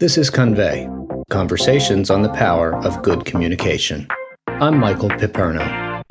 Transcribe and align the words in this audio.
This 0.00 0.18
is 0.18 0.28
Convey 0.28 0.88
Conversations 1.30 2.10
on 2.10 2.22
the 2.22 2.28
Power 2.30 2.74
of 2.84 3.00
Good 3.04 3.24
Communication. 3.24 4.08
I'm 4.48 4.76
Michael 4.76 5.08
Piperno. 5.08 6.02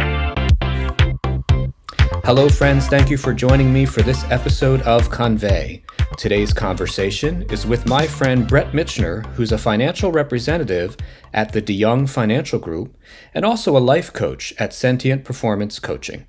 Hello, 2.23 2.47
friends. 2.47 2.87
Thank 2.87 3.09
you 3.09 3.17
for 3.17 3.33
joining 3.33 3.73
me 3.73 3.85
for 3.85 4.01
this 4.01 4.23
episode 4.31 4.81
of 4.83 5.09
Convey. 5.09 5.83
Today's 6.17 6.53
conversation 6.53 7.41
is 7.51 7.65
with 7.65 7.85
my 7.85 8.07
friend 8.07 8.47
Brett 8.47 8.71
Michener, 8.71 9.25
who's 9.33 9.51
a 9.51 9.57
financial 9.57 10.13
representative 10.13 10.95
at 11.33 11.51
the 11.51 11.61
DeYoung 11.61 12.09
Financial 12.09 12.59
Group 12.59 12.97
and 13.33 13.43
also 13.43 13.75
a 13.75 13.79
life 13.79 14.13
coach 14.13 14.53
at 14.57 14.73
Sentient 14.73 15.25
Performance 15.25 15.79
Coaching. 15.79 16.25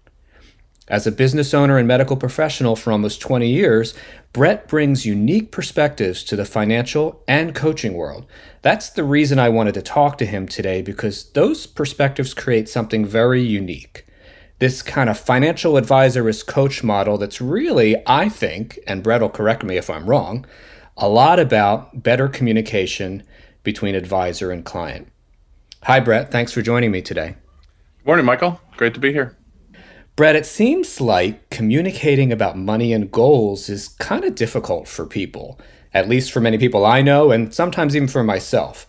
As 0.86 1.06
a 1.06 1.12
business 1.12 1.54
owner 1.54 1.78
and 1.78 1.88
medical 1.88 2.16
professional 2.16 2.76
for 2.76 2.92
almost 2.92 3.20
20 3.20 3.48
years, 3.48 3.94
Brett 4.34 4.68
brings 4.68 5.06
unique 5.06 5.50
perspectives 5.50 6.22
to 6.24 6.36
the 6.36 6.44
financial 6.44 7.22
and 7.26 7.54
coaching 7.54 7.94
world. 7.94 8.26
That's 8.60 8.90
the 8.90 9.04
reason 9.04 9.38
I 9.38 9.48
wanted 9.48 9.74
to 9.74 9.82
talk 9.82 10.18
to 10.18 10.26
him 10.26 10.46
today 10.46 10.82
because 10.82 11.30
those 11.30 11.66
perspectives 11.66 12.34
create 12.34 12.68
something 12.68 13.06
very 13.06 13.42
unique. 13.42 14.04
This 14.58 14.82
kind 14.82 15.08
of 15.08 15.18
financial 15.18 15.78
advisor 15.78 16.28
as 16.28 16.42
coach 16.42 16.84
model 16.84 17.16
that's 17.16 17.40
really, 17.40 17.96
I 18.06 18.28
think, 18.28 18.78
and 18.86 19.02
Brett 19.02 19.22
will 19.22 19.30
correct 19.30 19.64
me 19.64 19.78
if 19.78 19.88
I'm 19.88 20.06
wrong, 20.06 20.44
a 20.98 21.08
lot 21.08 21.40
about 21.40 22.02
better 22.02 22.28
communication 22.28 23.22
between 23.62 23.94
advisor 23.94 24.50
and 24.50 24.64
client. 24.64 25.08
Hi, 25.84 25.98
Brett. 25.98 26.30
Thanks 26.30 26.52
for 26.52 26.60
joining 26.60 26.90
me 26.90 27.00
today. 27.00 27.36
Morning, 28.04 28.26
Michael. 28.26 28.60
Great 28.76 28.92
to 28.94 29.00
be 29.00 29.12
here. 29.12 29.36
Brett, 30.16 30.36
it 30.36 30.46
seems 30.46 31.00
like 31.00 31.50
communicating 31.50 32.30
about 32.30 32.56
money 32.56 32.92
and 32.92 33.10
goals 33.10 33.68
is 33.68 33.88
kind 33.88 34.24
of 34.24 34.36
difficult 34.36 34.86
for 34.86 35.06
people, 35.06 35.58
at 35.92 36.08
least 36.08 36.30
for 36.30 36.40
many 36.40 36.56
people 36.56 36.86
I 36.86 37.02
know, 37.02 37.32
and 37.32 37.52
sometimes 37.52 37.96
even 37.96 38.06
for 38.06 38.22
myself. 38.22 38.86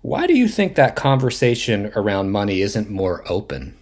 Why 0.00 0.26
do 0.26 0.34
you 0.34 0.48
think 0.48 0.74
that 0.74 0.96
conversation 0.96 1.92
around 1.94 2.30
money 2.30 2.62
isn't 2.62 2.88
more 2.88 3.22
open? 3.30 3.76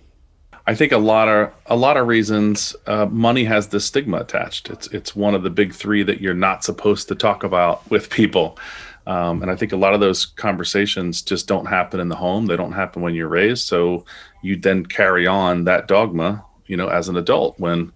I 0.66 0.74
think 0.74 0.90
a 0.90 0.98
lot 0.98 1.28
of 1.28 1.52
a 1.66 1.76
lot 1.76 1.96
of 1.96 2.08
reasons. 2.08 2.74
Uh, 2.88 3.06
money 3.06 3.44
has 3.44 3.68
this 3.68 3.84
stigma 3.84 4.18
attached. 4.18 4.68
It's 4.68 4.88
it's 4.88 5.14
one 5.14 5.36
of 5.36 5.44
the 5.44 5.50
big 5.50 5.72
three 5.72 6.02
that 6.02 6.20
you're 6.20 6.34
not 6.34 6.64
supposed 6.64 7.06
to 7.08 7.14
talk 7.14 7.44
about 7.44 7.88
with 7.90 8.10
people. 8.10 8.58
Um, 9.06 9.42
and 9.42 9.50
I 9.50 9.54
think 9.56 9.72
a 9.72 9.76
lot 9.76 9.94
of 9.94 10.00
those 10.00 10.26
conversations 10.26 11.22
just 11.22 11.46
don't 11.46 11.66
happen 11.66 12.00
in 12.00 12.08
the 12.08 12.16
home. 12.16 12.46
They 12.46 12.56
don't 12.56 12.72
happen 12.72 13.00
when 13.00 13.14
you're 13.14 13.28
raised. 13.28 13.66
So 13.66 14.04
you 14.42 14.56
then 14.56 14.86
carry 14.86 15.26
on 15.26 15.64
that 15.64 15.86
dogma 15.86 16.44
you 16.70 16.76
know, 16.76 16.88
as 16.88 17.08
an 17.08 17.16
adult 17.16 17.58
when 17.58 17.92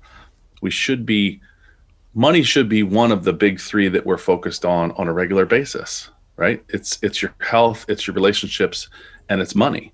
we 0.60 0.70
should 0.70 1.06
be 1.06 1.40
money 2.12 2.42
should 2.42 2.68
be 2.68 2.82
one 2.82 3.12
of 3.12 3.22
the 3.22 3.32
big 3.32 3.60
3 3.60 3.88
that 3.88 4.04
we're 4.04 4.18
focused 4.18 4.64
on 4.64 4.90
on 4.92 5.06
a 5.06 5.12
regular 5.12 5.46
basis, 5.46 6.10
right? 6.36 6.62
It's 6.68 6.98
it's 7.00 7.22
your 7.22 7.32
health, 7.38 7.84
it's 7.88 8.06
your 8.08 8.14
relationships 8.14 8.88
and 9.28 9.40
it's 9.40 9.54
money 9.54 9.92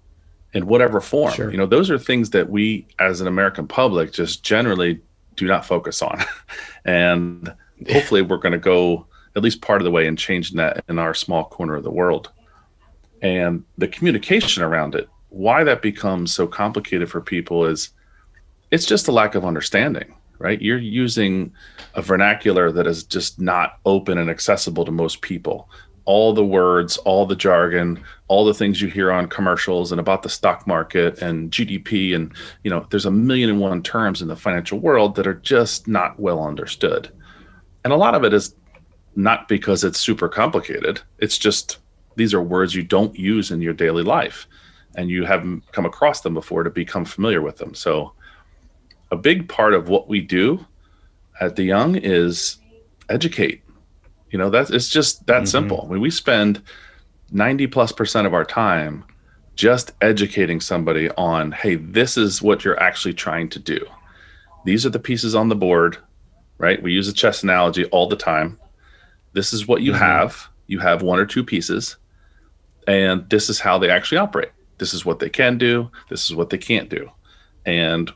in 0.54 0.66
whatever 0.66 1.00
form. 1.00 1.34
Sure. 1.34 1.50
You 1.50 1.58
know, 1.58 1.66
those 1.66 1.90
are 1.90 1.98
things 1.98 2.30
that 2.30 2.48
we 2.48 2.86
as 2.98 3.20
an 3.20 3.26
American 3.26 3.68
public 3.68 4.12
just 4.12 4.42
generally 4.42 5.00
do 5.36 5.46
not 5.46 5.66
focus 5.66 6.00
on. 6.00 6.24
and 6.86 7.54
hopefully 7.92 8.22
we're 8.22 8.38
going 8.38 8.52
to 8.52 8.58
go 8.58 9.06
at 9.36 9.42
least 9.42 9.60
part 9.60 9.82
of 9.82 9.84
the 9.84 9.90
way 9.90 10.06
in 10.06 10.16
changing 10.16 10.56
that 10.56 10.84
in 10.88 10.98
our 10.98 11.12
small 11.12 11.44
corner 11.44 11.76
of 11.76 11.84
the 11.84 11.90
world. 11.90 12.32
And 13.20 13.62
the 13.76 13.88
communication 13.88 14.62
around 14.62 14.94
it, 14.94 15.08
why 15.28 15.64
that 15.64 15.82
becomes 15.82 16.32
so 16.32 16.46
complicated 16.46 17.10
for 17.10 17.20
people 17.20 17.66
is 17.66 17.90
it's 18.70 18.86
just 18.86 19.08
a 19.08 19.12
lack 19.12 19.34
of 19.34 19.44
understanding 19.44 20.14
right? 20.40 20.60
You're 20.60 20.78
using 20.78 21.52
a 21.94 22.02
vernacular 22.02 22.72
that 22.72 22.86
is 22.86 23.04
just 23.04 23.40
not 23.40 23.78
open 23.84 24.18
and 24.18 24.28
accessible 24.28 24.84
to 24.86 24.90
most 24.90 25.20
people. 25.20 25.70
All 26.06 26.32
the 26.32 26.44
words 26.44 26.96
all 26.96 27.26
the 27.26 27.36
jargon 27.36 28.02
all 28.26 28.44
the 28.44 28.54
things 28.54 28.80
you 28.80 28.88
hear 28.88 29.12
on 29.12 29.28
commercials 29.28 29.92
and 29.92 30.00
about 30.00 30.22
the 30.22 30.28
stock 30.28 30.66
market 30.66 31.20
and 31.20 31.50
gdp 31.52 32.16
and 32.16 32.32
you 32.64 32.70
know 32.70 32.86
there's 32.90 33.06
a 33.06 33.10
million 33.10 33.50
and 33.50 33.60
one 33.60 33.82
terms 33.82 34.22
in 34.22 34.28
the 34.28 34.34
financial 34.34 34.78
world 34.80 35.14
that 35.14 35.26
are 35.26 35.34
just 35.34 35.86
not 35.86 36.18
well 36.18 36.42
understood. 36.42 37.10
And 37.84 37.92
a 37.92 37.96
lot 37.96 38.14
of 38.14 38.24
it 38.24 38.32
is 38.32 38.56
not 39.14 39.46
because 39.46 39.84
it's 39.84 40.00
super 40.00 40.28
complicated. 40.28 41.00
It's 41.18 41.38
just 41.38 41.78
these 42.16 42.32
are 42.34 42.42
words 42.42 42.74
you 42.74 42.82
don't 42.82 43.16
use 43.16 43.50
in 43.50 43.60
your 43.60 43.74
daily 43.74 44.02
life 44.02 44.48
and 44.96 45.10
you 45.10 45.24
haven't 45.24 45.70
come 45.70 45.84
across 45.84 46.22
them 46.22 46.34
before 46.34 46.64
to 46.64 46.70
become 46.70 47.04
familiar 47.04 47.42
with 47.42 47.58
them. 47.58 47.74
So 47.74 48.14
a 49.10 49.16
big 49.16 49.48
part 49.48 49.74
of 49.74 49.88
what 49.88 50.08
we 50.08 50.20
do 50.20 50.64
at 51.40 51.56
DeYoung 51.56 52.00
is 52.02 52.58
educate. 53.08 53.62
You 54.30 54.38
know, 54.38 54.50
that's 54.50 54.70
it's 54.70 54.88
just 54.88 55.26
that 55.26 55.38
mm-hmm. 55.38 55.46
simple. 55.46 55.86
I 55.86 55.92
mean, 55.92 56.00
we 56.00 56.10
spend 56.10 56.62
90 57.32 57.66
plus 57.68 57.92
percent 57.92 58.26
of 58.26 58.34
our 58.34 58.44
time 58.44 59.04
just 59.56 59.92
educating 60.00 60.60
somebody 60.60 61.10
on, 61.12 61.52
hey, 61.52 61.74
this 61.74 62.16
is 62.16 62.40
what 62.40 62.64
you're 62.64 62.80
actually 62.80 63.14
trying 63.14 63.48
to 63.50 63.58
do. 63.58 63.84
These 64.64 64.86
are 64.86 64.90
the 64.90 64.98
pieces 64.98 65.34
on 65.34 65.48
the 65.48 65.56
board, 65.56 65.98
right? 66.58 66.82
We 66.82 66.92
use 66.92 67.08
a 67.08 67.12
chess 67.12 67.42
analogy 67.42 67.84
all 67.86 68.08
the 68.08 68.16
time. 68.16 68.58
This 69.32 69.52
is 69.52 69.66
what 69.66 69.82
you 69.82 69.92
mm-hmm. 69.92 70.00
have. 70.00 70.48
You 70.66 70.78
have 70.78 71.02
one 71.02 71.18
or 71.18 71.26
two 71.26 71.42
pieces, 71.42 71.96
and 72.86 73.28
this 73.28 73.50
is 73.50 73.58
how 73.58 73.78
they 73.78 73.90
actually 73.90 74.18
operate. 74.18 74.50
This 74.78 74.94
is 74.94 75.04
what 75.04 75.18
they 75.18 75.28
can 75.28 75.58
do. 75.58 75.90
This 76.08 76.30
is 76.30 76.34
what 76.34 76.50
they 76.50 76.58
can't 76.58 76.88
do. 76.88 77.10
And 77.66 78.12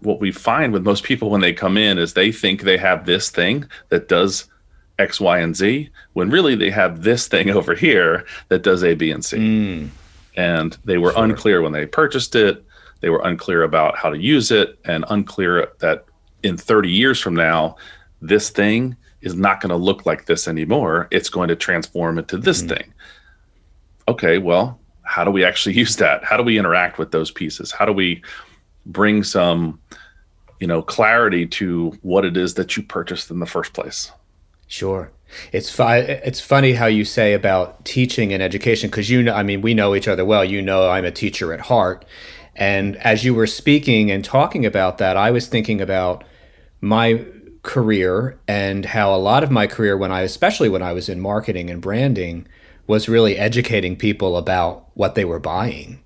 what 0.00 0.20
we 0.20 0.30
find 0.30 0.72
with 0.72 0.84
most 0.84 1.04
people 1.04 1.30
when 1.30 1.40
they 1.40 1.52
come 1.52 1.76
in 1.76 1.98
is 1.98 2.14
they 2.14 2.30
think 2.30 2.62
they 2.62 2.76
have 2.76 3.06
this 3.06 3.30
thing 3.30 3.68
that 3.88 4.08
does 4.08 4.46
X, 4.98 5.20
Y, 5.20 5.38
and 5.38 5.56
Z, 5.56 5.90
when 6.12 6.30
really 6.30 6.54
they 6.54 6.70
have 6.70 7.02
this 7.02 7.28
thing 7.28 7.50
over 7.58 7.74
here 7.74 8.26
that 8.48 8.62
does 8.62 8.84
A, 8.84 8.94
B, 8.94 9.10
and 9.10 9.24
C. 9.24 9.36
Mm. 9.36 9.88
And 10.36 10.76
they 10.84 10.98
were 10.98 11.12
sure. 11.12 11.24
unclear 11.24 11.62
when 11.62 11.72
they 11.72 11.86
purchased 11.86 12.34
it. 12.34 12.64
They 13.00 13.10
were 13.10 13.22
unclear 13.24 13.62
about 13.62 13.96
how 13.96 14.10
to 14.10 14.18
use 14.18 14.50
it 14.50 14.78
and 14.84 15.04
unclear 15.08 15.72
that 15.78 16.04
in 16.42 16.56
30 16.56 16.90
years 16.90 17.20
from 17.20 17.34
now, 17.34 17.76
this 18.20 18.50
thing 18.50 18.96
is 19.20 19.34
not 19.34 19.60
going 19.60 19.70
to 19.70 19.76
look 19.76 20.06
like 20.06 20.26
this 20.26 20.46
anymore. 20.46 21.08
It's 21.10 21.28
going 21.28 21.48
to 21.48 21.56
transform 21.56 22.18
into 22.18 22.36
this 22.36 22.62
mm. 22.62 22.68
thing. 22.68 22.94
Okay, 24.06 24.38
well, 24.38 24.80
how 25.02 25.24
do 25.24 25.30
we 25.30 25.44
actually 25.44 25.74
use 25.84 25.96
that? 25.96 26.24
How 26.24 26.36
do 26.36 26.42
we 26.42 26.58
interact 26.58 26.98
with 26.98 27.10
those 27.10 27.30
pieces? 27.30 27.72
How 27.72 27.84
do 27.84 27.92
we 27.92 28.22
bring 28.86 29.22
some 29.22 29.80
you 30.60 30.66
know 30.66 30.82
clarity 30.82 31.46
to 31.46 31.96
what 32.02 32.24
it 32.24 32.36
is 32.36 32.54
that 32.54 32.76
you 32.76 32.82
purchased 32.82 33.30
in 33.30 33.38
the 33.38 33.46
first 33.46 33.72
place. 33.72 34.12
Sure. 34.66 35.10
It's 35.52 35.70
fi- 35.70 35.98
it's 35.98 36.40
funny 36.40 36.72
how 36.72 36.86
you 36.86 37.04
say 37.04 37.34
about 37.34 37.84
teaching 37.84 38.32
and 38.32 38.42
education 38.42 38.90
because 38.90 39.10
you 39.10 39.22
know 39.22 39.34
i 39.34 39.42
mean 39.42 39.60
we 39.60 39.74
know 39.74 39.94
each 39.94 40.08
other 40.08 40.24
well. 40.24 40.44
You 40.44 40.62
know 40.62 40.88
i'm 40.88 41.04
a 41.04 41.10
teacher 41.10 41.52
at 41.52 41.60
heart. 41.60 42.04
And 42.56 42.96
as 42.96 43.24
you 43.24 43.34
were 43.34 43.46
speaking 43.46 44.10
and 44.10 44.24
talking 44.24 44.66
about 44.66 44.98
that 44.98 45.16
i 45.16 45.30
was 45.30 45.46
thinking 45.46 45.80
about 45.80 46.24
my 46.80 47.24
career 47.62 48.38
and 48.48 48.84
how 48.84 49.14
a 49.14 49.16
lot 49.16 49.42
of 49.42 49.50
my 49.50 49.66
career 49.66 49.96
when 49.96 50.12
i 50.12 50.22
especially 50.22 50.68
when 50.68 50.82
i 50.82 50.92
was 50.92 51.08
in 51.08 51.20
marketing 51.20 51.68
and 51.70 51.82
branding 51.82 52.46
was 52.88 53.08
really 53.08 53.36
educating 53.36 53.94
people 53.94 54.36
about 54.36 54.86
what 54.94 55.14
they 55.14 55.24
were 55.24 55.38
buying. 55.38 56.00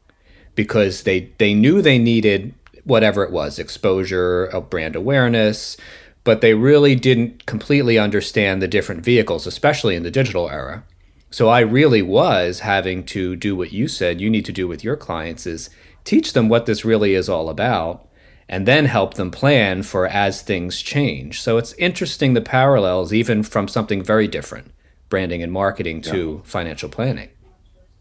Because 0.55 1.05
they 1.05 1.33
they 1.39 1.55
knew 1.55 1.81
they 1.81 1.97
needed 1.97 2.53
whatever 2.85 3.23
it 3.23 3.31
was 3.31 3.59
exposure, 3.59 4.49
brand 4.71 4.97
awareness, 4.97 5.77
but 6.25 6.41
they 6.41 6.55
really 6.55 6.95
didn't 6.95 7.47
completely 7.47 7.99
understand 7.99 8.63
the 8.63 8.69
different 8.69 9.05
vehicles, 9.05 9.47
especially 9.47 9.97
in 9.97 10.03
the 10.03 10.11
digital 10.11 10.49
era. 10.51 10.85
So 11.31 11.49
I 11.49 11.61
really 11.61 12.03
was 12.03 12.61
having 12.61 13.05
to 13.07 13.37
do 13.37 13.57
what 13.57 13.73
you 13.73 13.89
said 13.89 14.21
you 14.21 14.29
need 14.29 14.45
to 14.45 14.53
do 14.53 14.69
with 14.69 14.85
your 14.85 14.97
clients 14.97 15.47
is 15.47 15.71
teach 16.05 16.35
them 16.35 16.49
what 16.49 16.67
this 16.67 16.85
really 16.85 17.15
is 17.15 17.29
all 17.29 17.49
about 17.49 18.07
and 18.49 18.67
then 18.67 18.85
help 18.85 19.15
them 19.15 19.31
plan 19.31 19.83
for 19.83 20.07
as 20.07 20.43
things 20.43 20.83
change. 20.83 21.41
So 21.41 21.57
it's 21.57 21.73
interesting 21.75 22.35
the 22.35 22.43
parallels 22.43 23.13
even 23.13 23.43
from 23.43 23.67
something 23.67 24.03
very 24.03 24.29
different, 24.29 24.73
branding 25.09 25.43
and 25.43 25.51
marketing 25.51 26.03
to 26.03 26.35
yeah. 26.35 26.51
financial 26.51 26.91
planning. 26.91 27.31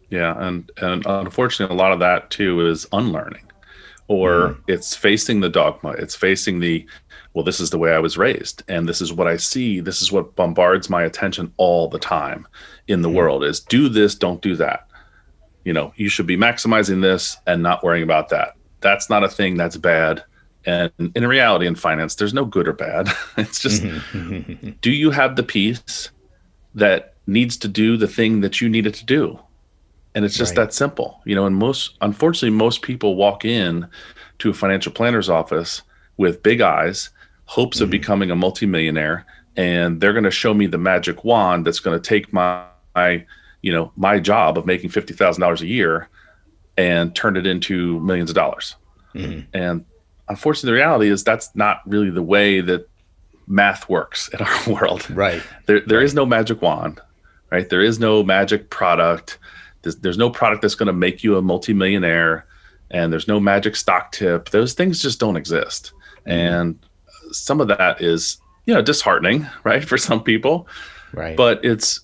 Yeah, 0.09 0.35
and 0.38 0.69
and 0.77 1.05
unfortunately 1.05 1.73
a 1.73 1.79
lot 1.79 1.94
of 1.94 2.00
that 2.00 2.29
too 2.31 2.67
is 2.67 2.85
unlearning 2.91 3.50
or 4.07 4.50
mm. 4.50 4.63
it's 4.68 4.95
facing 4.95 5.39
the 5.39 5.50
dogma 5.50 5.92
it's 5.92 6.15
facing 6.15 6.59
the 6.59 6.86
well 7.33 7.45
this 7.45 7.59
is 7.59 7.69
the 7.69 7.77
way 7.77 7.94
i 7.94 8.00
was 8.00 8.18
raised 8.18 8.63
and 8.68 8.88
this 8.88 9.01
is 9.01 9.13
what 9.13 9.27
i 9.27 9.38
see 9.38 9.80
this 9.80 10.01
is 10.01 10.12
what 10.12 10.36
bombards 10.36 10.89
my 10.89 11.03
attention 11.03 11.53
all 11.57 11.88
the 11.88 12.00
time 12.00 12.48
in 12.92 13.01
the 13.01 13.09
mm. 13.09 13.15
world 13.15 13.44
is 13.44 13.59
do 13.59 13.89
this 13.89 14.15
don't 14.15 14.42
do 14.42 14.56
that. 14.56 14.88
You 15.63 15.74
know 15.74 15.94
you 15.95 16.09
should 16.09 16.27
be 16.27 16.38
maximizing 16.38 17.01
this 17.01 17.38
and 17.48 17.63
not 17.63 17.83
worrying 17.83 18.03
about 18.03 18.30
that. 18.30 18.56
That's 18.81 19.09
not 19.09 19.24
a 19.24 19.30
thing 19.30 19.57
that's 19.57 19.77
bad 19.77 20.24
and 20.65 20.92
in 21.15 21.25
reality 21.25 21.65
in 21.65 21.75
finance 21.75 22.15
there's 22.15 22.33
no 22.33 22.45
good 22.45 22.68
or 22.68 22.74
bad. 22.74 23.09
It's 23.38 23.59
just 23.59 23.83
do 24.81 24.92
you 24.92 25.12
have 25.12 25.36
the 25.36 25.44
piece 25.44 26.12
that 26.75 27.15
needs 27.27 27.57
to 27.57 27.68
do 27.68 27.98
the 27.98 28.07
thing 28.07 28.42
that 28.42 28.62
you 28.62 28.69
need 28.69 28.88
it 28.88 28.95
to 28.95 29.06
do 29.06 29.39
and 30.13 30.25
it's 30.25 30.37
just 30.37 30.57
right. 30.57 30.65
that 30.65 30.73
simple 30.73 31.21
you 31.25 31.35
know 31.35 31.45
and 31.45 31.55
most 31.55 31.97
unfortunately 32.01 32.55
most 32.55 32.81
people 32.81 33.15
walk 33.15 33.45
in 33.45 33.87
to 34.39 34.49
a 34.49 34.53
financial 34.53 34.91
planner's 34.91 35.29
office 35.29 35.81
with 36.17 36.43
big 36.43 36.61
eyes 36.61 37.09
hopes 37.45 37.77
mm-hmm. 37.77 37.85
of 37.85 37.89
becoming 37.89 38.31
a 38.31 38.35
multimillionaire 38.35 39.25
and 39.57 39.99
they're 39.99 40.13
going 40.13 40.23
to 40.23 40.31
show 40.31 40.53
me 40.53 40.65
the 40.65 40.77
magic 40.77 41.23
wand 41.23 41.65
that's 41.65 41.79
going 41.79 41.99
to 41.99 42.09
take 42.09 42.31
my 42.31 42.65
my 42.95 43.25
you 43.61 43.71
know 43.71 43.91
my 43.95 44.19
job 44.19 44.57
of 44.57 44.65
making 44.65 44.89
fifty 44.89 45.13
thousand 45.13 45.41
dollars 45.41 45.61
a 45.61 45.67
year 45.67 46.09
and 46.77 47.15
turn 47.15 47.37
it 47.37 47.45
into 47.45 47.99
millions 47.99 48.29
of 48.29 48.35
dollars. 48.35 48.75
Mm-hmm. 49.13 49.41
And 49.53 49.85
unfortunately, 50.29 50.67
the 50.67 50.75
reality 50.75 51.09
is 51.09 51.23
that's 51.23 51.53
not 51.55 51.81
really 51.85 52.09
the 52.09 52.23
way 52.23 52.61
that 52.61 52.87
math 53.47 53.89
works 53.89 54.29
in 54.29 54.39
our 54.45 54.73
world. 54.73 55.09
Right. 55.09 55.43
There, 55.65 55.81
there 55.81 55.99
right. 55.99 56.05
is 56.05 56.13
no 56.13 56.25
magic 56.25 56.61
wand, 56.61 57.01
right? 57.51 57.69
There 57.69 57.81
is 57.81 57.99
no 57.99 58.23
magic 58.23 58.69
product. 58.69 59.37
There's, 59.81 59.95
there's 59.97 60.17
no 60.17 60.29
product 60.29 60.61
that's 60.61 60.75
going 60.75 60.87
to 60.87 60.93
make 60.93 61.23
you 61.23 61.37
a 61.37 61.41
multimillionaire, 61.41 62.45
and 62.89 63.11
there's 63.11 63.27
no 63.27 63.39
magic 63.39 63.75
stock 63.75 64.11
tip. 64.11 64.49
Those 64.49 64.73
things 64.73 65.01
just 65.01 65.19
don't 65.19 65.37
exist. 65.37 65.93
Mm-hmm. 66.19 66.31
And 66.31 66.79
some 67.31 67.61
of 67.61 67.67
that 67.69 68.01
is, 68.01 68.37
you 68.65 68.73
know, 68.73 68.81
disheartening, 68.81 69.47
right, 69.63 69.83
for 69.83 69.97
some 69.97 70.23
people. 70.23 70.67
Right. 71.13 71.35
But 71.35 71.63
it's, 71.65 72.01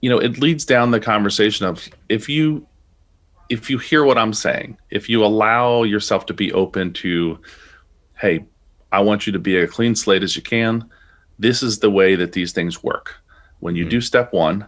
you 0.00 0.10
know, 0.10 0.18
it 0.18 0.38
leads 0.38 0.64
down 0.64 0.90
the 0.90 1.00
conversation 1.00 1.66
of 1.66 1.88
if 2.08 2.28
you 2.28 2.66
if 3.48 3.70
you 3.70 3.78
hear 3.78 4.04
what 4.04 4.18
I'm 4.18 4.32
saying, 4.32 4.76
if 4.90 5.08
you 5.08 5.24
allow 5.24 5.84
yourself 5.84 6.26
to 6.26 6.34
be 6.34 6.52
open 6.52 6.92
to, 6.94 7.38
hey, 8.18 8.44
I 8.90 9.00
want 9.00 9.26
you 9.26 9.32
to 9.32 9.38
be 9.38 9.56
a 9.56 9.68
clean 9.68 9.94
slate 9.94 10.24
as 10.24 10.34
you 10.34 10.42
can. 10.42 10.90
This 11.38 11.62
is 11.62 11.78
the 11.78 11.90
way 11.90 12.16
that 12.16 12.32
these 12.32 12.52
things 12.52 12.82
work. 12.82 13.14
When 13.60 13.76
you 13.76 13.84
mm-hmm. 13.84 13.90
do 13.90 14.00
step 14.00 14.32
one 14.32 14.66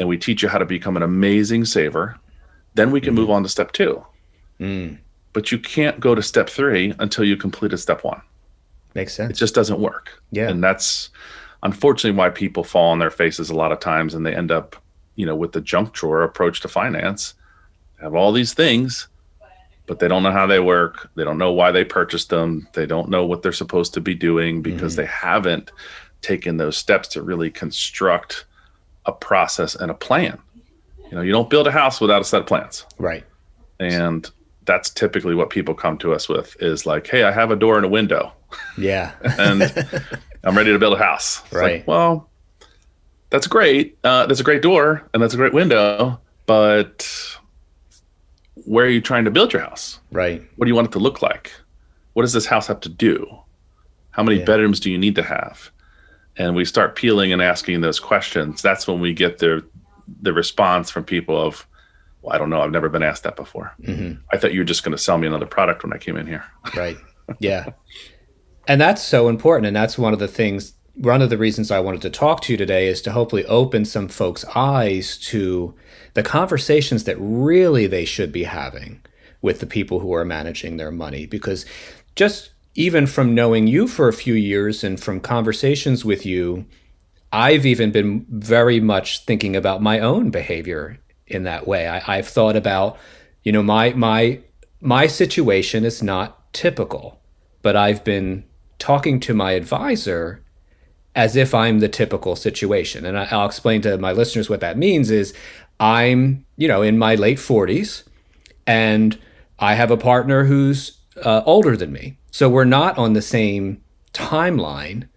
and 0.00 0.08
we 0.08 0.18
teach 0.18 0.42
you 0.42 0.48
how 0.48 0.58
to 0.58 0.64
become 0.64 0.96
an 0.96 1.02
amazing 1.02 1.64
saver, 1.64 2.18
then 2.74 2.90
we 2.90 3.00
can 3.00 3.10
mm-hmm. 3.10 3.20
move 3.20 3.30
on 3.30 3.42
to 3.44 3.48
step 3.48 3.70
two. 3.70 4.04
Mm. 4.58 4.98
But 5.32 5.52
you 5.52 5.58
can't 5.58 6.00
go 6.00 6.14
to 6.14 6.22
step 6.22 6.48
three 6.48 6.94
until 6.98 7.24
you 7.24 7.36
completed 7.36 7.76
step 7.76 8.02
one. 8.02 8.20
Makes 8.94 9.14
sense. 9.14 9.30
It 9.30 9.38
just 9.38 9.54
doesn't 9.54 9.78
work. 9.78 10.20
Yeah. 10.32 10.48
And 10.48 10.64
that's 10.64 11.10
unfortunately 11.62 12.18
why 12.18 12.30
people 12.30 12.64
fall 12.64 12.90
on 12.90 12.98
their 12.98 13.10
faces 13.10 13.50
a 13.50 13.54
lot 13.54 13.70
of 13.70 13.78
times 13.78 14.14
and 14.14 14.26
they 14.26 14.34
end 14.34 14.50
up, 14.50 14.74
you 15.14 15.26
know, 15.26 15.36
with 15.36 15.52
the 15.52 15.60
junk 15.60 15.92
drawer 15.92 16.22
approach 16.22 16.60
to 16.62 16.68
finance 16.68 17.34
have 18.00 18.14
all 18.14 18.32
these 18.32 18.54
things, 18.54 19.08
but 19.86 19.98
they 19.98 20.08
don't 20.08 20.22
know 20.22 20.32
how 20.32 20.46
they 20.46 20.60
work. 20.60 21.10
They 21.16 21.24
don't 21.24 21.38
know 21.38 21.52
why 21.52 21.70
they 21.70 21.84
purchased 21.84 22.30
them. 22.30 22.66
They 22.72 22.86
don't 22.86 23.10
know 23.10 23.26
what 23.26 23.42
they're 23.42 23.52
supposed 23.52 23.92
to 23.94 24.00
be 24.00 24.14
doing 24.14 24.62
because 24.62 24.94
mm-hmm. 24.94 25.02
they 25.02 25.06
haven't 25.06 25.70
taken 26.22 26.56
those 26.56 26.76
steps 26.76 27.08
to 27.08 27.22
really 27.22 27.50
construct 27.50 28.46
a 29.10 29.12
process 29.14 29.74
and 29.74 29.90
a 29.90 29.94
plan. 29.94 30.38
You 31.10 31.16
know, 31.16 31.22
you 31.22 31.32
don't 31.32 31.50
build 31.50 31.66
a 31.66 31.72
house 31.72 32.00
without 32.00 32.22
a 32.22 32.24
set 32.24 32.40
of 32.40 32.46
plans. 32.46 32.86
Right. 32.98 33.24
And 33.78 34.30
that's 34.64 34.90
typically 34.90 35.34
what 35.34 35.50
people 35.50 35.74
come 35.74 35.98
to 35.98 36.12
us 36.14 36.28
with 36.28 36.56
is 36.60 36.86
like, 36.86 37.06
hey, 37.06 37.24
I 37.24 37.32
have 37.32 37.50
a 37.50 37.56
door 37.56 37.76
and 37.76 37.84
a 37.84 37.88
window. 37.88 38.32
Yeah. 38.78 39.12
and 39.38 39.62
I'm 40.44 40.56
ready 40.56 40.72
to 40.72 40.78
build 40.78 40.94
a 40.94 40.98
house. 40.98 41.42
It's 41.44 41.52
right. 41.52 41.78
Like, 41.78 41.88
well, 41.88 42.30
that's 43.30 43.46
great. 43.46 43.98
Uh, 44.04 44.26
that's 44.26 44.40
a 44.40 44.44
great 44.44 44.62
door 44.62 45.08
and 45.12 45.22
that's 45.22 45.34
a 45.34 45.36
great 45.36 45.52
window, 45.52 46.20
but 46.46 47.08
where 48.66 48.86
are 48.86 48.90
you 48.90 49.00
trying 49.00 49.24
to 49.24 49.30
build 49.30 49.52
your 49.52 49.62
house? 49.62 49.98
Right. 50.12 50.42
What 50.56 50.66
do 50.66 50.68
you 50.68 50.74
want 50.74 50.88
it 50.88 50.92
to 50.92 50.98
look 50.98 51.22
like? 51.22 51.52
What 52.12 52.22
does 52.22 52.32
this 52.32 52.46
house 52.46 52.66
have 52.66 52.80
to 52.80 52.88
do? 52.88 53.26
How 54.10 54.22
many 54.22 54.38
yeah. 54.38 54.44
bedrooms 54.44 54.80
do 54.80 54.90
you 54.90 54.98
need 54.98 55.14
to 55.16 55.22
have? 55.22 55.70
And 56.40 56.56
we 56.56 56.64
start 56.64 56.96
peeling 56.96 57.34
and 57.34 57.42
asking 57.42 57.82
those 57.82 58.00
questions. 58.00 58.62
That's 58.62 58.86
when 58.86 58.98
we 58.98 59.12
get 59.12 59.38
the 59.38 59.62
the 60.22 60.32
response 60.32 60.90
from 60.90 61.04
people 61.04 61.38
of, 61.38 61.66
well, 62.22 62.34
I 62.34 62.38
don't 62.38 62.48
know. 62.48 62.62
I've 62.62 62.70
never 62.70 62.88
been 62.88 63.02
asked 63.02 63.24
that 63.24 63.36
before. 63.36 63.74
Mm-hmm. 63.82 64.22
I 64.32 64.38
thought 64.38 64.54
you 64.54 64.60
were 64.60 64.64
just 64.64 64.82
going 64.82 64.96
to 64.96 65.02
sell 65.02 65.18
me 65.18 65.26
another 65.26 65.44
product 65.44 65.82
when 65.82 65.92
I 65.92 65.98
came 65.98 66.16
in 66.16 66.26
here. 66.26 66.44
Right. 66.74 66.96
Yeah. 67.38 67.66
and 68.66 68.80
that's 68.80 69.02
so 69.02 69.28
important. 69.28 69.66
And 69.66 69.76
that's 69.76 69.98
one 69.98 70.12
of 70.14 70.18
the 70.18 70.26
things, 70.26 70.72
one 70.94 71.22
of 71.22 71.28
the 71.30 71.38
reasons 71.38 71.70
I 71.70 71.78
wanted 71.78 72.02
to 72.02 72.10
talk 72.10 72.40
to 72.42 72.52
you 72.52 72.56
today 72.56 72.88
is 72.88 73.02
to 73.02 73.12
hopefully 73.12 73.44
open 73.44 73.84
some 73.84 74.08
folks' 74.08 74.44
eyes 74.56 75.18
to 75.18 75.74
the 76.14 76.22
conversations 76.22 77.04
that 77.04 77.16
really 77.20 77.86
they 77.86 78.04
should 78.06 78.32
be 78.32 78.44
having 78.44 79.00
with 79.42 79.60
the 79.60 79.66
people 79.66 80.00
who 80.00 80.12
are 80.14 80.24
managing 80.24 80.76
their 80.78 80.90
money. 80.90 81.26
Because 81.26 81.66
just 82.16 82.50
even 82.80 83.06
from 83.06 83.34
knowing 83.34 83.66
you 83.66 83.86
for 83.86 84.08
a 84.08 84.12
few 84.12 84.32
years 84.32 84.82
and 84.82 84.98
from 84.98 85.20
conversations 85.20 86.02
with 86.02 86.24
you, 86.24 86.64
I've 87.30 87.66
even 87.66 87.90
been 87.90 88.24
very 88.30 88.80
much 88.80 89.26
thinking 89.26 89.54
about 89.54 89.82
my 89.82 89.98
own 89.98 90.30
behavior 90.30 90.98
in 91.26 91.42
that 91.42 91.66
way. 91.66 91.86
I, 91.86 92.16
have 92.16 92.26
thought 92.26 92.56
about, 92.56 92.96
you 93.44 93.52
know, 93.52 93.62
my 93.62 93.90
my 93.90 94.40
my 94.80 95.06
situation 95.06 95.84
is 95.84 96.02
not 96.02 96.54
typical, 96.54 97.20
but 97.60 97.76
I've 97.76 98.02
been 98.02 98.44
talking 98.78 99.20
to 99.20 99.34
my 99.34 99.52
advisor 99.52 100.42
as 101.14 101.36
if 101.36 101.54
I'm 101.54 101.80
the 101.80 101.88
typical 101.88 102.34
situation. 102.34 103.04
And 103.04 103.18
I, 103.18 103.28
will 103.30 103.44
explain 103.44 103.82
to 103.82 103.98
my 103.98 104.12
listeners 104.12 104.48
what 104.48 104.60
that 104.60 104.78
means 104.78 105.10
is 105.10 105.34
I'm, 105.78 106.46
you 106.56 106.66
know, 106.66 106.80
in 106.80 106.96
my 106.96 107.14
late 107.14 107.38
40s 107.38 108.04
and 108.66 109.18
I 109.58 109.74
have 109.74 109.90
a 109.90 109.98
partner 109.98 110.44
who's 110.44 110.96
uh, 111.22 111.42
older 111.44 111.76
than 111.76 111.92
me. 111.92 112.16
So 112.30 112.48
we're 112.48 112.64
not 112.64 112.98
on 112.98 113.12
the 113.12 113.22
same 113.22 113.82
timeline 114.12 115.08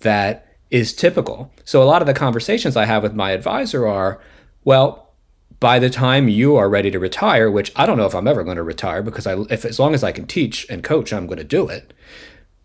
that 0.00 0.46
is 0.70 0.94
typical. 0.94 1.52
So 1.64 1.82
a 1.82 1.84
lot 1.84 2.02
of 2.02 2.06
the 2.06 2.14
conversations 2.14 2.76
I 2.76 2.84
have 2.84 3.02
with 3.02 3.14
my 3.14 3.30
advisor 3.30 3.86
are, 3.86 4.20
well, 4.64 5.14
by 5.60 5.78
the 5.78 5.90
time 5.90 6.28
you 6.28 6.56
are 6.56 6.68
ready 6.68 6.90
to 6.90 6.98
retire, 6.98 7.50
which 7.50 7.72
I 7.76 7.86
don't 7.86 7.96
know 7.96 8.06
if 8.06 8.14
I'm 8.14 8.28
ever 8.28 8.44
going 8.44 8.56
to 8.56 8.62
retire 8.62 9.02
because 9.02 9.26
I 9.26 9.38
if 9.50 9.64
as 9.64 9.78
long 9.78 9.94
as 9.94 10.04
I 10.04 10.12
can 10.12 10.26
teach 10.26 10.68
and 10.68 10.82
coach, 10.82 11.12
I'm 11.12 11.26
going 11.26 11.38
to 11.38 11.44
do 11.44 11.68
it. 11.68 11.94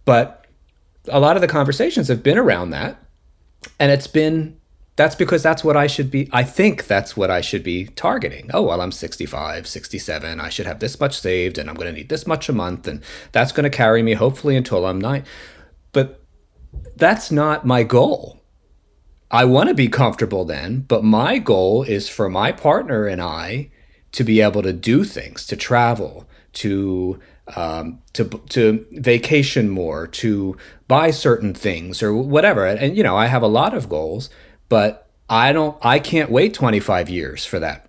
But 0.06 0.45
a 1.07 1.19
lot 1.19 1.38
of 1.38 1.42
the 1.42 1.48
conversations 1.48 2.07
have 2.07 2.24
been 2.24 2.38
around 2.38 2.72
that 2.72 3.02
and 3.80 3.92
it's 3.92 4.07
been 4.07 4.59
that's 5.00 5.16
because 5.16 5.42
that's 5.42 5.63
what 5.63 5.78
I 5.78 5.88
should 5.88 6.12
be. 6.12 6.28
I 6.34 6.44
think 6.44 6.86
that's 6.88 7.16
what 7.16 7.31
I 7.31 7.40
should 7.40 7.63
be 7.63 7.86
targeting. 7.86 8.50
Oh, 8.54 8.63
well, 8.63 8.81
I'm 8.81 8.92
65, 8.92 9.66
67. 9.66 10.42
I 10.42 10.50
should 10.50 10.66
have 10.66 10.80
this 10.80 11.00
much 11.00 11.18
saved 11.18 11.57
and 11.57 11.69
I'm 11.69 11.78
going 11.78 11.88
to 11.88 11.98
need 11.98 12.10
this 12.10 12.28
much 12.28 12.50
a 12.50 12.54
month. 12.54 12.86
And 12.86 13.01
that's 13.31 13.54
going 13.54 13.63
to 13.63 13.69
carry 13.69 14.04
me 14.04 14.16
hopefully 14.16 14.57
until 14.57 14.86
I'm 14.86 15.00
nine. 15.00 15.24
But 15.94 16.22
that's 16.98 17.31
not 17.31 17.66
my 17.66 17.84
goal. 17.84 18.42
I 19.31 19.46
want 19.46 19.69
to 19.69 19.74
be 19.74 19.88
comfortable 19.88 20.44
then, 20.44 20.81
but 20.81 21.02
my 21.02 21.38
goal 21.38 21.84
is 21.84 22.10
for 22.10 22.28
my 22.28 22.52
partner 22.52 23.07
and 23.07 23.22
I 23.22 23.72
to 24.12 24.25
be 24.25 24.42
able 24.42 24.63
to 24.63 24.74
do 24.74 25.06
things, 25.06 25.48
to 25.48 25.56
travel, 25.56 26.28
to 26.56 27.22
um, 27.56 28.02
to 28.13 28.25
to 28.25 28.86
vacation 28.92 29.69
more, 29.69 30.07
to 30.07 30.57
buy 30.90 31.12
certain 31.12 31.54
things 31.54 32.04
or 32.04 32.13
whatever. 32.13 32.66
And, 32.66 32.78
and 32.80 32.98
you 32.98 33.04
know, 33.04 33.16
I 33.16 33.28
have 33.28 33.44
a 33.44 33.48
lot 33.48 33.74
of 33.74 33.88
goals, 33.88 34.30
but 34.69 35.10
I 35.30 35.51
don't 35.51 35.77
I 35.81 36.00
can't 36.00 36.31
wait 36.31 36.54
25 36.54 37.10
years 37.10 37.45
for 37.45 37.59
that. 37.59 37.88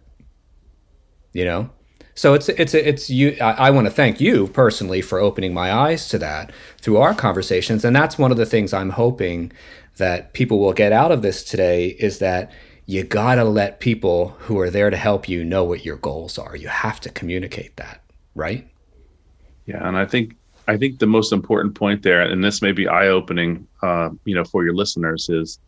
You 1.33 1.45
know? 1.45 1.71
So 2.15 2.35
it's 2.35 2.49
it's 2.49 2.75
it's 2.75 3.09
you 3.09 3.37
I, 3.41 3.53
I 3.53 3.71
want 3.71 3.87
to 3.87 3.93
thank 3.93 4.21
you 4.21 4.49
personally 4.49 5.01
for 5.01 5.19
opening 5.19 5.55
my 5.55 5.73
eyes 5.73 6.09
to 6.09 6.19
that 6.19 6.53
through 6.79 6.99
our 6.99 7.15
conversations 7.15 7.85
and 7.85 7.95
that's 7.95 8.19
one 8.19 8.31
of 8.31 8.37
the 8.37 8.45
things 8.45 8.73
I'm 8.73 8.91
hoping 8.91 9.53
that 9.97 10.33
people 10.33 10.59
will 10.59 10.73
get 10.73 10.93
out 10.93 11.13
of 11.13 11.23
this 11.23 11.45
today 11.45 11.89
is 11.89 12.19
that 12.19 12.51
you 12.91 13.05
got 13.05 13.37
to 13.37 13.45
let 13.45 13.79
people 13.79 14.31
who 14.41 14.59
are 14.59 14.69
there 14.69 14.91
to 14.91 14.97
help 14.97 15.29
you 15.29 15.45
know 15.45 15.63
what 15.63 15.85
your 15.85 15.97
goals 15.97 16.39
are. 16.39 16.57
You 16.57 16.67
have 16.67 16.99
to 17.01 17.09
communicate 17.09 17.77
that, 17.77 18.03
right? 18.35 18.69
Yeah, 19.67 19.87
and 19.87 19.97
I 19.97 20.05
think 20.05 20.35
I 20.67 20.77
think 20.77 20.99
the 20.99 21.07
most 21.07 21.33
important 21.33 21.77
point 21.77 22.03
there, 22.03 22.21
and 22.21 22.43
this 22.43 22.63
may 22.63 22.73
be 22.73 22.89
eye 22.89 23.07
opening, 23.07 23.65
uh, 23.83 24.11
you 24.25 24.35
know, 24.35 24.45
for 24.45 24.65
your 24.65 24.75
listeners, 24.75 25.29
is 25.29 25.61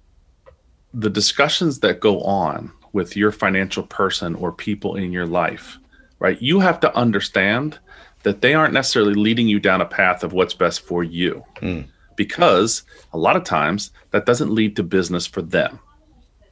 the 0.95 1.11
discussions 1.11 1.81
that 1.81 2.01
go 2.01 2.21
on 2.23 2.73
with 2.93 3.17
your 3.17 3.33
financial 3.33 3.83
person 3.85 4.35
or 4.35 4.53
people 4.53 4.97
in 4.97 5.13
your 5.13 5.27
life, 5.27 5.79
right? 6.19 6.41
You 6.41 6.61
have 6.61 6.81
to 6.81 6.95
understand 6.97 7.79
that 8.23 8.41
they 8.41 8.55
aren't 8.55 8.75
necessarily 8.75 9.15
leading 9.15 9.49
you 9.49 9.59
down 9.59 9.81
a 9.81 9.87
path 9.87 10.23
of 10.23 10.33
what's 10.33 10.55
best 10.55 10.83
for 10.83 11.03
you. 11.03 11.45
Mm. 11.57 11.87
Because 12.15 12.83
a 13.13 13.19
lot 13.19 13.37
of 13.37 13.45
times 13.45 13.91
that 14.11 14.27
doesn't 14.27 14.55
lead 14.55 14.77
to 14.77 14.83
business 14.83 15.27
for 15.27 15.43
them. 15.43 15.81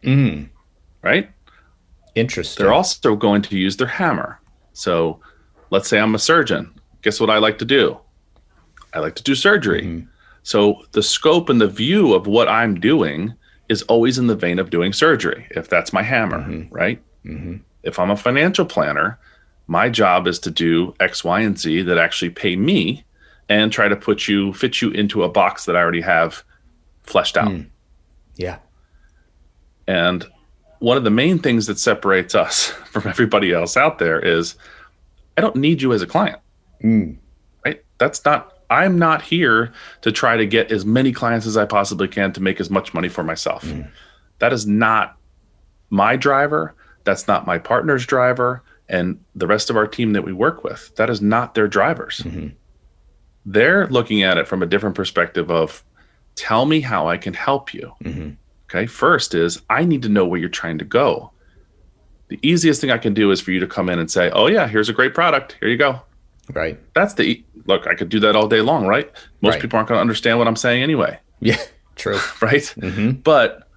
Mm. 0.03 0.49
Right? 1.03 1.31
Interesting. 2.15 2.65
They're 2.65 2.73
also 2.73 3.15
going 3.15 3.43
to 3.43 3.59
use 3.59 3.77
their 3.77 3.87
hammer. 3.87 4.41
So 4.73 5.21
let's 5.71 5.89
say 5.89 6.01
I'm 6.01 6.15
a 6.15 6.19
surgeon. 6.19 6.73
Guess 7.03 7.21
what 7.21 7.31
I 7.31 7.39
like 7.39 7.59
to 7.59 7.65
do? 7.65 7.99
I 8.93 8.99
like 8.99 9.15
to 9.17 9.23
do 9.23 9.35
surgery. 9.35 9.83
Mm-hmm. 9.83 10.07
So 10.43 10.83
the 10.93 11.03
scope 11.03 11.49
and 11.49 11.61
the 11.61 11.69
view 11.69 12.15
of 12.15 12.27
what 12.27 12.49
I'm 12.49 12.81
doing 12.81 13.35
is 13.71 13.83
always 13.83 14.19
in 14.19 14.27
the 14.27 14.35
vein 14.35 14.59
of 14.59 14.69
doing 14.69 14.93
surgery, 14.93 15.47
if 15.53 15.69
that's 15.69 15.93
my 15.93 16.03
hammer, 16.03 16.41
mm-hmm. 16.41 16.75
right? 16.75 17.01
Mm-hmm. 17.25 17.59
If 17.85 18.01
I'm 18.01 18.11
a 18.11 18.17
financial 18.17 18.67
planner, 18.67 19.19
my 19.69 19.89
job 19.89 20.27
is 20.27 20.41
to 20.41 20.51
do 20.51 20.93
X, 20.99 21.23
Y, 21.23 21.41
and 21.41 21.57
Z 21.57 21.83
that 21.83 21.97
actually 21.97 22.31
pay 22.31 22.57
me 22.57 23.05
and 23.49 23.73
try 23.73 23.87
to 23.87 23.95
put 23.95 24.27
you, 24.27 24.53
fit 24.55 24.83
you 24.83 24.91
into 24.91 25.23
a 25.23 25.29
box 25.29 25.67
that 25.67 25.77
I 25.77 25.81
already 25.81 26.01
have 26.01 26.43
fleshed 27.05 27.37
out. 27.37 27.49
Mm. 27.49 27.69
Yeah. 28.35 28.59
And 29.87 30.27
one 30.81 30.97
of 30.97 31.05
the 31.05 31.11
main 31.11 31.39
things 31.39 31.69
that 31.69 31.79
separates 31.79 32.35
us 32.35 32.67
from 32.91 33.07
everybody 33.07 33.53
else 33.53 33.77
out 33.77 34.01
there 34.01 34.19
is 34.19 34.57
I 35.39 35.41
don't 35.41 35.57
need 35.57 35.81
you 35.81 35.93
as 35.93 36.03
a 36.03 36.09
client. 36.09 36.41
Mm. 36.83 37.19
Right? 37.65 37.85
That's 37.99 38.25
not 38.25 38.59
I'm 38.71 38.99
not 38.99 39.23
here 39.23 39.73
to 40.03 40.13
try 40.13 40.37
to 40.37 40.47
get 40.47 40.71
as 40.71 40.87
many 40.87 41.13
clients 41.13 41.47
as 41.47 41.57
I 41.57 41.65
possibly 41.67 42.09
can 42.09 42.33
to 42.33 42.41
make 42.41 42.61
as 42.61 42.71
much 42.71 42.95
money 42.95 43.09
for 43.09 43.25
myself. 43.25 43.65
Mm. 43.65 43.91
That 44.39 44.53
is 44.53 44.67
not 44.67 45.17
my 45.91 46.17
driver. 46.17 46.75
That's 47.05 47.27
not 47.27 47.47
my 47.47 47.59
partner's 47.59 48.07
driver. 48.07 48.63
And 48.89 49.23
the 49.35 49.47
rest 49.47 49.71
of 49.71 49.77
our 49.77 49.87
team 49.87 50.13
that 50.15 50.23
we 50.23 50.33
work 50.33 50.65
with, 50.65 50.95
that 50.97 51.11
is 51.11 51.21
not 51.21 51.55
their 51.55 51.69
drivers. 51.69 52.19
Mm-hmm. 52.19 52.49
They're 53.47 53.87
looking 53.89 54.23
at 54.23 54.39
it 54.39 54.47
from 54.47 54.63
a 54.63 54.67
different 54.67 54.97
perspective 54.97 55.51
of 55.51 55.85
tell 56.35 56.67
me 56.67 56.81
how 56.81 57.09
I 57.09 57.17
can 57.17 57.35
help 57.35 57.75
you. 57.75 57.93
Mm-hmm. 58.05 58.31
Okay. 58.69 58.87
First 58.87 59.35
is 59.35 59.63
I 59.69 59.85
need 59.85 60.03
to 60.03 60.09
know 60.09 60.27
where 60.27 60.39
you're 60.39 60.49
trying 60.49 60.79
to 60.79 60.85
go. 60.85 61.33
The 62.29 62.39
easiest 62.43 62.81
thing 62.81 62.91
I 62.91 62.99
can 62.99 63.15
do 63.15 63.33
is 63.33 63.41
for 63.41 63.51
you 63.51 63.59
to 63.61 63.67
come 63.67 63.89
in 63.89 63.99
and 63.99 64.09
say, 64.09 64.31
oh, 64.31 64.47
yeah, 64.47 64.69
here's 64.69 64.89
a 64.89 64.93
great 64.93 65.15
product. 65.15 65.57
Here 65.59 65.69
you 65.69 65.77
go. 65.77 66.03
Right. 66.53 66.79
That's 66.95 67.15
the 67.15 67.45
look, 67.67 67.87
I 67.87 67.95
could 67.95 68.09
do 68.09 68.21
that 68.21 68.37
all 68.37 68.49
day 68.49 68.61
long, 68.61 68.87
right? 68.87 69.11
Most 69.41 69.55
right. 69.55 69.63
people 69.63 69.77
aren't 69.77 69.89
going 69.89 69.99
to 69.99 70.03
understand 70.03 70.39
what 70.39 70.49
I'm 70.49 70.57
saying 70.57 70.83
anyway. 70.83 71.19
Yeah, 71.41 71.61
true. 71.97 72.19
right. 72.43 72.63
Mm-hmm. 72.63 73.13
But 73.23 73.69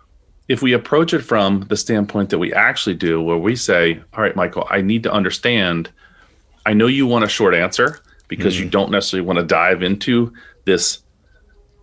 if 0.48 0.62
we 0.62 0.74
approach 0.74 1.14
it 1.14 1.22
from 1.22 1.62
the 1.70 1.78
standpoint 1.78 2.30
that 2.30 2.40
we 2.40 2.54
actually 2.54 2.96
do, 2.96 3.22
where 3.22 3.38
we 3.38 3.56
say, 3.56 4.02
all 4.14 4.24
right, 4.24 4.36
Michael, 4.36 4.68
I 4.70 4.82
need 4.82 5.04
to 5.04 5.12
understand, 5.12 5.92
I 6.66 6.74
know 6.74 6.88
you 6.88 7.08
want 7.08 7.24
a 7.24 7.30
short 7.30 7.56
answer 7.56 8.00
because 8.28 8.56
mm-hmm. 8.56 8.66
you 8.66 8.70
don't 8.70 8.92
necessarily 8.92 9.26
want 9.26 9.40
to 9.40 9.46
dive 9.46 9.84
into 9.84 10.34
this, 10.66 11.00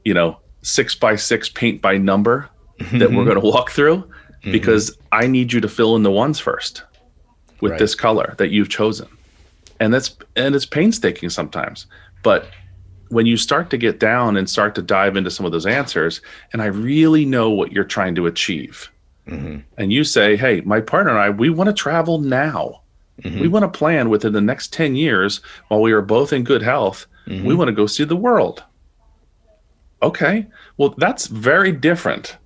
you 0.05 0.15
know, 0.15 0.39
six 0.63 0.95
by 0.95 1.17
six 1.17 1.49
paint 1.49 1.81
by 1.81 1.97
number 1.97 2.49
mm-hmm. 2.79 2.99
that 2.99 3.11
we're 3.11 3.25
going 3.25 3.41
to 3.41 3.47
walk 3.47 3.71
through 3.71 3.97
mm-hmm. 3.97 4.53
because 4.53 4.97
I 5.13 5.27
need 5.27 5.53
you 5.53 5.61
to 5.61 5.69
fill 5.69 5.97
in 5.97 6.03
the 6.03 6.11
ones 6.11 6.39
first 6.39 6.85
with 7.61 7.73
right. 7.73 7.79
this 7.79 7.95
color 7.95 8.35
that 8.39 8.51
you've 8.51 8.69
chosen. 8.69 9.09
And 9.81 9.93
that's 9.93 10.17
and 10.37 10.55
it's 10.55 10.67
painstaking 10.67 11.31
sometimes. 11.31 11.87
But 12.23 12.47
when 13.09 13.27
you 13.27 13.37
start 13.37 13.71
to 13.71 13.77
get 13.77 13.99
down 13.99 14.37
and 14.37 14.49
start 14.49 14.75
to 14.77 14.83
dive 14.83 15.17
into 15.17 15.31
some 15.31 15.45
of 15.45 15.53
those 15.53 15.67
answers, 15.67 16.21
and 16.53 16.63
I 16.63 16.67
really 16.67 17.25
know 17.25 17.51
what 17.51 17.73
you're 17.73 17.85
trying 17.85 18.15
to 18.15 18.27
achieve, 18.27 18.91
mm-hmm. 19.27 19.59
and 19.79 19.93
you 19.93 20.05
say, 20.05 20.37
Hey, 20.37 20.61
my 20.61 20.81
partner 20.81 21.11
and 21.11 21.21
I, 21.21 21.31
we 21.31 21.51
want 21.51 21.69
to 21.69 21.75
travel 21.75 22.19
now. 22.21 22.83
Mm-hmm. 23.23 23.41
We 23.41 23.49
want 23.49 23.65
to 23.65 23.79
plan 23.79 24.09
within 24.09 24.33
the 24.33 24.41
next 24.41 24.73
10 24.73 24.95
years 24.97 25.41
while 25.69 25.81
we 25.81 25.93
are 25.93 26.01
both 26.01 26.33
in 26.33 26.45
good 26.45 26.63
health. 26.63 27.07
Mm-hmm. 27.27 27.47
We 27.47 27.55
want 27.55 27.69
to 27.69 27.75
go 27.75 27.87
see 27.87 28.05
the 28.05 28.17
world. 28.17 28.65
Okay. 30.03 30.47
Well, 30.77 30.95
that's 30.97 31.27
very 31.27 31.73
different 31.73 32.39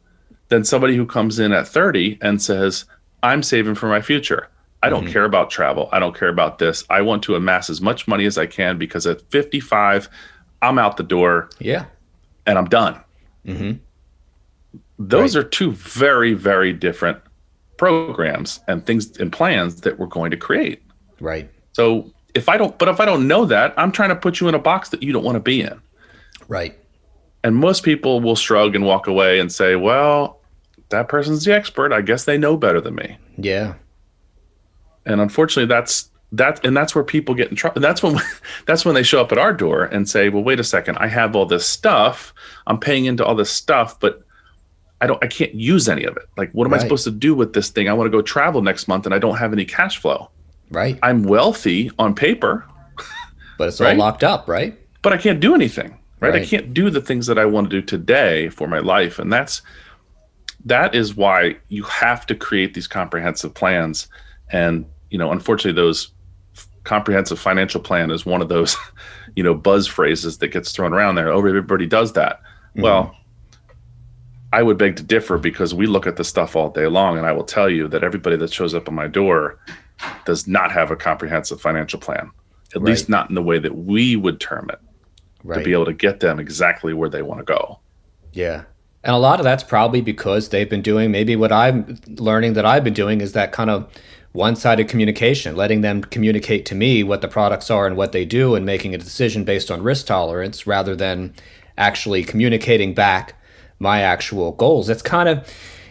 than 0.49 0.65
somebody 0.65 0.97
who 0.97 1.07
comes 1.07 1.39
in 1.39 1.53
at 1.53 1.69
30 1.69 2.19
and 2.21 2.43
says, 2.43 2.87
I'm 3.23 3.43
saving 3.43 3.77
for 3.77 3.89
my 3.89 4.01
future. 4.01 4.49
I 4.85 4.91
don't 4.91 5.05
mm-hmm. 5.05 5.13
care 5.15 5.25
about 5.25 5.49
travel. 5.49 5.89
I 5.93 5.99
don't 5.99 6.15
care 6.15 6.29
about 6.29 6.59
this. 6.59 6.85
I 6.91 7.01
want 7.01 7.23
to 7.23 7.37
amass 7.37 7.71
as 7.71 7.81
much 7.81 8.07
money 8.07 8.27
as 8.27 8.37
I 8.37 8.45
can 8.45 8.77
because 8.77 9.07
at 9.07 9.23
55, 9.31 10.11
I'm 10.61 10.79
out 10.79 10.99
the 10.99 11.03
door. 11.03 11.49
Yeah. 11.59 11.87
And 12.45 12.59
I'm 12.59 12.67
done. 12.67 13.01
Mm-hmm. 13.47 13.79
Those 14.99 15.35
right. 15.35 15.43
are 15.43 15.49
two 15.49 15.73
very, 15.73 16.35
very 16.35 16.75
different 16.75 17.19
programs 17.79 18.61
and 18.69 18.85
things 18.85 19.17
and 19.17 19.33
plans 19.33 19.81
that 19.81 19.99
we're 19.99 20.05
going 20.05 20.31
to 20.33 20.37
create. 20.37 20.83
Right. 21.19 21.49
So 21.73 22.13
if 22.35 22.51
I 22.51 22.59
don't, 22.59 22.79
but 22.79 22.89
if 22.89 23.01
I 23.01 23.07
don't 23.07 23.27
know 23.27 23.47
that, 23.47 23.73
I'm 23.79 23.91
trying 23.91 24.11
to 24.11 24.17
put 24.17 24.39
you 24.39 24.49
in 24.49 24.55
a 24.55 24.59
box 24.59 24.91
that 24.91 25.03
you 25.03 25.15
don't 25.15 25.25
want 25.25 25.37
to 25.37 25.41
be 25.41 25.63
in. 25.63 25.81
Right. 26.47 26.79
And 27.43 27.57
most 27.57 27.85
people 27.85 28.21
will 28.21 28.37
shrug 28.37 28.75
and 28.75 28.85
walk 28.85 29.07
away 29.07 29.41
and 29.41 29.51
say, 29.51 29.77
well, 29.77 30.41
that 30.91 31.09
person's 31.09 31.47
the 31.47 31.55
expert. 31.55 31.91
I 31.91 32.03
guess 32.03 32.27
they 32.27 32.37
know 32.37 32.59
better 32.59 32.83
than 32.83 32.97
me. 32.97 33.17
Yeah. 33.39 33.77
And 35.07 35.21
unfortunately, 35.21 35.69
that's 35.69 36.11
that 36.37 36.65
and 36.65 36.77
that's 36.77 36.95
where 36.95 37.05
people 37.05 37.35
get 37.35 37.51
in 37.51 37.57
trouble. 37.57 37.81
That's 37.81 38.03
when 38.03 38.19
that's 38.67 38.85
when 38.85 38.95
they 38.95 39.03
show 39.03 39.21
up 39.21 39.33
at 39.33 39.39
our 39.39 39.53
door 39.53 39.85
and 39.85 40.09
say 40.09 40.29
well 40.29 40.43
wait 40.43 40.61
a 40.61 40.65
second. 40.65 40.99
I 40.99 41.07
have 41.07 41.37
all 41.37 41.47
this 41.47 41.67
stuff. 41.67 42.35
I'm 42.67 42.79
paying 42.79 43.05
into 43.07 43.25
all 43.25 43.35
this 43.35 43.51
stuff 43.51 43.99
but 44.01 44.21
i 45.01 45.07
don't 45.07 45.23
i 45.23 45.27
can't 45.27 45.55
use 45.55 45.89
any 45.89 46.05
of 46.05 46.17
it. 46.17 46.25
Like 46.37 46.51
what 46.53 46.67
am 46.67 46.73
right. 46.73 46.81
i 46.81 46.83
supposed 46.83 47.05
to 47.05 47.11
do 47.11 47.35
with 47.35 47.53
this 47.53 47.71
thing? 47.71 47.89
I 47.89 47.93
want 47.93 48.07
to 48.07 48.17
go 48.17 48.23
travel 48.23 48.63
next 48.63 48.89
month 48.89 49.07
and 49.07 49.15
i 49.15 49.19
don't 49.19 49.37
have 49.37 49.53
any 49.53 49.65
cash 49.65 49.99
flow. 49.99 50.31
Right. 50.71 50.99
I'm 51.03 51.25
wealthy 51.25 51.91
on 51.99 52.15
paper 52.15 52.65
but 53.59 53.69
it's 53.69 53.81
all 53.81 53.87
right? 53.87 53.97
locked 53.97 54.25
up 54.25 54.49
right? 54.49 54.79
But 55.03 55.13
i 55.13 55.17
can't 55.17 55.41
do 55.41 55.55
anything 55.55 55.99
right? 56.21 56.33
right. 56.33 56.43
i 56.43 56.45
can't 56.45 56.73
do 56.73 56.91
the 56.91 57.01
things 57.01 57.27
that 57.27 57.39
i 57.39 57.45
want 57.45 57.71
to 57.71 57.81
do 57.81 57.83
today 57.83 58.49
for 58.49 58.67
my 58.67 58.79
life. 58.79 59.19
And 59.19 59.33
that's 59.33 59.63
that 60.65 60.95
is 60.95 61.15
why 61.15 61.57
you 61.69 61.83
have 61.85 62.25
to 62.27 62.35
create 62.35 62.73
these 62.73 62.87
comprehensive 62.87 63.53
plans 63.53 64.09
and 64.51 64.87
you 65.15 65.19
know 65.19 65.31
unfortunately 65.31 65.81
those 65.81 66.11
comprehensive 66.83 67.39
financial 67.39 67.81
plan 67.81 68.11
is 68.11 68.27
one 68.27 68.43
of 68.43 68.49
those, 68.49 68.77
you 69.37 69.43
know, 69.45 69.55
buzz 69.55 69.87
phrases 69.87 70.39
that 70.39 70.49
gets 70.49 70.73
thrown 70.73 70.93
around 70.93 71.15
there. 71.15 71.29
Oh, 71.29 71.39
everybody 71.39 71.87
does 71.87 72.13
that. 72.15 72.41
Mm-hmm. 72.41 72.83
Well, 72.83 73.17
I 74.53 74.63
would 74.65 74.77
beg 74.77 74.97
to 74.97 75.05
differ 75.05 75.39
because 75.39 75.73
we 75.73 75.87
look 75.87 76.07
at 76.07 76.17
the 76.17 76.25
stuff 76.25 76.55
all 76.55 76.71
day 76.71 76.89
long, 76.89 77.17
and 77.17 77.27
I 77.27 77.33
will 77.33 77.45
tell 77.45 77.71
you 77.71 77.89
that 77.89 78.05
everybody 78.05 78.37
that 78.37 78.53
shows 78.53 78.75
up 78.75 78.89
at 78.89 78.95
my 78.95 79.09
door 79.09 79.59
does 80.25 80.49
not 80.49 80.73
have 80.73 80.91
a 80.91 80.97
comprehensive 80.97 81.61
financial 81.61 81.99
plan, 81.99 82.31
at 82.75 82.81
right. 82.81 82.91
least 82.91 83.09
not 83.09 83.29
in 83.29 83.37
the 83.37 83.43
way 83.43 83.59
that 83.61 83.77
we 83.77 84.17
would 84.17 84.41
term 84.41 84.69
it, 84.71 84.81
right. 85.43 85.59
to 85.59 85.65
be 85.65 85.73
able 85.73 85.87
to 85.87 85.93
get 85.93 86.21
them 86.21 86.39
exactly 86.39 86.93
where 86.93 87.09
they 87.09 87.23
want 87.23 87.41
to 87.41 87.45
go. 87.45 87.81
Yeah. 88.33 88.65
And 89.03 89.15
a 89.15 89.19
lot 89.19 89.39
of 89.39 89.45
that's 89.45 89.63
probably 89.63 90.01
because 90.01 90.49
they've 90.49 90.71
been 90.71 90.83
doing 90.83 91.11
maybe 91.11 91.37
what 91.37 91.53
I'm 91.53 91.99
learning 92.07 92.55
that 92.55 92.65
I've 92.65 92.85
been 92.85 92.95
doing 92.95 93.21
is 93.21 93.33
that 93.33 93.53
kind 93.53 93.71
of 93.71 93.93
one 94.35 94.57
sided 94.57 94.89
communication, 94.89 95.55
letting 95.55 95.81
them 95.81 96.03
communicate 96.03 96.67
to 96.67 96.75
me 96.75 97.05
what 97.05 97.21
the 97.21 97.29
products 97.29 97.71
are 97.71 97.87
and 97.87 97.97
what 97.97 98.11
they 98.11 98.25
do, 98.25 98.57
and 98.57 98.67
making 98.67 98.93
a 98.93 98.99
decision 98.99 99.45
based 99.45 99.71
on 99.71 99.81
risk 99.81 100.07
tolerance 100.07 100.67
rather 100.67 100.97
than 100.97 101.33
actually 101.79 102.25
communicating 102.25 102.93
back 102.95 103.41
my 103.79 104.01
actual 104.01 104.51
goals. 104.51 104.89
It's 104.89 105.03
kind 105.03 105.29
of, 105.29 105.49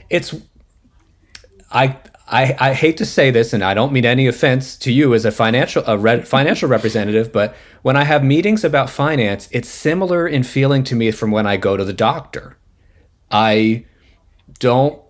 it's, 0.09 0.35
I, 1.71 1.97
I, 2.27 2.53
I 2.59 2.73
hate 2.73 2.97
to 2.97 3.05
say 3.05 3.31
this, 3.31 3.53
and 3.53 3.63
I 3.63 3.73
don't 3.73 3.93
mean 3.93 4.05
any 4.05 4.27
offense 4.27 4.75
to 4.79 4.91
you 4.91 5.13
as 5.13 5.23
a 5.23 5.31
financial 5.31 5.81
a 5.87 5.97
re- 5.97 6.21
financial 6.23 6.67
representative, 6.67 7.31
but 7.31 7.55
when 7.81 7.95
I 7.95 8.03
have 8.03 8.25
meetings 8.25 8.65
about 8.65 8.89
finance, 8.89 9.47
it's 9.51 9.69
similar 9.69 10.27
in 10.27 10.43
feeling 10.43 10.83
to 10.83 10.95
me 10.95 11.11
from 11.11 11.31
when 11.31 11.47
I 11.47 11.55
go 11.55 11.77
to 11.77 11.85
the 11.85 11.93
doctor. 11.93 12.57
I 13.31 13.85
don't 14.59 15.01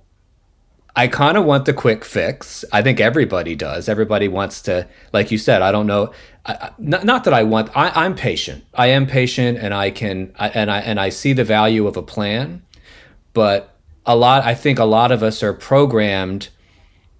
I 0.95 1.07
kind 1.07 1.37
of 1.37 1.45
want 1.45 1.65
the 1.65 1.73
quick 1.73 2.05
fix. 2.05 2.63
I 2.71 2.83
think 2.83 2.99
everybody 2.99 3.55
does. 3.55 3.89
Everybody 3.89 4.27
wants 4.27 4.61
to, 4.63 4.87
like 5.11 5.31
you 5.31 5.39
said. 5.39 5.61
I 5.61 5.71
don't 5.71 5.87
know. 5.87 6.13
I, 6.45 6.69
not, 6.77 7.03
not 7.03 7.23
that 7.23 7.33
I 7.33 7.43
want. 7.43 7.75
I, 7.75 8.05
am 8.05 8.15
patient. 8.15 8.63
I 8.75 8.87
am 8.87 9.07
patient, 9.07 9.57
and 9.57 9.73
I 9.73 9.89
can. 9.89 10.33
I, 10.37 10.49
and 10.49 10.69
I 10.69 10.79
and 10.81 10.99
I 10.99 11.09
see 11.09 11.33
the 11.33 11.43
value 11.43 11.87
of 11.87 11.97
a 11.97 12.03
plan. 12.03 12.61
But 13.33 13.75
a 14.05 14.15
lot. 14.15 14.43
I 14.43 14.53
think 14.53 14.77
a 14.77 14.85
lot 14.85 15.11
of 15.11 15.23
us 15.23 15.41
are 15.41 15.53
programmed 15.53 16.49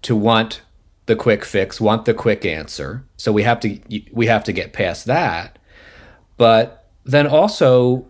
to 0.03 0.15
want 0.15 0.61
the 1.07 1.15
quick 1.15 1.43
fix, 1.43 1.81
want 1.81 2.05
the 2.05 2.13
quick 2.13 2.45
answer. 2.45 3.05
So 3.17 3.31
we 3.31 3.41
have 3.41 3.59
to. 3.61 3.79
We 4.11 4.27
have 4.27 4.43
to 4.43 4.53
get 4.53 4.73
past 4.73 5.05
that. 5.05 5.57
But 6.37 6.87
then 7.05 7.25
also 7.25 8.07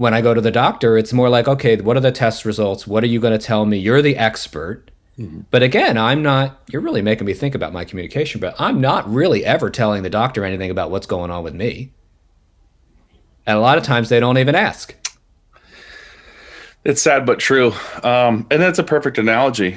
when 0.00 0.14
I 0.14 0.22
go 0.22 0.32
to 0.32 0.40
the 0.40 0.50
doctor, 0.50 0.96
it's 0.96 1.12
more 1.12 1.28
like, 1.28 1.46
okay, 1.46 1.76
what 1.76 1.94
are 1.94 2.00
the 2.00 2.10
test 2.10 2.46
results? 2.46 2.86
What 2.86 3.04
are 3.04 3.06
you 3.06 3.20
going 3.20 3.38
to 3.38 3.46
tell 3.46 3.66
me? 3.66 3.76
You're 3.76 4.00
the 4.00 4.16
expert. 4.16 4.90
Mm-hmm. 5.18 5.40
But 5.50 5.62
again, 5.62 5.98
I'm 5.98 6.22
not, 6.22 6.58
you're 6.70 6.80
really 6.80 7.02
making 7.02 7.26
me 7.26 7.34
think 7.34 7.54
about 7.54 7.74
my 7.74 7.84
communication, 7.84 8.40
but 8.40 8.58
I'm 8.58 8.80
not 8.80 9.06
really 9.12 9.44
ever 9.44 9.68
telling 9.68 10.02
the 10.02 10.08
doctor 10.08 10.42
anything 10.42 10.70
about 10.70 10.90
what's 10.90 11.06
going 11.06 11.30
on 11.30 11.44
with 11.44 11.52
me. 11.52 11.92
And 13.44 13.58
a 13.58 13.60
lot 13.60 13.76
of 13.76 13.84
times 13.84 14.08
they 14.08 14.20
don't 14.20 14.38
even 14.38 14.54
ask. 14.54 14.94
It's 16.82 17.02
sad 17.02 17.26
but 17.26 17.38
true. 17.38 17.74
Um, 18.02 18.46
and 18.50 18.62
that's 18.62 18.78
a 18.78 18.84
perfect 18.84 19.18
analogy. 19.18 19.76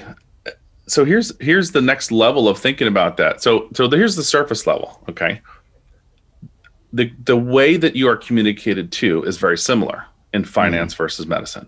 So 0.88 1.04
here's 1.04 1.38
here's 1.42 1.72
the 1.72 1.82
next 1.82 2.14
level 2.14 2.48
of 2.48 2.58
thinking 2.58 2.88
about 2.88 3.18
that. 3.18 3.44
So 3.44 3.68
so 3.74 3.90
here's 3.90 4.16
the 4.16 4.24
surface 4.24 4.66
level, 4.66 5.04
okay? 5.10 5.42
The 6.94 7.12
the 7.26 7.36
way 7.36 7.76
that 7.76 7.98
you 7.98 8.08
are 8.08 8.16
communicated 8.16 8.94
to 8.94 9.22
is 9.24 9.36
very 9.36 9.58
similar 9.58 10.06
in 10.34 10.44
finance 10.44 10.94
mm-hmm. 10.94 11.04
versus 11.04 11.28
medicine. 11.28 11.68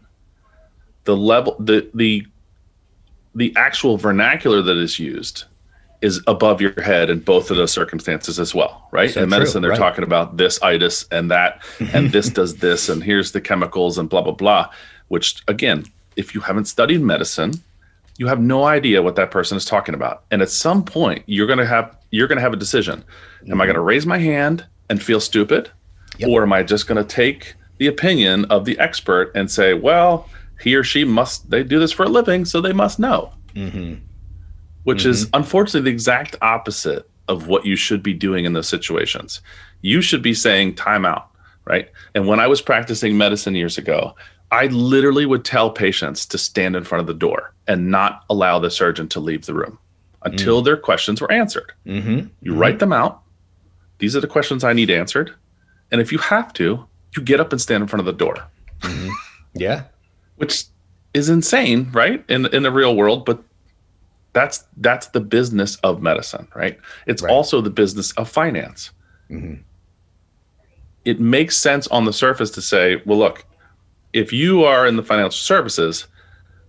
The 1.05 1.15
level, 1.15 1.55
the 1.59 1.89
the 1.93 2.25
the 3.35 3.53
actual 3.55 3.97
vernacular 3.97 4.61
that 4.61 4.77
is 4.77 4.97
used 4.97 5.43
is 6.01 6.21
above 6.27 6.61
your 6.61 6.79
head 6.81 7.09
in 7.09 7.19
both 7.19 7.49
of 7.51 7.57
those 7.57 7.71
circumstances 7.71 8.39
as 8.39 8.53
well, 8.53 8.87
right? 8.91 9.11
So 9.11 9.23
in 9.23 9.29
medicine, 9.29 9.61
true, 9.61 9.61
they're 9.61 9.71
right. 9.71 9.89
talking 9.89 10.03
about 10.03 10.37
this 10.37 10.61
itis 10.61 11.05
and 11.11 11.31
that, 11.31 11.63
and 11.93 12.11
this 12.11 12.29
does 12.39 12.57
this, 12.57 12.89
and 12.89 13.03
here's 13.03 13.31
the 13.31 13.41
chemicals 13.41 13.97
and 13.97 14.09
blah 14.09 14.21
blah 14.21 14.33
blah. 14.33 14.69
Which 15.07 15.43
again, 15.47 15.85
if 16.15 16.33
you 16.33 16.41
haven't 16.41 16.65
studied 16.65 17.01
medicine, 17.01 17.53
you 18.17 18.27
have 18.27 18.39
no 18.39 18.63
idea 18.63 19.01
what 19.01 19.15
that 19.15 19.31
person 19.31 19.57
is 19.57 19.65
talking 19.65 19.93
about. 19.93 20.23
And 20.31 20.41
at 20.41 20.49
some 20.49 20.83
point, 20.83 21.23
you're 21.27 21.47
gonna 21.47 21.65
have 21.65 21.95
you're 22.11 22.27
gonna 22.27 22.41
have 22.41 22.53
a 22.53 22.57
decision. 22.57 23.03
Mm-hmm. 23.41 23.51
Am 23.51 23.61
I 23.61 23.67
gonna 23.67 23.81
raise 23.81 24.05
my 24.05 24.17
hand 24.17 24.65
and 24.89 25.01
feel 25.01 25.19
stupid, 25.19 25.69
yep. 26.17 26.29
or 26.29 26.43
am 26.43 26.53
I 26.53 26.63
just 26.63 26.87
gonna 26.87 27.03
take 27.03 27.55
the 27.77 27.87
opinion 27.87 28.45
of 28.45 28.65
the 28.65 28.77
expert 28.79 29.31
and 29.35 29.49
say, 29.49 29.73
well, 29.73 30.29
he 30.61 30.75
or 30.75 30.83
she 30.83 31.03
must, 31.03 31.49
they 31.49 31.63
do 31.63 31.79
this 31.79 31.91
for 31.91 32.03
a 32.03 32.09
living, 32.09 32.45
so 32.45 32.61
they 32.61 32.73
must 32.73 32.99
know. 32.99 33.33
Mm-hmm. 33.53 33.95
Which 34.83 34.99
mm-hmm. 34.99 35.09
is 35.09 35.29
unfortunately 35.33 35.89
the 35.89 35.93
exact 35.93 36.35
opposite 36.41 37.09
of 37.27 37.47
what 37.47 37.65
you 37.65 37.75
should 37.75 38.03
be 38.03 38.13
doing 38.13 38.45
in 38.45 38.53
those 38.53 38.67
situations. 38.67 39.41
You 39.81 40.01
should 40.01 40.21
be 40.21 40.33
saying, 40.33 40.75
time 40.75 41.05
out, 41.05 41.29
right? 41.65 41.89
And 42.13 42.27
when 42.27 42.39
I 42.39 42.47
was 42.47 42.61
practicing 42.61 43.17
medicine 43.17 43.55
years 43.55 43.77
ago, 43.77 44.15
I 44.51 44.67
literally 44.67 45.25
would 45.25 45.43
tell 45.43 45.71
patients 45.71 46.25
to 46.27 46.37
stand 46.37 46.75
in 46.75 46.83
front 46.83 47.01
of 47.01 47.07
the 47.07 47.13
door 47.13 47.53
and 47.67 47.89
not 47.89 48.23
allow 48.29 48.59
the 48.59 48.69
surgeon 48.69 49.09
to 49.09 49.19
leave 49.19 49.45
the 49.45 49.53
room 49.53 49.79
until 50.21 50.61
mm. 50.61 50.65
their 50.65 50.77
questions 50.77 51.19
were 51.19 51.31
answered. 51.31 51.71
Mm-hmm. 51.85 52.09
You 52.09 52.51
mm-hmm. 52.51 52.57
write 52.57 52.79
them 52.79 52.93
out. 52.93 53.21
These 53.97 54.15
are 54.15 54.21
the 54.21 54.27
questions 54.27 54.63
I 54.63 54.73
need 54.73 54.89
answered. 54.89 55.33
And 55.91 55.99
if 55.99 56.11
you 56.11 56.17
have 56.19 56.53
to, 56.53 56.85
you 57.15 57.23
get 57.23 57.39
up 57.39 57.51
and 57.51 57.61
stand 57.61 57.81
in 57.81 57.87
front 57.87 58.01
of 58.01 58.05
the 58.05 58.13
door. 58.13 58.35
Mm-hmm. 58.81 59.09
Yeah. 59.53 59.83
Which 60.35 60.65
is 61.13 61.29
insane, 61.29 61.89
right? 61.91 62.23
In 62.27 62.45
in 62.47 62.63
the 62.63 62.71
real 62.71 62.95
world, 62.95 63.25
but 63.25 63.41
that's 64.33 64.65
that's 64.77 65.07
the 65.07 65.21
business 65.21 65.77
of 65.77 66.01
medicine, 66.01 66.47
right? 66.53 66.77
It's 67.07 67.21
right. 67.21 67.31
also 67.31 67.61
the 67.61 67.69
business 67.69 68.11
of 68.13 68.29
finance. 68.29 68.91
Mm-hmm. 69.29 69.61
It 71.05 71.19
makes 71.19 71.57
sense 71.57 71.87
on 71.87 72.05
the 72.05 72.13
surface 72.13 72.51
to 72.51 72.61
say, 72.61 73.01
well, 73.05 73.17
look, 73.17 73.45
if 74.11 74.33
you 74.33 74.63
are 74.63 74.85
in 74.85 74.97
the 74.97 75.03
financial 75.03 75.31
services, 75.31 76.07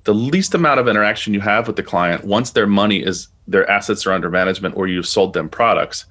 the 0.04 0.14
least 0.14 0.54
amount 0.54 0.78
of 0.78 0.86
interaction 0.86 1.34
you 1.34 1.40
have 1.40 1.66
with 1.66 1.76
the 1.76 1.82
client 1.82 2.24
once 2.24 2.50
their 2.50 2.66
money 2.66 3.02
is 3.02 3.28
their 3.48 3.68
assets 3.68 4.06
are 4.06 4.12
under 4.12 4.30
management 4.30 4.76
or 4.76 4.86
you've 4.86 5.06
sold 5.06 5.32
them 5.32 5.48
products, 5.48 6.04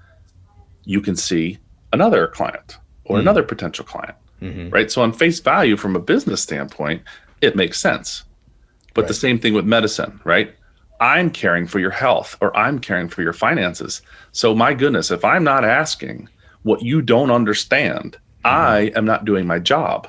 you 0.83 0.99
can 0.99 1.15
see 1.15 1.57
another 1.93 2.27
client 2.27 2.77
or 3.05 3.17
mm 3.17 3.21
another 3.21 3.43
potential 3.43 3.85
client. 3.85 4.15
Mm-hmm. 4.41 4.69
Right. 4.69 4.91
So 4.91 5.01
on 5.01 5.13
face 5.13 5.39
value, 5.39 5.77
from 5.77 5.95
a 5.95 5.99
business 5.99 6.41
standpoint, 6.41 7.03
it 7.41 7.55
makes 7.55 7.79
sense. 7.79 8.23
But 8.93 9.01
right. 9.01 9.07
the 9.07 9.13
same 9.13 9.39
thing 9.39 9.53
with 9.53 9.65
medicine, 9.65 10.19
right? 10.23 10.53
I'm 10.99 11.29
caring 11.29 11.67
for 11.67 11.79
your 11.79 11.91
health 11.91 12.37
or 12.41 12.55
I'm 12.55 12.79
caring 12.79 13.09
for 13.09 13.21
your 13.21 13.33
finances. 13.33 14.01
So, 14.31 14.55
my 14.55 14.73
goodness, 14.73 15.11
if 15.11 15.25
I'm 15.25 15.43
not 15.43 15.65
asking 15.65 16.29
what 16.63 16.81
you 16.81 17.01
don't 17.01 17.31
understand, 17.31 18.13
mm-hmm. 18.13 18.47
I 18.47 18.91
am 18.95 19.05
not 19.05 19.25
doing 19.25 19.45
my 19.45 19.59
job. 19.59 20.07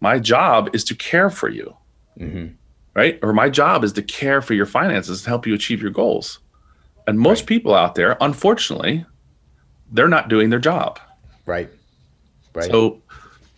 My 0.00 0.18
job 0.18 0.70
is 0.72 0.82
to 0.84 0.94
care 0.94 1.30
for 1.30 1.48
you, 1.48 1.76
mm-hmm. 2.18 2.54
right? 2.94 3.18
Or 3.22 3.32
my 3.32 3.48
job 3.48 3.84
is 3.84 3.92
to 3.94 4.02
care 4.02 4.42
for 4.42 4.54
your 4.54 4.66
finances 4.66 5.20
and 5.20 5.28
help 5.28 5.46
you 5.46 5.54
achieve 5.54 5.82
your 5.82 5.90
goals. 5.90 6.40
And 7.06 7.18
most 7.18 7.42
right. 7.42 7.48
people 7.48 7.74
out 7.74 7.94
there, 7.94 8.16
unfortunately, 8.20 9.04
they're 9.92 10.08
not 10.08 10.28
doing 10.28 10.50
their 10.50 10.58
job. 10.58 10.98
Right. 11.46 11.70
Right. 12.54 12.70
So, 12.70 13.00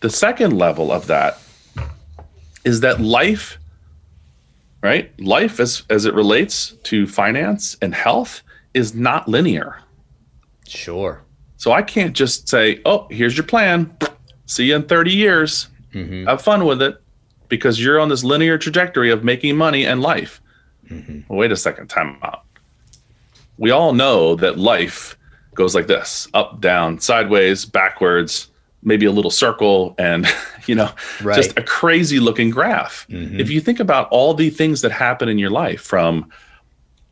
the 0.01 0.11
second 0.11 0.59
level 0.59 0.91
of 0.91 1.07
that 1.07 1.39
is 2.65 2.81
that 2.81 3.01
life 3.01 3.59
right? 4.83 5.19
Life 5.21 5.61
as 5.61 5.85
as 5.89 6.05
it 6.05 6.15
relates 6.15 6.73
to 6.85 7.07
finance 7.07 7.77
and 7.81 7.95
health 7.95 8.43
is 8.75 8.95
not 8.95 9.29
linear. 9.29 9.81
Sure. 10.67 11.23
So 11.57 11.73
I 11.73 11.83
can't 11.83 12.15
just 12.15 12.49
say, 12.49 12.81
"Oh, 12.85 13.07
here's 13.11 13.37
your 13.37 13.47
plan. 13.47 13.97
See 14.47 14.67
you 14.67 14.77
in 14.77 14.83
30 14.83 15.13
years. 15.13 15.69
Mm-hmm. 15.95 16.27
Have 16.27 16.43
fun 16.43 16.67
with 16.67 16.83
it," 16.83 17.01
because 17.49 17.83
you're 17.83 18.01
on 18.01 18.09
this 18.09 18.25
linear 18.25 18.59
trajectory 18.59 19.11
of 19.11 19.25
making 19.25 19.57
money 19.57 19.87
and 19.87 20.03
life. 20.03 20.43
Mm-hmm. 20.91 21.21
Well, 21.29 21.39
wait 21.39 21.53
a 21.53 21.57
second, 21.57 21.89
time 21.89 22.19
out. 22.23 22.45
We 23.57 23.71
all 23.71 23.93
know 23.93 24.35
that 24.37 24.59
life 24.59 25.17
goes 25.55 25.75
like 25.75 25.87
this: 25.87 26.27
up, 26.35 26.61
down, 26.61 26.99
sideways, 26.99 27.65
backwards, 27.65 28.49
maybe 28.83 29.07
a 29.07 29.13
little 29.13 29.31
circle 29.31 29.95
and 29.99 30.27
you 30.67 30.75
know 30.75 30.91
right. 31.23 31.37
just 31.37 31.57
a 31.59 31.63
crazy 31.63 32.21
looking 32.21 32.51
graph 32.51 33.07
mm-hmm. 33.09 33.39
if 33.39 33.51
you 33.51 33.61
think 33.61 33.81
about 33.81 34.09
all 34.11 34.35
the 34.35 34.51
things 34.51 34.83
that 34.83 34.93
happen 34.93 35.29
in 35.29 35.39
your 35.39 35.51
life 35.51 35.81
from 35.81 36.31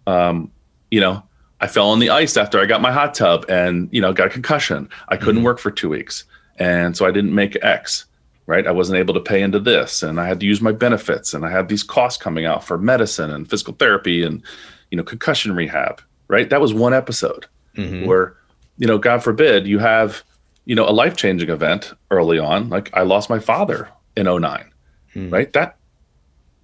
um 0.06 0.50
you 0.90 1.00
know 1.00 1.22
i 1.60 1.66
fell 1.66 1.90
on 1.90 1.98
the 1.98 2.10
ice 2.10 2.36
after 2.36 2.60
i 2.60 2.66
got 2.66 2.80
my 2.80 2.92
hot 2.92 3.14
tub 3.14 3.44
and 3.48 3.88
you 3.92 4.00
know 4.00 4.12
got 4.12 4.26
a 4.26 4.30
concussion 4.30 4.88
i 5.08 5.16
couldn't 5.16 5.36
mm-hmm. 5.36 5.44
work 5.44 5.58
for 5.58 5.70
two 5.70 5.88
weeks 5.88 6.24
and 6.58 6.96
so 6.96 7.06
i 7.06 7.10
didn't 7.10 7.34
make 7.34 7.56
x 7.64 8.06
right 8.46 8.66
i 8.66 8.72
wasn't 8.72 8.98
able 8.98 9.14
to 9.14 9.20
pay 9.20 9.42
into 9.42 9.60
this 9.60 10.02
and 10.02 10.20
i 10.20 10.26
had 10.26 10.40
to 10.40 10.46
use 10.46 10.60
my 10.60 10.72
benefits 10.72 11.34
and 11.34 11.44
i 11.44 11.50
had 11.50 11.68
these 11.68 11.82
costs 11.82 12.20
coming 12.20 12.46
out 12.46 12.64
for 12.64 12.78
medicine 12.78 13.30
and 13.30 13.48
physical 13.48 13.74
therapy 13.74 14.24
and 14.24 14.42
you 14.90 14.96
know 14.96 15.04
concussion 15.04 15.54
rehab 15.54 16.02
right 16.28 16.50
that 16.50 16.60
was 16.60 16.74
one 16.74 16.94
episode 16.94 17.46
mm-hmm. 17.76 18.06
where 18.06 18.36
you 18.78 18.86
know 18.86 18.98
god 18.98 19.22
forbid 19.22 19.66
you 19.66 19.78
have 19.78 20.24
you 20.64 20.74
know, 20.74 20.88
a 20.88 20.90
life 20.90 21.16
changing 21.16 21.50
event 21.50 21.92
early 22.10 22.38
on. 22.38 22.68
Like 22.68 22.90
I 22.94 23.02
lost 23.02 23.30
my 23.30 23.38
father 23.38 23.88
in 24.16 24.26
09, 24.26 24.70
hmm. 25.12 25.30
right? 25.30 25.52
That 25.52 25.76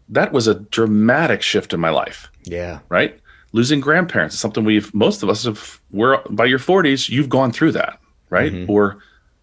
that 0.09 0.32
was 0.32 0.46
a 0.46 0.54
dramatic 0.54 1.42
shift 1.42 1.72
in 1.72 1.80
my 1.80 1.90
life. 1.90 2.30
Yeah. 2.44 2.80
Right. 2.88 3.18
Losing 3.52 3.80
grandparents 3.80 4.35
is 4.35 4.40
something 4.40 4.64
we've 4.64 4.92
most 4.94 5.22
of 5.22 5.28
us 5.28 5.44
have. 5.44 5.80
We're 5.90 6.20
by 6.28 6.44
your 6.44 6.59
40s, 6.59 7.09
you've 7.09 7.28
gone 7.28 7.52
through 7.52 7.72
that, 7.72 7.98
right? 8.30 8.52
Mm-hmm. 8.52 8.70
Or 8.70 8.98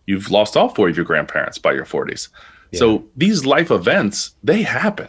you've 0.05 0.29
lost 0.29 0.55
all 0.55 0.69
four 0.69 0.89
of 0.89 0.95
your 0.95 1.05
grandparents 1.05 1.57
by 1.57 1.73
your 1.73 1.85
40s. 1.85 2.29
Yeah. 2.71 2.79
So 2.79 3.05
these 3.15 3.45
life 3.45 3.71
events, 3.71 4.35
they 4.43 4.61
happen. 4.61 5.07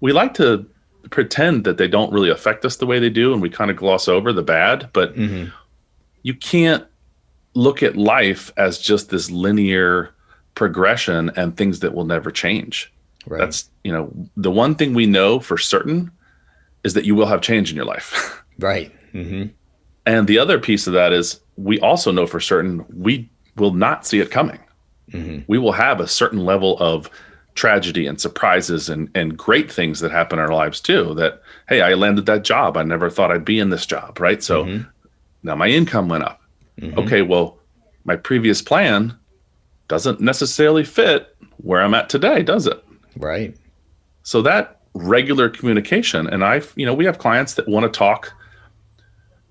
We 0.00 0.12
like 0.12 0.34
to 0.34 0.66
pretend 1.10 1.64
that 1.64 1.76
they 1.76 1.88
don't 1.88 2.12
really 2.12 2.30
affect 2.30 2.64
us 2.64 2.76
the 2.76 2.86
way 2.86 2.98
they 2.98 3.10
do, 3.10 3.32
and 3.32 3.42
we 3.42 3.50
kind 3.50 3.70
of 3.70 3.76
gloss 3.76 4.08
over 4.08 4.32
the 4.32 4.42
bad. 4.42 4.90
But 4.92 5.14
mm-hmm. 5.16 5.50
you 6.22 6.34
can't 6.34 6.86
look 7.54 7.82
at 7.82 7.96
life 7.96 8.52
as 8.56 8.78
just 8.78 9.10
this 9.10 9.30
linear 9.30 10.14
progression 10.54 11.30
and 11.36 11.56
things 11.56 11.80
that 11.80 11.94
will 11.94 12.04
never 12.04 12.30
change. 12.30 12.92
Right. 13.26 13.38
That's, 13.38 13.68
you 13.84 13.92
know, 13.92 14.12
the 14.36 14.50
one 14.50 14.74
thing 14.74 14.94
we 14.94 15.06
know 15.06 15.40
for 15.40 15.58
certain 15.58 16.10
is 16.84 16.94
that 16.94 17.04
you 17.04 17.14
will 17.14 17.26
have 17.26 17.40
change 17.40 17.70
in 17.70 17.76
your 17.76 17.84
life. 17.84 18.42
right. 18.58 18.92
Mm-hmm. 19.12 19.48
And 20.06 20.26
the 20.26 20.38
other 20.38 20.58
piece 20.58 20.86
of 20.86 20.92
that 20.94 21.12
is 21.12 21.40
we 21.56 21.78
also 21.80 22.10
know 22.10 22.26
for 22.26 22.40
certain 22.40 22.84
we 22.94 23.30
will 23.56 23.74
not 23.74 24.06
see 24.06 24.20
it 24.20 24.30
coming. 24.30 24.58
Mm-hmm. 25.12 25.40
We 25.46 25.58
will 25.58 25.72
have 25.72 26.00
a 26.00 26.08
certain 26.08 26.44
level 26.44 26.78
of 26.78 27.10
tragedy 27.54 28.06
and 28.06 28.20
surprises 28.20 28.88
and, 28.88 29.10
and 29.14 29.36
great 29.36 29.70
things 29.70 30.00
that 30.00 30.10
happen 30.10 30.38
in 30.38 30.44
our 30.44 30.52
lives 30.52 30.80
too. 30.80 31.14
That, 31.14 31.42
hey, 31.68 31.82
I 31.82 31.94
landed 31.94 32.26
that 32.26 32.44
job. 32.44 32.76
I 32.76 32.82
never 32.82 33.10
thought 33.10 33.30
I'd 33.30 33.44
be 33.44 33.58
in 33.58 33.70
this 33.70 33.86
job. 33.86 34.18
Right. 34.20 34.42
So 34.42 34.64
mm-hmm. 34.64 34.88
now 35.42 35.56
my 35.56 35.68
income 35.68 36.08
went 36.08 36.24
up. 36.24 36.39
Mm-hmm. 36.80 36.98
Okay, 36.98 37.22
well, 37.22 37.58
my 38.04 38.16
previous 38.16 38.62
plan 38.62 39.16
doesn't 39.88 40.20
necessarily 40.20 40.84
fit 40.84 41.36
where 41.58 41.82
I'm 41.82 41.94
at 41.94 42.08
today, 42.08 42.42
does 42.42 42.66
it? 42.66 42.82
Right. 43.16 43.56
So 44.22 44.42
that 44.42 44.80
regular 44.94 45.48
communication, 45.48 46.26
and 46.26 46.44
I've, 46.44 46.72
you 46.76 46.86
know, 46.86 46.94
we 46.94 47.04
have 47.04 47.18
clients 47.18 47.54
that 47.54 47.68
want 47.68 47.84
to 47.84 47.98
talk, 47.98 48.32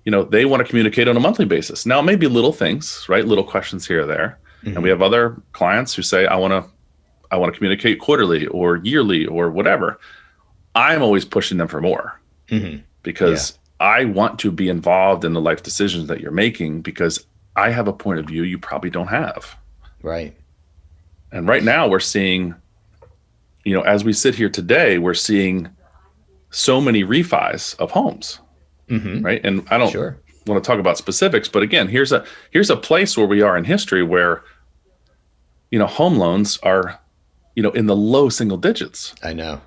you 0.04 0.12
know, 0.12 0.24
they 0.24 0.44
want 0.44 0.60
to 0.60 0.68
communicate 0.68 1.08
on 1.08 1.16
a 1.16 1.20
monthly 1.20 1.44
basis. 1.44 1.86
Now, 1.86 2.00
maybe 2.02 2.26
little 2.26 2.52
things, 2.52 3.06
right? 3.08 3.24
Little 3.24 3.44
questions 3.44 3.86
here 3.86 4.02
or 4.02 4.06
there. 4.06 4.38
Mm-hmm. 4.62 4.74
And 4.74 4.82
we 4.82 4.88
have 4.88 5.02
other 5.02 5.40
clients 5.52 5.94
who 5.94 6.02
say, 6.02 6.26
I 6.26 6.36
want 6.36 6.52
to, 6.52 6.70
I 7.30 7.36
want 7.36 7.52
to 7.52 7.56
communicate 7.56 8.00
quarterly 8.00 8.46
or 8.48 8.76
yearly 8.78 9.26
or 9.26 9.50
whatever. 9.50 10.00
I'm 10.74 11.02
always 11.02 11.24
pushing 11.24 11.58
them 11.58 11.68
for 11.68 11.80
more 11.80 12.20
mm-hmm. 12.48 12.82
because 13.02 13.58
I 13.80 14.04
want 14.04 14.38
to 14.40 14.52
be 14.52 14.68
involved 14.68 15.24
in 15.24 15.32
the 15.32 15.40
life 15.40 15.62
decisions 15.62 16.06
that 16.08 16.20
you're 16.20 16.30
making 16.30 16.82
because 16.82 17.24
I 17.56 17.70
have 17.70 17.88
a 17.88 17.92
point 17.92 18.20
of 18.20 18.26
view 18.26 18.42
you 18.42 18.58
probably 18.58 18.90
don't 18.90 19.08
have. 19.08 19.56
Right. 20.02 20.36
And 21.32 21.48
right 21.48 21.64
now 21.64 21.88
we're 21.88 21.98
seeing, 22.00 22.54
you 23.64 23.74
know, 23.74 23.82
as 23.82 24.04
we 24.04 24.12
sit 24.12 24.34
here 24.34 24.50
today, 24.50 24.98
we're 24.98 25.14
seeing 25.14 25.68
so 26.50 26.80
many 26.80 27.04
refis 27.04 27.78
of 27.78 27.90
homes. 27.90 28.40
Mm-hmm. 28.88 29.24
Right. 29.24 29.40
And 29.44 29.66
I 29.70 29.78
don't 29.78 29.90
sure. 29.90 30.18
want 30.46 30.62
to 30.62 30.66
talk 30.66 30.78
about 30.78 30.98
specifics, 30.98 31.48
but 31.48 31.62
again, 31.62 31.88
here's 31.88 32.12
a 32.12 32.24
here's 32.50 32.70
a 32.70 32.76
place 32.76 33.16
where 33.16 33.26
we 33.26 33.40
are 33.40 33.56
in 33.56 33.64
history 33.64 34.02
where, 34.02 34.42
you 35.70 35.78
know, 35.78 35.86
home 35.86 36.16
loans 36.16 36.58
are, 36.64 37.00
you 37.54 37.62
know, 37.62 37.70
in 37.70 37.86
the 37.86 37.96
low 37.96 38.28
single 38.28 38.58
digits. 38.58 39.14
I 39.22 39.32
know. 39.32 39.60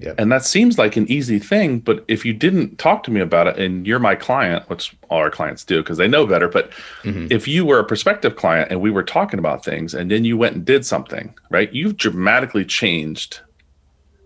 Yep. 0.00 0.14
And 0.18 0.32
that 0.32 0.44
seems 0.46 0.78
like 0.78 0.96
an 0.96 1.10
easy 1.10 1.38
thing, 1.38 1.78
but 1.78 2.04
if 2.08 2.24
you 2.24 2.32
didn't 2.32 2.78
talk 2.78 3.02
to 3.02 3.10
me 3.10 3.20
about 3.20 3.46
it 3.46 3.58
and 3.58 3.86
you're 3.86 3.98
my 3.98 4.14
client, 4.14 4.68
which 4.70 4.96
all 5.10 5.18
our 5.18 5.30
clients 5.30 5.62
do 5.62 5.82
because 5.82 5.98
they 5.98 6.08
know 6.08 6.26
better, 6.26 6.48
but 6.48 6.70
mm-hmm. 7.02 7.26
if 7.30 7.46
you 7.46 7.66
were 7.66 7.78
a 7.78 7.84
prospective 7.84 8.34
client 8.34 8.70
and 8.70 8.80
we 8.80 8.90
were 8.90 9.02
talking 9.02 9.38
about 9.38 9.62
things 9.62 9.92
and 9.92 10.10
then 10.10 10.24
you 10.24 10.38
went 10.38 10.56
and 10.56 10.64
did 10.64 10.86
something, 10.86 11.34
right? 11.50 11.70
You've 11.74 11.98
dramatically 11.98 12.64
changed 12.64 13.40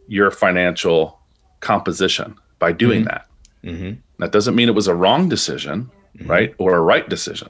your 0.07 0.31
financial 0.31 1.19
composition 1.59 2.37
by 2.61 2.71
doing 2.71 3.05
mm-hmm. 3.05 3.09
that. 3.09 3.27
Mm-hmm. 3.65 4.01
That 4.21 4.31
doesn't 4.31 4.55
mean 4.55 4.69
it 4.69 4.77
was 4.77 4.87
a 4.87 4.95
wrong 4.95 5.29
decision, 5.29 5.91
mm-hmm. 6.17 6.31
right? 6.31 6.55
Or 6.59 6.77
a 6.77 6.81
right 6.81 7.09
decision. 7.09 7.49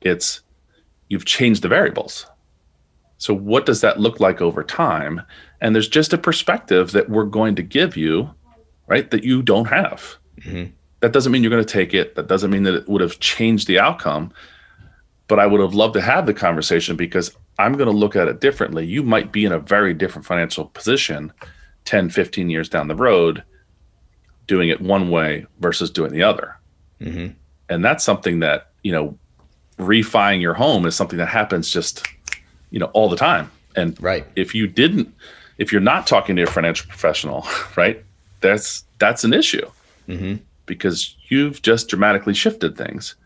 It's 0.00 0.40
you've 1.08 1.26
changed 1.26 1.60
the 1.60 1.68
variables. 1.68 2.26
So, 3.18 3.34
what 3.34 3.66
does 3.66 3.80
that 3.80 4.00
look 4.00 4.20
like 4.20 4.40
over 4.40 4.62
time? 4.62 5.22
And 5.60 5.74
there's 5.74 5.88
just 5.88 6.12
a 6.12 6.18
perspective 6.18 6.92
that 6.92 7.08
we're 7.08 7.24
going 7.24 7.56
to 7.56 7.62
give 7.62 7.96
you, 7.96 8.34
right, 8.86 9.10
that 9.10 9.24
you 9.24 9.42
don't 9.42 9.66
have. 9.66 10.16
Mm-hmm. 10.40 10.72
That 11.00 11.12
doesn't 11.12 11.32
mean 11.32 11.42
you're 11.42 11.50
going 11.50 11.64
to 11.64 11.72
take 11.72 11.94
it. 11.94 12.14
That 12.14 12.26
doesn't 12.26 12.50
mean 12.50 12.64
that 12.64 12.74
it 12.74 12.88
would 12.88 13.00
have 13.00 13.20
changed 13.20 13.66
the 13.66 13.78
outcome. 13.78 14.32
But 15.28 15.40
I 15.40 15.46
would 15.46 15.60
have 15.60 15.74
loved 15.74 15.94
to 15.94 16.00
have 16.00 16.26
the 16.26 16.34
conversation 16.34 16.96
because 16.96 17.36
I'm 17.58 17.72
going 17.72 17.90
to 17.90 17.96
look 17.96 18.16
at 18.16 18.28
it 18.28 18.40
differently. 18.40 18.86
You 18.86 19.02
might 19.02 19.32
be 19.32 19.44
in 19.44 19.52
a 19.52 19.58
very 19.58 19.94
different 19.94 20.26
financial 20.26 20.66
position 20.66 21.32
10, 21.84 22.10
15 22.10 22.50
years 22.50 22.68
down 22.68 22.88
the 22.88 22.94
road, 22.94 23.42
doing 24.46 24.68
it 24.68 24.80
one 24.80 25.10
way 25.10 25.46
versus 25.58 25.90
doing 25.90 26.12
the 26.12 26.22
other. 26.22 26.56
Mm-hmm. 27.00 27.32
And 27.68 27.84
that's 27.84 28.04
something 28.04 28.40
that, 28.40 28.70
you 28.82 28.92
know, 28.92 29.18
refining 29.78 30.40
your 30.40 30.54
home 30.54 30.86
is 30.86 30.94
something 30.94 31.18
that 31.18 31.28
happens 31.28 31.70
just, 31.70 32.06
you 32.70 32.78
know, 32.78 32.86
all 32.86 33.08
the 33.08 33.16
time. 33.16 33.50
And 33.74 34.00
right. 34.02 34.26
if 34.36 34.54
you 34.54 34.66
didn't 34.66 35.14
if 35.58 35.72
you're 35.72 35.80
not 35.80 36.06
talking 36.06 36.36
to 36.36 36.42
a 36.42 36.46
financial 36.46 36.88
professional, 36.88 37.46
right, 37.76 38.04
that's 38.40 38.84
that's 38.98 39.24
an 39.24 39.32
issue 39.32 39.68
Mm-hmm. 40.08 40.36
because 40.66 41.16
you've 41.28 41.62
just 41.62 41.88
dramatically 41.88 42.32
shifted 42.32 42.78
things, 42.78 43.16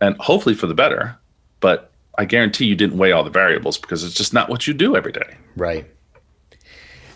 and 0.00 0.16
hopefully 0.16 0.56
for 0.56 0.66
the 0.66 0.74
better. 0.74 1.16
But 1.60 1.92
I 2.18 2.24
guarantee 2.24 2.64
you 2.64 2.74
didn't 2.74 2.98
weigh 2.98 3.12
all 3.12 3.22
the 3.22 3.30
variables 3.30 3.78
because 3.78 4.02
it's 4.02 4.16
just 4.16 4.34
not 4.34 4.48
what 4.48 4.66
you 4.66 4.74
do 4.74 4.96
every 4.96 5.12
day. 5.12 5.36
Right. 5.54 5.86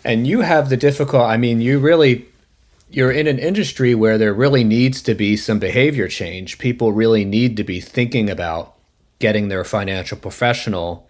And 0.05 0.25
you 0.25 0.39
have 0.39 0.69
the 0.69 0.77
difficult, 0.77 1.23
I 1.23 1.35
mean, 1.35 1.59
you 1.59 1.79
really, 1.79 2.27
you're 2.89 3.11
in 3.11 3.27
an 3.27 3.39
industry 3.39 3.93
where 3.93 4.17
there 4.17 4.33
really 4.33 4.63
needs 4.63 5.01
to 5.01 5.13
be 5.13 5.35
some 5.35 5.59
behavior 5.59 6.07
change. 6.07 6.57
People 6.59 6.93
really 6.93 7.25
need 7.25 7.57
to 7.57 7.65
be 7.65 7.81
thinking 7.81 8.29
about 8.29 8.73
getting 9.19 9.49
their 9.49 9.65
financial 9.65 10.17
professional 10.17 11.06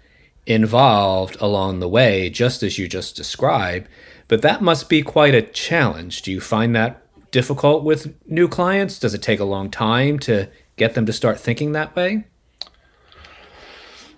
involved 0.47 1.37
along 1.39 1.79
the 1.79 1.89
way, 1.89 2.29
just 2.29 2.63
as 2.63 2.79
you 2.79 2.87
just 2.87 3.15
described. 3.15 3.87
But 4.27 4.41
that 4.41 4.61
must 4.61 4.89
be 4.89 5.03
quite 5.03 5.35
a 5.35 5.41
challenge. 5.41 6.21
Do 6.23 6.31
you 6.31 6.41
find 6.41 6.75
that 6.75 7.03
difficult 7.31 7.83
with 7.83 8.15
new 8.25 8.47
clients? 8.47 8.97
Does 8.97 9.13
it 9.13 9.21
take 9.21 9.39
a 9.39 9.45
long 9.45 9.69
time 9.69 10.17
to 10.19 10.49
get 10.77 10.95
them 10.95 11.05
to 11.05 11.13
start 11.13 11.39
thinking 11.39 11.73
that 11.73 11.95
way? 11.95 12.25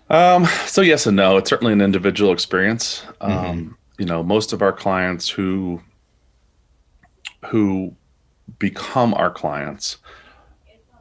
Um, 0.09 0.45
so 0.65 0.81
yes 0.81 1.05
and 1.05 1.17
no. 1.17 1.37
It's 1.37 1.49
certainly 1.49 1.73
an 1.73 1.81
individual 1.81 2.31
experience. 2.31 3.03
Um, 3.19 3.75
You 3.97 4.05
know, 4.05 4.23
most 4.23 4.53
of 4.53 4.61
our 4.61 4.71
clients 4.71 5.27
who 5.27 5.81
who 7.45 7.93
become 8.59 9.13
our 9.13 9.29
clients, 9.31 9.97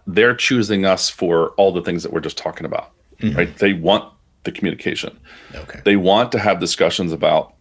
they're 0.07 0.35
choosing 0.35 0.85
us 0.85 1.09
for 1.11 1.51
all 1.51 1.73
the 1.73 1.83
things 1.83 2.03
that 2.03 2.13
we're 2.13 2.21
just 2.21 2.39
talking 2.39 2.67
about. 2.67 2.91
Right? 3.37 3.57
They 3.57 3.73
want 3.73 4.13
the 4.49 4.59
communication. 4.59 5.19
Okay. 5.55 5.81
They 5.85 5.97
want 5.97 6.33
to 6.33 6.39
have 6.39 6.61
discussions 6.61 7.13
about 7.13 7.55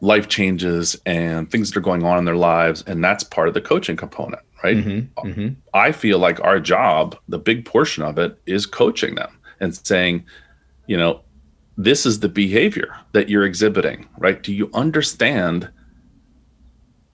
life 0.00 0.28
changes 0.28 1.00
and 1.06 1.50
things 1.50 1.70
that 1.70 1.78
are 1.78 1.82
going 1.82 2.04
on 2.04 2.18
in 2.18 2.24
their 2.24 2.36
lives, 2.36 2.84
and 2.86 3.02
that's 3.02 3.24
part 3.24 3.48
of 3.48 3.54
the 3.54 3.60
coaching 3.60 3.96
component, 3.96 4.42
right? 4.62 4.76
Mm-hmm. 4.76 5.48
I 5.74 5.92
feel 5.92 6.18
like 6.18 6.40
our 6.40 6.60
job, 6.60 7.16
the 7.28 7.38
big 7.38 7.64
portion 7.64 8.02
of 8.02 8.18
it, 8.18 8.38
is 8.46 8.66
coaching 8.66 9.14
them 9.14 9.38
and 9.60 9.74
saying, 9.74 10.24
you 10.86 10.96
know, 10.96 11.22
this 11.76 12.06
is 12.06 12.20
the 12.20 12.28
behavior 12.28 12.96
that 13.12 13.28
you're 13.28 13.44
exhibiting, 13.44 14.08
right? 14.18 14.42
Do 14.42 14.52
you 14.52 14.70
understand 14.72 15.70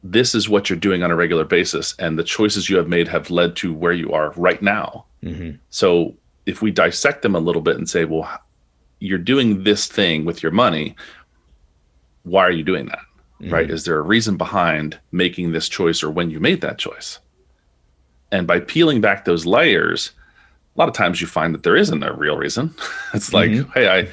this 0.05 0.35
is 0.35 0.49
what 0.49 0.69
you're 0.69 0.79
doing 0.79 1.03
on 1.03 1.11
a 1.11 1.17
regular 1.17 1.45
basis 1.45 1.95
and 1.99 2.19
the 2.19 2.25
choices 2.25 2.69
you 2.69 2.77
have 2.77 2.89
made 2.89 3.09
have 3.09 3.31
led 3.31 3.55
to 3.57 3.73
where 3.73 3.93
you 3.93 4.13
are 4.13 4.33
right 4.37 4.61
now? 4.61 5.07
Mm-hmm. 5.23 5.57
So 5.71 6.17
if 6.47 6.63
we 6.63 6.71
dissect 6.71 7.23
them 7.23 7.35
a 7.35 7.41
little 7.41 7.63
bit 7.63 7.77
and 7.77 7.89
say, 7.89 8.05
well, 8.05 8.41
you're 8.99 9.19
doing 9.19 9.65
this 9.65 9.87
thing 9.87 10.25
with 10.25 10.43
your 10.43 10.53
money, 10.53 10.97
why 12.23 12.43
are 12.43 12.51
you 12.51 12.63
doing 12.63 12.87
that? 12.87 13.01
Right? 13.51 13.69
Is 13.69 13.85
there 13.85 13.99
a 13.99 14.03
reason 14.03 14.37
behind 14.37 15.01
making 15.11 15.51
this 15.51 15.69
choice 15.69 16.05
or 16.05 16.11
when 16.11 16.31
you 16.31 16.39
made 16.39 16.61
that 16.61 16.79
choice? 16.79 17.19
And 18.31 18.47
by 18.47 18.61
peeling 18.61 19.01
back 19.01 19.25
those 19.25 19.45
layers, 19.45 20.13
a 20.77 20.81
lot 20.81 20.89
of 20.89 20.95
times 20.95 21.21
you 21.21 21.27
find 21.27 21.53
that 21.53 21.65
there 21.65 21.77
isn't 21.77 22.03
a 22.03 22.15
real 22.15 22.37
reason. 22.37 22.75
it's 23.15 23.33
like, 23.33 23.51
hey, 23.75 24.09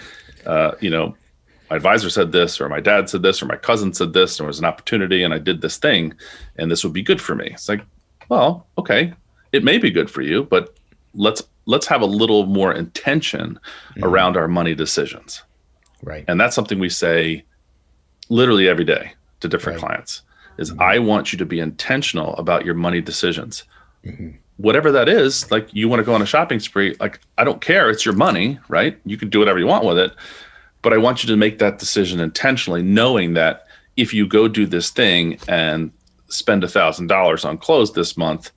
I, 0.46 0.50
uh, 0.50 0.76
you 0.82 0.90
know, 0.90 1.16
my 1.70 1.76
advisor 1.76 2.10
said 2.10 2.32
this, 2.32 2.60
or 2.60 2.68
my 2.68 2.80
dad 2.80 3.10
said 3.10 3.22
this, 3.22 3.42
or 3.42 3.46
my 3.46 3.56
cousin 3.56 3.94
said 3.94 4.14
this, 4.14 4.40
and 4.40 4.46
there 4.46 4.48
was 4.48 4.60
an 4.60 4.66
opportunity, 4.66 5.24
and 5.24 5.34
I 5.34 5.38
did 5.38 5.62
this 5.62 5.78
thing, 5.78 6.16
and 6.58 6.72
this 6.72 6.84
would 6.84 6.94
be 6.94 7.04
good 7.04 7.22
for 7.22 7.36
me. 7.36 7.52
It's 7.52 7.70
like, 7.70 7.86
well, 8.28 8.68
okay, 8.78 9.14
it 9.52 9.64
may 9.64 9.78
be 9.78 9.92
good 9.92 10.10
for 10.10 10.22
you, 10.22 10.44
but 10.44 10.76
let's 11.14 11.44
let's 11.70 11.88
have 11.88 12.02
a 12.02 12.06
little 12.06 12.46
more 12.46 12.74
intention 12.74 13.60
mm-hmm. 13.92 14.04
around 14.04 14.36
our 14.36 14.48
money 14.48 14.74
decisions, 14.76 15.44
Right. 16.02 16.26
and 16.28 16.40
that's 16.40 16.56
something 16.56 16.80
we 16.80 16.90
say 16.90 17.44
literally 18.30 18.68
every 18.68 18.86
day 18.86 19.14
to 19.42 19.48
different 19.48 19.82
Right. 19.82 19.88
clients. 19.88 20.24
Is 20.58 20.72
mm-hmm. 20.72 20.82
I 20.82 21.00
want 21.00 21.32
you 21.32 21.38
to 21.38 21.46
be 21.46 21.60
intentional 21.60 22.36
about 22.36 22.66
your 22.66 22.76
money 22.76 23.02
decisions 23.02 23.64
mm-hmm. 24.06 24.30
whatever 24.58 24.92
that 24.92 25.10
is, 25.10 25.50
like 25.52 25.74
you 25.74 25.88
want 25.88 26.00
to 26.00 26.04
go 26.04 26.14
on 26.14 26.22
a 26.22 26.26
shopping 26.26 26.60
spree, 26.60 26.96
like 27.00 27.20
I 27.38 27.44
don't 27.44 27.62
care, 27.62 27.90
it's 27.90 28.06
your 28.06 28.16
money, 28.16 28.60
right? 28.68 28.98
You 29.06 29.18
can 29.18 29.30
do 29.30 29.40
whatever 29.40 29.60
you 29.60 29.68
want 29.68 29.86
with 29.86 29.98
it, 29.98 30.14
but 30.82 30.94
I 30.94 30.98
want 30.98 31.24
you 31.24 31.28
to 31.28 31.38
make 31.38 31.60
that 31.60 31.80
decision 31.80 32.20
intentionally, 32.20 32.82
knowing 32.82 33.34
that 33.34 33.66
if 33.98 34.14
you 34.14 34.28
go 34.28 34.48
do 34.48 34.66
this 34.66 34.90
thing 34.90 35.38
and 35.48 35.92
spend 36.30 36.64
a 36.64 36.68
thousand 36.68 37.08
dollars 37.08 37.44
on 37.44 37.58
clothes 37.58 37.94
this 37.94 38.16
month, 38.18 38.52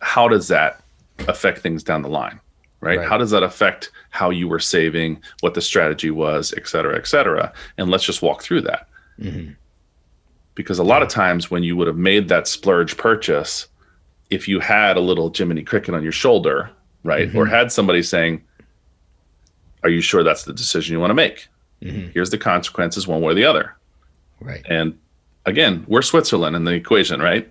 how 0.00 0.28
does 0.28 0.48
that 0.48 0.81
affect 1.28 1.58
things 1.58 1.82
down 1.82 2.02
the 2.02 2.08
line? 2.08 2.40
Right? 2.80 2.98
Right. 2.98 3.08
How 3.08 3.16
does 3.16 3.30
that 3.30 3.42
affect 3.42 3.92
how 4.10 4.30
you 4.30 4.48
were 4.48 4.58
saving, 4.58 5.22
what 5.40 5.54
the 5.54 5.60
strategy 5.60 6.10
was, 6.10 6.52
et 6.56 6.66
cetera, 6.66 6.96
et 6.96 7.06
cetera? 7.06 7.52
And 7.78 7.90
let's 7.90 8.04
just 8.04 8.22
walk 8.22 8.42
through 8.42 8.62
that. 8.62 8.88
Mm-hmm. 9.20 9.52
Because 10.54 10.78
a 10.78 10.84
lot 10.84 11.02
of 11.02 11.08
times 11.08 11.50
when 11.50 11.62
you 11.62 11.76
would 11.76 11.86
have 11.86 11.96
made 11.96 12.28
that 12.28 12.48
splurge 12.48 12.96
purchase, 12.96 13.68
if 14.30 14.48
you 14.48 14.60
had 14.60 14.96
a 14.96 15.00
little 15.00 15.32
Jiminy 15.34 15.62
Cricket 15.62 15.94
on 15.94 16.02
your 16.02 16.12
shoulder, 16.12 16.70
right, 17.04 17.28
or 17.28 17.44
mm-hmm. 17.44 17.54
had 17.54 17.70
somebody 17.70 18.02
saying, 18.02 18.42
"Are 19.82 19.88
you 19.88 20.00
sure 20.00 20.22
that's 20.22 20.44
the 20.44 20.52
decision 20.52 20.92
you 20.92 21.00
want 21.00 21.10
to 21.10 21.14
make? 21.14 21.48
Mm-hmm. 21.82 22.10
Here's 22.12 22.30
the 22.30 22.38
consequences, 22.38 23.06
one 23.06 23.22
way 23.22 23.32
or 23.32 23.34
the 23.34 23.44
other." 23.44 23.76
Right. 24.40 24.62
And 24.68 24.98
again, 25.46 25.84
we're 25.86 26.02
Switzerland 26.02 26.56
in 26.56 26.64
the 26.64 26.72
equation, 26.72 27.20
right? 27.20 27.48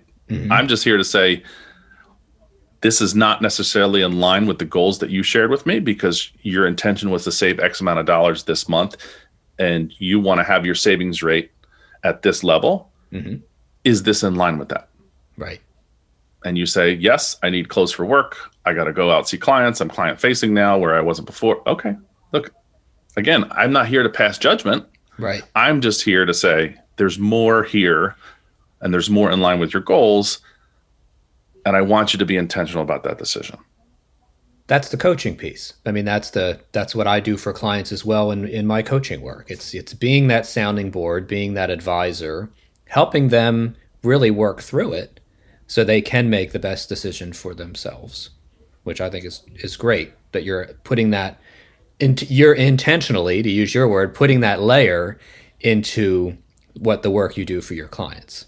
I'm 0.50 0.68
just 0.68 0.84
here 0.84 0.96
to 0.96 1.04
say 1.04 1.42
this 2.82 3.00
is 3.00 3.14
not 3.14 3.40
necessarily 3.40 4.02
in 4.02 4.18
line 4.20 4.46
with 4.46 4.58
the 4.58 4.64
goals 4.64 4.98
that 4.98 5.10
you 5.10 5.22
shared 5.22 5.50
with 5.50 5.64
me 5.66 5.78
because 5.78 6.30
your 6.42 6.66
intention 6.66 7.10
was 7.10 7.24
to 7.24 7.32
save 7.32 7.58
X 7.60 7.80
amount 7.80 8.00
of 8.00 8.06
dollars 8.06 8.44
this 8.44 8.68
month 8.68 8.96
and 9.58 9.92
you 9.98 10.18
want 10.20 10.38
to 10.38 10.44
have 10.44 10.66
your 10.66 10.74
savings 10.74 11.22
rate 11.22 11.50
at 12.04 12.22
this 12.22 12.42
level. 12.42 12.90
Mhm. 13.12 13.40
Is 13.84 14.02
this 14.02 14.22
in 14.22 14.34
line 14.34 14.58
with 14.58 14.68
that? 14.70 14.88
Right. 15.36 15.60
and 16.44 16.58
you 16.58 16.66
say, 16.66 16.92
Yes, 16.94 17.36
I 17.44 17.50
need 17.50 17.68
clothes 17.68 17.92
for 17.92 18.04
work. 18.04 18.36
I 18.64 18.74
got 18.74 18.84
to 18.84 18.92
go 18.92 19.12
out 19.12 19.28
see 19.28 19.38
clients. 19.38 19.80
I'm 19.80 19.88
client 19.88 20.20
facing 20.20 20.52
now 20.52 20.76
where 20.76 20.96
I 20.96 21.00
wasn't 21.00 21.26
before. 21.26 21.62
Okay. 21.68 21.94
Look, 22.32 22.50
again, 23.16 23.44
I'm 23.52 23.72
not 23.72 23.86
here 23.86 24.02
to 24.02 24.08
pass 24.08 24.38
judgment. 24.38 24.84
Right. 25.18 25.44
I'm 25.54 25.80
just 25.80 26.02
here 26.02 26.26
to 26.26 26.34
say 26.34 26.74
there's 26.96 27.16
more 27.16 27.62
here 27.62 28.16
and 28.80 28.92
there's 28.92 29.08
more 29.08 29.30
in 29.30 29.40
line 29.40 29.60
with 29.60 29.72
your 29.72 29.82
goals. 29.82 30.40
And 31.64 31.76
I 31.76 31.82
want 31.82 32.12
you 32.12 32.18
to 32.18 32.26
be 32.26 32.36
intentional 32.36 32.82
about 32.82 33.04
that 33.04 33.18
decision. 33.18 33.58
that's 34.66 34.88
the 34.88 34.96
coaching 34.96 35.36
piece. 35.36 35.74
I 35.84 35.92
mean, 35.92 36.04
that's 36.06 36.30
the 36.30 36.60
that's 36.72 36.94
what 36.94 37.06
I 37.06 37.20
do 37.20 37.36
for 37.36 37.52
clients 37.52 37.92
as 37.92 38.04
well 38.04 38.30
in 38.30 38.46
in 38.48 38.66
my 38.66 38.82
coaching 38.82 39.20
work. 39.20 39.50
It's 39.50 39.74
it's 39.74 39.94
being 39.94 40.28
that 40.28 40.46
sounding 40.46 40.90
board, 40.90 41.26
being 41.26 41.54
that 41.54 41.70
advisor, 41.70 42.50
helping 42.88 43.28
them 43.28 43.76
really 44.02 44.30
work 44.30 44.62
through 44.62 44.94
it 44.94 45.20
so 45.66 45.84
they 45.84 46.00
can 46.00 46.30
make 46.30 46.52
the 46.52 46.58
best 46.58 46.88
decision 46.88 47.32
for 47.32 47.54
themselves, 47.54 48.30
which 48.84 49.00
I 49.00 49.10
think 49.10 49.24
is 49.26 49.42
is 49.56 49.76
great 49.76 50.12
that 50.32 50.44
you're 50.44 50.66
putting 50.84 51.10
that 51.10 51.40
into 52.00 52.24
you're 52.26 52.54
intentionally 52.54 53.42
to 53.42 53.50
use 53.50 53.74
your 53.74 53.88
word, 53.88 54.14
putting 54.14 54.40
that 54.40 54.62
layer 54.62 55.18
into 55.60 56.38
what 56.74 57.02
the 57.02 57.10
work 57.10 57.36
you 57.36 57.44
do 57.44 57.60
for 57.60 57.74
your 57.74 57.88
clients. 57.88 58.46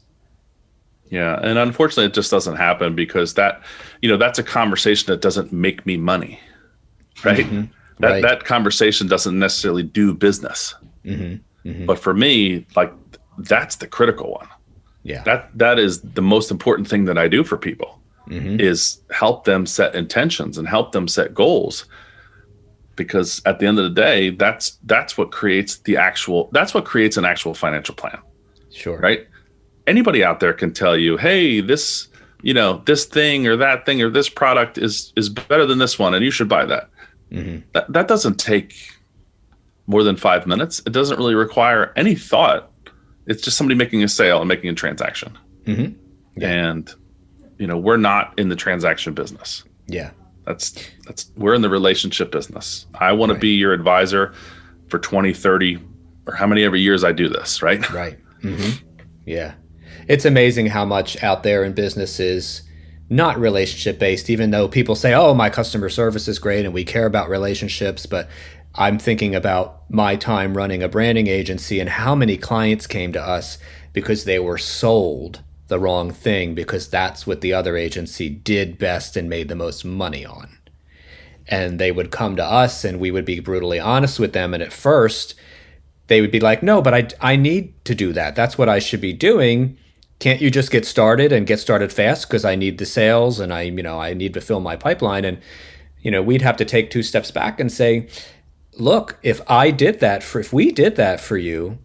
Yeah. 1.15 1.39
And 1.43 1.59
unfortunately, 1.59 2.07
it 2.07 2.15
just 2.15 2.31
doesn't 2.31 2.57
happen 2.57 2.95
because 2.95 3.35
that, 3.35 3.63
you 4.03 4.09
know, 4.09 4.17
that's 4.17 4.39
a 4.39 4.43
conversation 4.43 5.07
that 5.13 5.21
doesn't 5.21 5.53
make 5.53 5.87
me 5.87 5.97
money. 5.97 6.41
Mm-hmm. 7.17 7.29
Right. 7.29 7.69
That, 8.01 8.11
Right. 8.11 8.23
that 8.23 8.45
conversation 8.45 9.07
doesn't 9.07 9.39
necessarily 9.39 9.85
do 9.85 10.15
business. 10.15 10.75
Mm-hmm. 11.05 11.69
Mm-hmm. 11.69 11.87
But 11.87 11.99
for 12.01 12.13
me, 12.13 12.67
like, 12.75 12.93
that's 13.39 13.77
the 13.77 13.87
critical 13.87 14.33
one. 14.33 14.49
Yeah. 15.05 15.23
that 15.25 15.51
that 15.59 15.79
is 15.79 16.01
the 16.01 16.23
most 16.23 16.51
important 16.51 16.89
thing 16.89 17.05
that 17.05 17.19
I 17.19 17.29
do 17.29 17.45
for 17.45 17.59
people 17.59 18.01
is 18.31 19.03
help 19.11 19.45
them 19.45 19.67
set 19.67 19.95
intentions 19.95 20.57
and 20.57 20.67
help 20.67 20.93
them 20.93 21.07
set 21.07 21.35
goals 21.35 21.85
because 22.97 23.43
at 23.45 23.59
the 23.59 23.67
end 23.67 23.79
of 23.79 23.85
the 23.85 24.01
day 24.01 24.31
that's 24.31 24.79
that's 24.85 25.19
what 25.19 25.31
creates 25.31 25.77
the 25.81 25.99
actual 25.99 26.49
that's 26.53 26.73
what 26.73 26.87
creates 26.87 27.19
an 27.19 27.27
actual 27.27 27.53
financial 27.53 27.95
plan 27.95 28.19
sure. 28.73 28.99
right 28.99 29.27
anybody 29.87 30.23
out 30.25 30.41
there 30.41 30.53
can 30.53 30.73
tell 30.73 30.97
you 30.97 31.17
hey 31.17 31.61
this 31.61 32.09
you 32.43 32.55
know 32.55 32.83
this 32.87 33.05
thing 33.05 33.47
or 33.47 33.57
that 33.57 33.85
thing 33.87 34.01
or 34.03 34.11
this 34.11 34.29
product 34.29 34.79
is 34.79 35.13
is 35.17 35.29
better 35.29 35.67
than 35.67 35.79
this 35.79 35.99
one 35.99 36.15
and 36.15 36.25
you 36.25 36.31
should 36.31 36.49
buy 36.49 36.65
that 36.65 36.89
that, 37.73 37.87
that 37.93 38.07
doesn't 38.09 38.39
take 38.39 38.75
more 39.87 40.03
than 40.03 40.17
five 40.17 40.47
minutes 40.47 40.81
it 40.87 40.93
doesn't 40.93 41.19
really 41.19 41.35
require 41.35 41.93
any 41.97 42.15
thought 42.15 42.71
it's 43.27 43.43
just 43.43 43.57
somebody 43.57 43.75
making 43.77 44.03
a 44.03 44.09
sale 44.09 44.39
and 44.41 44.49
making 44.49 44.71
a 44.71 44.75
transaction 44.75 45.37
Mhm. 45.65 45.95
Yeah. 46.37 46.49
and 46.51 46.95
you 47.59 47.67
know 47.67 47.77
we're 47.79 47.97
not 47.97 48.39
in 48.39 48.49
the 48.49 48.57
transaction 48.57 49.15
business 49.15 49.65
Yeah. 49.87 50.11
that's 50.47 50.73
that's 51.07 51.31
we're 51.37 51.55
in 51.55 51.63
the 51.63 51.71
relationship 51.71 52.31
business 52.31 52.87
i 52.95 53.13
want 53.13 53.31
Right. 53.31 53.37
to 53.37 53.41
be 53.41 53.49
your 53.55 53.73
advisor 53.73 54.33
for 54.89 54.99
20 54.99 55.33
30 55.33 55.79
or 56.27 56.35
how 56.35 56.47
many 56.47 56.63
ever 56.65 56.77
years 56.77 57.03
i 57.05 57.13
do 57.13 57.29
this 57.29 57.63
right 57.63 57.89
Right. 57.91 58.19
hmm 58.43 58.71
Yeah. 59.27 59.55
It's 60.09 60.25
amazing 60.25 60.67
how 60.67 60.85
much 60.85 61.23
out 61.23 61.43
there 61.43 61.65
in 61.65 61.73
business 61.73 62.21
is 62.21 62.63
not 63.09 63.39
relationship 63.39 63.99
based, 63.99 64.31
even 64.31 64.51
though 64.51 64.69
people 64.69 64.95
say, 64.95 65.15
oh, 65.15 65.35
my 65.35 65.51
customer 65.51 65.89
service 65.89 66.29
is 66.29 66.39
great 66.39 66.65
and 66.65 66.75
we 66.75 66.85
care 66.85 67.07
about 67.07 67.29
relationships. 67.29 68.07
But 68.07 68.29
I'm 68.75 68.99
thinking 68.99 69.35
about 69.35 69.89
my 69.91 70.17
time 70.17 70.57
running 70.57 70.83
a 70.83 70.89
branding 70.89 71.27
agency 71.27 71.81
and 71.81 71.89
how 71.89 72.15
many 72.15 72.37
clients 72.37 72.87
came 72.87 73.13
to 73.13 73.23
us 73.23 73.59
because 73.93 74.25
they 74.25 74.39
were 74.39 74.59
sold 74.59 75.43
the 75.69 75.79
wrong 75.79 76.11
thing 76.11 76.55
because 76.55 76.89
that's 76.89 77.27
what 77.27 77.41
the 77.41 77.53
other 77.53 77.77
agency 77.77 78.29
did 78.29 78.79
best 78.79 79.17
and 79.17 79.29
made 79.29 79.49
the 79.49 79.55
most 79.55 79.85
money 79.85 80.25
on. 80.27 80.59
And 81.47 81.79
they 81.79 81.93
would 81.93 82.11
come 82.11 82.37
to 82.37 82.45
us 82.45 82.85
and 82.85 82.99
we 82.99 83.11
would 83.11 83.25
be 83.25 83.41
brutally 83.41 83.79
honest 83.79 84.19
with 84.19 84.33
them. 84.33 84.55
And 84.55 84.63
at 84.63 84.73
first, 84.73 85.35
they 86.09 86.21
would 86.21 86.31
be 86.31 86.41
like, 86.41 86.63
no, 86.63 86.83
but 86.83 86.95
I, 86.95 87.09
I 87.21 87.37
need 87.37 87.85
to 87.85 87.95
do 87.95 88.13
that. 88.13 88.35
That's 88.35 88.59
what 88.59 88.69
I 88.69 88.79
should 88.79 89.01
be 89.01 89.13
doing. 89.13 89.79
Can't 90.19 90.41
you 90.41 90.51
just 90.51 90.71
get 90.71 90.87
started 90.87 91.33
and 91.33 91.47
get 91.47 91.61
started 91.61 91.93
fast? 91.93 92.29
Because 92.29 92.45
I 92.45 92.55
need 92.55 92.79
the 92.79 92.87
sales 92.87 93.41
and 93.41 93.53
I, 93.53 93.63
you 93.63 93.83
know, 93.83 94.01
I 94.01 94.15
need 94.15 94.35
to 94.35 94.41
fill 94.41 94.61
my 94.61 94.77
pipeline. 94.77 95.25
And, 95.25 95.39
you 96.01 96.11
know, 96.11 96.23
we'd 96.23 96.43
have 96.43 96.57
to 96.59 96.65
take 96.65 96.91
two 96.91 97.03
steps 97.03 97.31
back 97.31 97.61
and 97.61 97.71
say, 97.71 98.09
look, 98.79 99.19
if 99.23 99.41
I 99.51 99.71
did 99.71 100.01
that 100.01 100.23
for, 100.23 100.41
if 100.41 100.53
we 100.53 100.73
did 100.73 100.97
that 100.97 101.21
for 101.21 101.37
you, 101.37 101.79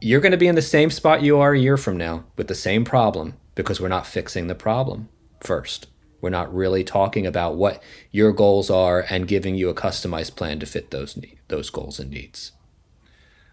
you're 0.00 0.20
going 0.20 0.32
to 0.32 0.38
be 0.38 0.48
in 0.48 0.54
the 0.54 0.62
same 0.62 0.90
spot 0.90 1.22
you 1.22 1.38
are 1.38 1.52
a 1.52 1.58
year 1.58 1.76
from 1.76 1.96
now 1.96 2.24
with 2.36 2.48
the 2.48 2.54
same 2.54 2.84
problem 2.84 3.34
because 3.54 3.80
we're 3.80 3.88
not 3.88 4.06
fixing 4.06 4.46
the 4.46 4.54
problem 4.54 5.08
first. 5.40 5.86
We're 6.20 6.30
not 6.30 6.54
really 6.54 6.84
talking 6.84 7.26
about 7.26 7.56
what 7.56 7.82
your 8.10 8.32
goals 8.32 8.70
are 8.70 9.06
and 9.08 9.28
giving 9.28 9.54
you 9.54 9.68
a 9.68 9.74
customized 9.74 10.36
plan 10.36 10.60
to 10.60 10.66
fit 10.66 10.90
those 10.90 11.18
those 11.48 11.70
goals 11.70 11.98
and 11.98 12.10
needs. 12.10 12.52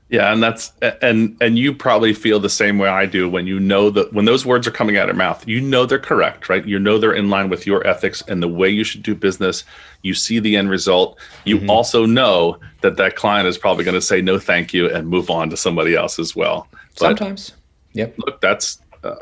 Yeah, 0.10 0.32
and 0.32 0.42
that's 0.42 0.72
and 1.02 1.36
and 1.42 1.60
you 1.60 1.74
probably 1.74 2.14
feel 2.14 2.40
the 2.40 2.50
same 2.50 2.78
way 2.78 2.88
I 2.88 3.06
do 3.06 3.30
when 3.30 3.46
you 3.46 3.60
know 3.60 3.90
that 3.90 4.14
when 4.14 4.24
those 4.24 4.46
words 4.46 4.66
are 4.66 4.72
coming 4.72 4.96
out 4.96 5.10
of 5.10 5.16
your 5.16 5.18
mouth, 5.18 5.46
you 5.46 5.60
know 5.60 5.86
they're 5.86 6.00
correct, 6.00 6.48
right? 6.48 6.66
You 6.66 6.80
know 6.80 6.98
they're 6.98 7.14
in 7.14 7.30
line 7.30 7.50
with 7.50 7.68
your 7.68 7.86
ethics 7.86 8.24
and 8.30 8.42
the 8.42 8.48
way 8.48 8.70
you 8.70 8.86
should 8.86 9.04
do 9.04 9.16
business. 9.16 9.66
You 10.04 10.14
see 10.14 10.40
the 10.40 10.56
end 10.56 10.70
result. 10.70 11.20
You 11.44 11.58
mm-hmm. 11.58 11.70
also 11.70 12.06
know 12.06 12.58
that 12.82 12.96
that 12.96 13.18
client 13.18 13.50
is 13.50 13.58
probably 13.58 13.84
going 13.84 13.96
to 13.96 14.02
say 14.02 14.22
no, 14.22 14.40
thank 14.40 14.74
you, 14.74 14.90
and 14.90 15.10
move 15.10 15.30
on 15.30 15.50
to 15.50 15.58
somebody 15.58 15.94
else 15.94 16.20
as 16.20 16.34
well. 16.34 16.70
But 16.72 17.18
Sometimes, 17.18 17.54
yep. 17.92 18.16
Look, 18.18 18.40
that's 18.40 18.80
uh, 19.04 19.16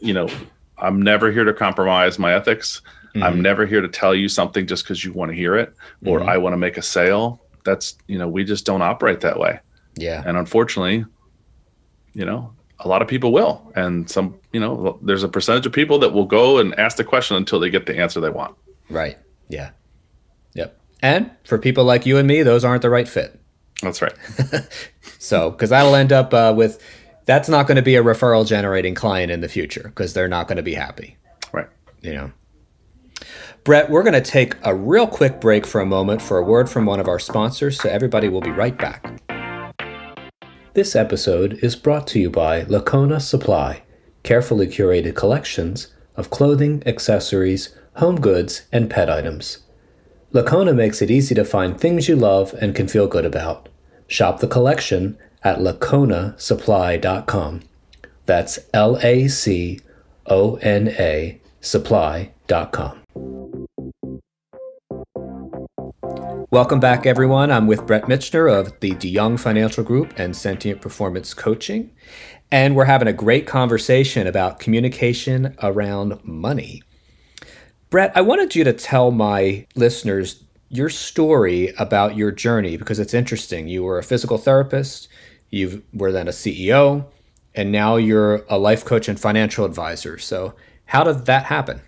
you 0.00 0.12
know, 0.12 0.28
I'm 0.76 1.00
never 1.00 1.30
here 1.30 1.44
to 1.44 1.54
compromise 1.54 2.18
my 2.18 2.34
ethics. 2.34 2.82
Mm-hmm. 3.14 3.22
I'm 3.22 3.40
never 3.40 3.64
here 3.64 3.80
to 3.80 3.88
tell 3.88 4.12
you 4.12 4.28
something 4.28 4.66
just 4.66 4.82
because 4.82 5.04
you 5.04 5.12
want 5.12 5.30
to 5.30 5.36
hear 5.36 5.54
it 5.54 5.72
or 6.04 6.18
mm-hmm. 6.18 6.30
I 6.30 6.38
want 6.38 6.54
to 6.54 6.56
make 6.56 6.78
a 6.78 6.82
sale. 6.82 7.40
That's 7.64 7.96
you 8.08 8.18
know, 8.18 8.26
we 8.26 8.42
just 8.42 8.66
don't 8.66 8.82
operate 8.82 9.20
that 9.20 9.38
way. 9.38 9.60
Yeah. 9.94 10.22
And 10.24 10.36
unfortunately, 10.36 11.04
you 12.14 12.24
know, 12.24 12.52
a 12.80 12.88
lot 12.88 13.02
of 13.02 13.08
people 13.08 13.32
will. 13.32 13.72
And 13.74 14.10
some, 14.10 14.38
you 14.52 14.60
know, 14.60 14.98
there's 15.02 15.22
a 15.22 15.28
percentage 15.28 15.66
of 15.66 15.72
people 15.72 15.98
that 16.00 16.12
will 16.12 16.26
go 16.26 16.58
and 16.58 16.78
ask 16.78 16.96
the 16.96 17.04
question 17.04 17.36
until 17.36 17.60
they 17.60 17.70
get 17.70 17.86
the 17.86 17.98
answer 17.98 18.20
they 18.20 18.30
want. 18.30 18.56
Right. 18.90 19.18
Yeah. 19.48 19.70
Yep. 20.54 20.78
And 21.02 21.30
for 21.44 21.58
people 21.58 21.84
like 21.84 22.06
you 22.06 22.18
and 22.18 22.26
me, 22.26 22.42
those 22.42 22.64
aren't 22.64 22.82
the 22.82 22.90
right 22.90 23.08
fit. 23.08 23.38
That's 23.82 24.00
right. 24.00 24.14
so, 25.18 25.50
because 25.50 25.70
that'll 25.70 25.94
end 25.94 26.12
up 26.12 26.32
uh, 26.32 26.52
with 26.56 26.82
that's 27.24 27.48
not 27.48 27.66
going 27.66 27.76
to 27.76 27.82
be 27.82 27.96
a 27.96 28.02
referral 28.02 28.46
generating 28.46 28.94
client 28.94 29.30
in 29.30 29.40
the 29.40 29.48
future 29.48 29.84
because 29.84 30.12
they're 30.12 30.28
not 30.28 30.48
going 30.48 30.56
to 30.56 30.62
be 30.62 30.74
happy. 30.74 31.16
Right. 31.52 31.68
You 32.00 32.14
know. 32.14 32.32
Brett, 33.64 33.90
we're 33.90 34.02
going 34.02 34.14
to 34.14 34.20
take 34.20 34.56
a 34.64 34.74
real 34.74 35.06
quick 35.06 35.40
break 35.40 35.66
for 35.66 35.80
a 35.80 35.86
moment 35.86 36.20
for 36.20 36.38
a 36.38 36.42
word 36.42 36.68
from 36.68 36.84
one 36.84 36.98
of 36.98 37.06
our 37.06 37.20
sponsors, 37.20 37.80
so 37.80 37.88
everybody 37.88 38.28
will 38.28 38.40
be 38.40 38.50
right 38.50 38.76
back. 38.76 39.31
This 40.74 40.96
episode 40.96 41.58
is 41.62 41.76
brought 41.76 42.06
to 42.08 42.18
you 42.18 42.28
by 42.30 42.62
Lacona 42.62 43.20
Supply, 43.20 43.82
carefully 44.22 44.66
curated 44.66 45.14
collections 45.14 45.92
of 46.16 46.30
clothing, 46.30 46.82
accessories, 46.86 47.76
home 47.96 48.18
goods, 48.18 48.62
and 48.72 48.88
pet 48.88 49.10
items. 49.10 49.58
Lacona 50.32 50.74
makes 50.74 51.02
it 51.02 51.10
easy 51.10 51.34
to 51.34 51.44
find 51.44 51.78
things 51.78 52.08
you 52.08 52.16
love 52.16 52.54
and 52.54 52.74
can 52.74 52.88
feel 52.88 53.06
good 53.06 53.26
about. 53.26 53.68
Shop 54.06 54.40
the 54.40 54.48
collection 54.48 55.18
at 55.44 55.58
laconasupply.com. 55.58 57.60
That's 58.24 58.58
L 58.72 58.98
A 59.02 59.28
C 59.28 59.78
O 60.24 60.54
N 60.56 60.88
A 60.88 61.38
supply.com. 61.60 63.41
Welcome 66.52 66.80
back, 66.80 67.06
everyone. 67.06 67.50
I'm 67.50 67.66
with 67.66 67.86
Brett 67.86 68.02
Michener 68.02 68.46
of 68.46 68.78
the 68.80 68.90
DeYoung 68.90 69.40
Financial 69.40 69.82
Group 69.82 70.12
and 70.18 70.36
Sentient 70.36 70.82
Performance 70.82 71.32
Coaching. 71.32 71.92
And 72.50 72.76
we're 72.76 72.84
having 72.84 73.08
a 73.08 73.14
great 73.14 73.46
conversation 73.46 74.26
about 74.26 74.58
communication 74.58 75.56
around 75.62 76.22
money. 76.22 76.82
Brett, 77.88 78.12
I 78.14 78.20
wanted 78.20 78.54
you 78.54 78.64
to 78.64 78.74
tell 78.74 79.10
my 79.10 79.66
listeners 79.76 80.44
your 80.68 80.90
story 80.90 81.72
about 81.78 82.16
your 82.16 82.30
journey 82.30 82.76
because 82.76 82.98
it's 82.98 83.14
interesting. 83.14 83.66
You 83.66 83.84
were 83.84 83.98
a 83.98 84.04
physical 84.04 84.36
therapist, 84.36 85.08
you 85.48 85.82
were 85.94 86.12
then 86.12 86.28
a 86.28 86.32
CEO, 86.32 87.06
and 87.54 87.72
now 87.72 87.96
you're 87.96 88.44
a 88.50 88.58
life 88.58 88.84
coach 88.84 89.08
and 89.08 89.18
financial 89.18 89.64
advisor. 89.64 90.18
So, 90.18 90.54
how 90.84 91.02
did 91.02 91.24
that 91.24 91.44
happen? 91.46 91.80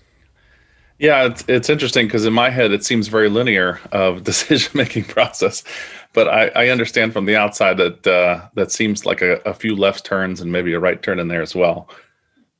Yeah, 0.99 1.25
it's, 1.25 1.45
it's 1.49 1.69
interesting 1.69 2.07
because 2.07 2.25
in 2.25 2.33
my 2.33 2.51
head 2.51 2.71
it 2.71 2.85
seems 2.85 3.09
very 3.09 3.29
linear 3.29 3.81
of 3.93 4.23
decision 4.25 4.73
making 4.75 5.05
process, 5.05 5.65
but 6.13 6.29
I, 6.29 6.49
I, 6.55 6.69
understand 6.69 7.13
from 7.13 7.25
the 7.25 7.37
outside 7.37 7.77
that 7.79 8.07
uh, 8.07 8.49
that 8.55 8.71
seems 8.71 9.05
like 9.05 9.21
a, 9.21 9.37
a, 9.45 9.53
few 9.55 9.75
left 9.75 10.05
turns 10.05 10.41
and 10.41 10.53
maybe 10.53 10.73
a 10.73 10.79
right 10.79 11.03
turn 11.03 11.19
in 11.19 11.29
there 11.29 11.43
as 11.43 11.55
well. 11.55 11.89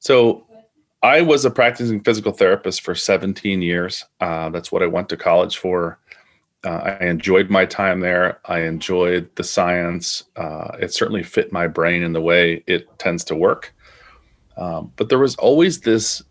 So 0.01 0.45
I 1.03 1.21
was 1.21 1.45
a 1.45 1.51
practicing 1.51 2.03
physical 2.03 2.33
therapist 2.33 2.81
for 2.81 2.95
17 2.95 3.63
years. 3.63 4.05
Uh, 4.21 4.51
that's 4.51 4.73
what 4.73 4.83
I 4.83 4.87
went 4.87 5.09
to 5.11 5.17
college 5.17 5.59
for. 5.59 5.99
Uh, 6.65 6.97
I 7.01 7.05
enjoyed 7.05 7.51
my 7.51 7.67
time 7.67 8.01
there. 8.01 8.41
I 8.47 8.61
enjoyed 8.61 9.29
the 9.37 9.45
science. 9.45 10.25
Uh, 10.35 10.77
it 10.81 10.95
certainly 10.95 11.23
fit 11.23 11.53
my 11.53 11.67
brain 11.67 12.03
in 12.03 12.15
the 12.15 12.23
way 12.23 12.65
it 12.67 12.99
tends 12.99 13.23
to 13.25 13.37
work. 13.37 13.75
Um, 14.57 14.93
but 14.97 15.11
there 15.11 15.19
was 15.19 15.37
always 15.37 15.81
this 15.83 16.23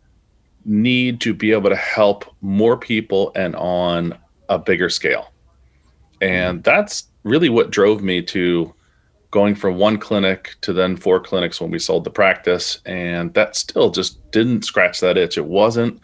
need 0.66 1.22
to 1.22 1.34
be 1.34 1.52
able 1.52 1.70
to 1.70 1.76
help 1.76 2.26
more 2.42 2.78
people 2.78 3.32
and 3.36 3.56
on 3.56 4.18
a 4.50 4.58
bigger 4.58 4.90
scale. 4.90 5.32
And 6.22 6.64
that's 6.64 7.06
really 7.24 7.50
what 7.50 7.72
drove 7.72 8.02
me 8.02 8.22
to 8.24 8.74
going 9.32 9.56
from 9.56 9.78
one 9.78 9.98
clinic 9.98 10.56
to 10.62 10.72
then 10.72 10.96
four 10.96 11.20
clinics 11.20 11.60
when 11.60 11.72
we 11.72 11.80
sold 11.80 12.04
the 12.04 12.12
practice. 12.12 12.80
And 12.86 13.34
that 13.34 13.56
still 13.56 13.90
just 13.90 14.32
didn't 14.32 14.64
scratch 14.64 15.00
that 15.00 15.18
itch. 15.18 15.38
It 15.38 15.46
wasn't, 15.46 16.00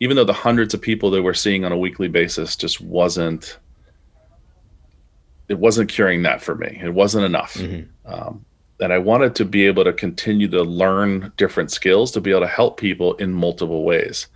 even 0.00 0.16
though 0.16 0.24
the 0.24 0.32
hundreds 0.32 0.74
of 0.74 0.82
people 0.82 1.10
that 1.12 1.22
we're 1.22 1.34
seeing 1.34 1.64
on 1.64 1.72
a 1.72 1.78
weekly 1.78 2.08
basis 2.08 2.56
just 2.56 2.80
wasn't, 2.80 3.58
it 5.48 5.58
wasn't 5.58 5.90
curing 5.90 6.22
that 6.22 6.42
for 6.42 6.54
me. 6.54 6.78
It 6.82 6.92
wasn't 6.92 7.24
enough. 7.24 7.54
Mm-hmm. 7.54 8.12
Um, 8.12 8.44
and 8.80 8.92
I 8.92 8.98
wanted 8.98 9.34
to 9.36 9.44
be 9.44 9.66
able 9.66 9.84
to 9.84 9.92
continue 9.92 10.48
to 10.48 10.62
learn 10.62 11.32
different 11.36 11.70
skills 11.70 12.10
to 12.12 12.20
be 12.20 12.30
able 12.30 12.40
to 12.40 12.46
help 12.46 12.78
people 12.78 13.14
in 13.14 13.32
multiple 13.32 13.84
ways. 13.84 14.26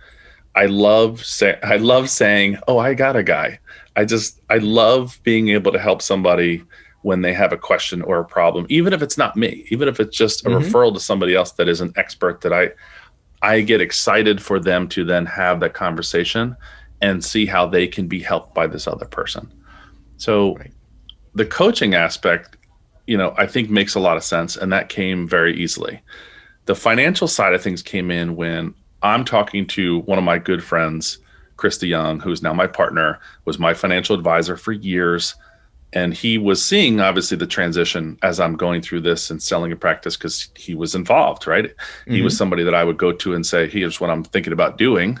I 0.55 0.65
love 0.65 1.23
say 1.23 1.59
I 1.63 1.77
love 1.77 2.09
saying, 2.09 2.57
"Oh, 2.67 2.77
I 2.77 2.93
got 2.93 3.15
a 3.15 3.23
guy." 3.23 3.59
I 3.95 4.05
just 4.05 4.41
I 4.49 4.57
love 4.57 5.19
being 5.23 5.49
able 5.49 5.71
to 5.71 5.79
help 5.79 6.01
somebody 6.01 6.63
when 7.01 7.21
they 7.21 7.33
have 7.33 7.53
a 7.53 7.57
question 7.57 8.01
or 8.01 8.19
a 8.19 8.25
problem, 8.25 8.65
even 8.69 8.91
if 8.93 9.01
it's 9.01 9.17
not 9.17 9.37
me, 9.37 9.65
even 9.69 9.87
if 9.87 9.99
it's 9.99 10.17
just 10.17 10.45
a 10.45 10.49
mm-hmm. 10.49 10.63
referral 10.63 10.93
to 10.93 10.99
somebody 10.99 11.33
else 11.33 11.53
that 11.53 11.69
is 11.69 11.81
an 11.81 11.93
expert 11.95 12.41
that 12.41 12.53
I 12.53 12.71
I 13.41 13.61
get 13.61 13.81
excited 13.81 14.41
for 14.41 14.59
them 14.59 14.87
to 14.89 15.05
then 15.05 15.25
have 15.25 15.59
that 15.61 15.73
conversation 15.73 16.57
and 17.01 17.23
see 17.23 17.45
how 17.45 17.65
they 17.65 17.87
can 17.87 18.07
be 18.07 18.19
helped 18.19 18.53
by 18.53 18.67
this 18.67 18.87
other 18.87 19.05
person. 19.05 19.51
So 20.17 20.55
right. 20.55 20.73
the 21.35 21.45
coaching 21.45 21.93
aspect 21.93 22.57
you 23.09 23.17
know, 23.17 23.33
I 23.37 23.47
think 23.47 23.71
makes 23.71 23.95
a 23.95 23.99
lot 23.99 24.17
of 24.17 24.23
sense. 24.23 24.55
And 24.55 24.71
that 24.71 24.87
came 24.87 25.27
very 25.27 25.57
easily. 25.57 25.99
The 26.65 26.75
financial 26.75 27.27
side 27.27 27.55
of 27.55 27.61
things 27.63 27.81
came 27.81 28.11
in 28.11 28.35
when 28.35 28.75
I'm 29.01 29.25
talking 29.25 29.65
to 29.67 30.01
one 30.01 30.19
of 30.19 30.23
my 30.23 30.37
good 30.37 30.63
friends, 30.63 31.17
Chris 31.57 31.81
Young, 31.81 32.19
who's 32.19 32.43
now 32.43 32.53
my 32.53 32.67
partner, 32.67 33.19
was 33.45 33.57
my 33.57 33.73
financial 33.73 34.15
advisor 34.15 34.55
for 34.55 34.73
years. 34.73 35.33
And 35.91 36.13
he 36.13 36.37
was 36.37 36.63
seeing 36.63 36.99
obviously 36.99 37.35
the 37.35 37.47
transition 37.47 38.19
as 38.21 38.39
I'm 38.39 38.55
going 38.55 38.83
through 38.83 39.01
this 39.01 39.31
and 39.31 39.41
selling 39.41 39.71
a 39.71 39.75
practice 39.75 40.15
because 40.15 40.49
he 40.55 40.75
was 40.75 40.93
involved, 40.93 41.47
right? 41.47 41.65
Mm-hmm. 41.65 42.13
He 42.13 42.21
was 42.21 42.33
mm-hmm. 42.33 42.37
somebody 42.37 42.63
that 42.63 42.75
I 42.75 42.83
would 42.83 42.99
go 42.99 43.11
to 43.11 43.33
and 43.33 43.43
say, 43.43 43.67
here's 43.67 43.99
what 43.99 44.11
I'm 44.11 44.23
thinking 44.23 44.53
about 44.53 44.77
doing. 44.77 45.19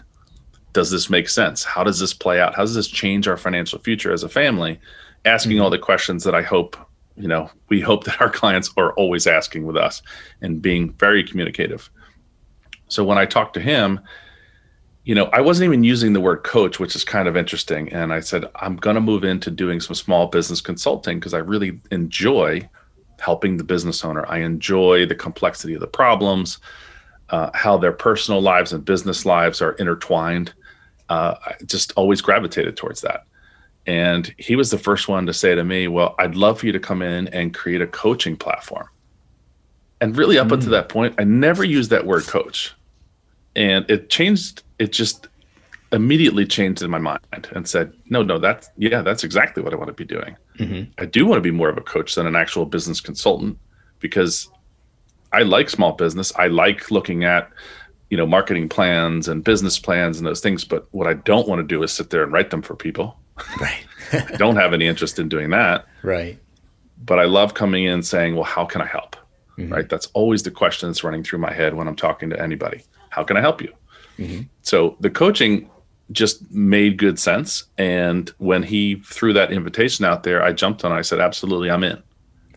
Does 0.73 0.91
this 0.91 1.09
make 1.09 1.27
sense? 1.27 1.63
How 1.63 1.83
does 1.83 1.99
this 1.99 2.13
play 2.13 2.39
out? 2.39 2.53
How 2.53 2.61
does 2.61 2.75
this 2.75 2.87
change 2.87 3.27
our 3.27 3.37
financial 3.37 3.79
future 3.79 4.13
as 4.13 4.21
a 4.21 4.29
family? 4.29 4.79
Asking 5.25 5.53
mm-hmm. 5.53 5.63
all 5.63 5.71
the 5.71 5.79
questions 5.79 6.23
that 6.23 6.35
I 6.35 6.43
hope 6.43 6.77
you 7.15 7.27
know 7.27 7.49
we 7.69 7.81
hope 7.81 8.03
that 8.05 8.21
our 8.21 8.29
clients 8.41 8.71
are 8.77 8.93
always 8.93 9.27
asking 9.27 9.65
with 9.65 9.77
us 9.77 10.01
and 10.41 10.61
being 10.61 10.93
very 10.93 11.23
communicative. 11.23 11.89
So 12.87 13.03
when 13.03 13.17
i 13.17 13.25
talked 13.25 13.53
to 13.53 13.59
him 13.59 13.99
you 15.03 15.15
know 15.15 15.25
i 15.25 15.41
wasn't 15.41 15.65
even 15.65 15.83
using 15.83 16.13
the 16.13 16.21
word 16.21 16.43
coach 16.43 16.79
which 16.79 16.95
is 16.95 17.03
kind 17.03 17.27
of 17.27 17.37
interesting. 17.37 17.91
And 17.93 18.13
i 18.13 18.19
said 18.19 18.45
i'm 18.55 18.75
going 18.75 18.95
to 18.95 19.01
move 19.01 19.23
into 19.23 19.51
doing 19.51 19.79
some 19.79 19.95
small 19.95 20.27
business 20.27 20.61
consulting 20.61 21.19
because 21.19 21.33
i 21.33 21.39
really 21.39 21.79
enjoy 21.91 22.67
helping 23.19 23.57
the 23.57 23.65
business 23.65 24.05
owner. 24.05 24.25
I 24.29 24.39
enjoy 24.39 25.05
the 25.05 25.15
complexity 25.15 25.73
of 25.73 25.81
the 25.81 25.87
problems 25.87 26.59
uh, 27.29 27.51
how 27.53 27.77
their 27.77 27.91
personal 27.91 28.41
lives 28.41 28.73
and 28.73 28.83
business 28.83 29.25
lives 29.25 29.61
are 29.61 29.73
intertwined. 29.73 30.53
Uh, 31.09 31.35
i 31.45 31.55
just 31.65 31.91
always 31.95 32.21
gravitated 32.21 32.77
towards 32.77 33.01
that 33.01 33.25
And 33.89 34.31
he 34.37 34.55
was 34.55 34.69
the 34.69 34.77
first 34.77 35.07
one 35.07 35.25
to 35.25 35.33
say 35.33 35.55
to 35.55 35.63
me, 35.63 35.87
Well, 35.87 36.13
I'd 36.19 36.35
love 36.35 36.59
for 36.59 36.67
you 36.67 36.71
to 36.71 36.79
come 36.79 37.01
in 37.01 37.27
and 37.29 37.55
create 37.55 37.81
a 37.81 37.87
coaching 37.87 38.37
platform. 38.37 38.87
And 39.99 40.15
really, 40.15 40.37
up 40.37 40.49
mm. 40.49 40.53
until 40.53 40.69
that 40.69 40.89
point, 40.89 41.15
I 41.17 41.23
never 41.23 41.63
used 41.63 41.89
that 41.89 42.05
word 42.05 42.27
coach. 42.27 42.75
And 43.55 43.89
it 43.89 44.11
changed, 44.11 44.61
it 44.77 44.91
just 44.91 45.27
immediately 45.91 46.45
changed 46.45 46.83
in 46.83 46.91
my 46.91 46.99
mind 46.99 47.49
and 47.53 47.67
said, 47.67 47.91
No, 48.11 48.21
no, 48.21 48.37
that's, 48.37 48.69
yeah, 48.77 49.01
that's 49.01 49.23
exactly 49.23 49.63
what 49.63 49.73
I 49.73 49.75
want 49.75 49.87
to 49.87 49.93
be 49.93 50.05
doing. 50.05 50.37
Mm-hmm. 50.59 50.91
I 50.99 51.05
do 51.05 51.25
want 51.25 51.39
to 51.39 51.41
be 51.41 51.49
more 51.49 51.69
of 51.69 51.77
a 51.77 51.81
coach 51.81 52.13
than 52.13 52.27
an 52.27 52.35
actual 52.35 52.67
business 52.67 53.01
consultant 53.01 53.57
because 53.99 54.51
I 55.33 55.41
like 55.41 55.67
small 55.67 55.93
business. 55.93 56.31
I 56.35 56.45
like 56.45 56.91
looking 56.91 57.23
at, 57.23 57.49
you 58.11 58.17
know, 58.17 58.27
marketing 58.27 58.69
plans 58.69 59.27
and 59.27 59.43
business 59.43 59.79
plans 59.79 60.19
and 60.19 60.27
those 60.27 60.41
things. 60.41 60.63
But 60.63 60.87
what 60.91 61.07
I 61.07 61.15
don't 61.15 61.47
want 61.47 61.59
to 61.59 61.67
do 61.67 61.81
is 61.81 61.91
sit 61.91 62.11
there 62.11 62.21
and 62.21 62.31
write 62.31 62.51
them 62.51 62.61
for 62.61 62.75
people. 62.75 63.17
Right. 63.59 63.85
I 64.11 64.37
don't 64.37 64.55
have 64.55 64.73
any 64.73 64.87
interest 64.87 65.19
in 65.19 65.29
doing 65.29 65.49
that. 65.51 65.85
Right. 66.01 66.39
But 67.03 67.19
I 67.19 67.25
love 67.25 67.53
coming 67.53 67.85
in 67.85 68.03
saying, 68.03 68.35
well, 68.35 68.43
how 68.43 68.65
can 68.65 68.81
I 68.81 68.85
help? 68.85 69.15
Mm-hmm. 69.57 69.73
Right. 69.73 69.89
That's 69.89 70.07
always 70.13 70.43
the 70.43 70.51
question 70.51 70.89
that's 70.89 71.03
running 71.03 71.23
through 71.23 71.39
my 71.39 71.53
head 71.53 71.73
when 71.73 71.87
I'm 71.87 71.95
talking 71.95 72.29
to 72.29 72.41
anybody. 72.41 72.83
How 73.09 73.23
can 73.23 73.37
I 73.37 73.41
help 73.41 73.61
you? 73.61 73.73
Mm-hmm. 74.17 74.41
So 74.61 74.97
the 74.99 75.09
coaching 75.09 75.69
just 76.11 76.49
made 76.51 76.97
good 76.97 77.19
sense. 77.19 77.65
And 77.77 78.29
when 78.37 78.63
he 78.63 78.95
threw 79.05 79.33
that 79.33 79.51
invitation 79.51 80.05
out 80.05 80.23
there, 80.23 80.43
I 80.43 80.53
jumped 80.53 80.83
on. 80.83 80.91
It. 80.91 80.95
I 80.95 81.01
said, 81.01 81.19
absolutely, 81.19 81.69
I'm 81.69 81.83
in. 81.83 82.01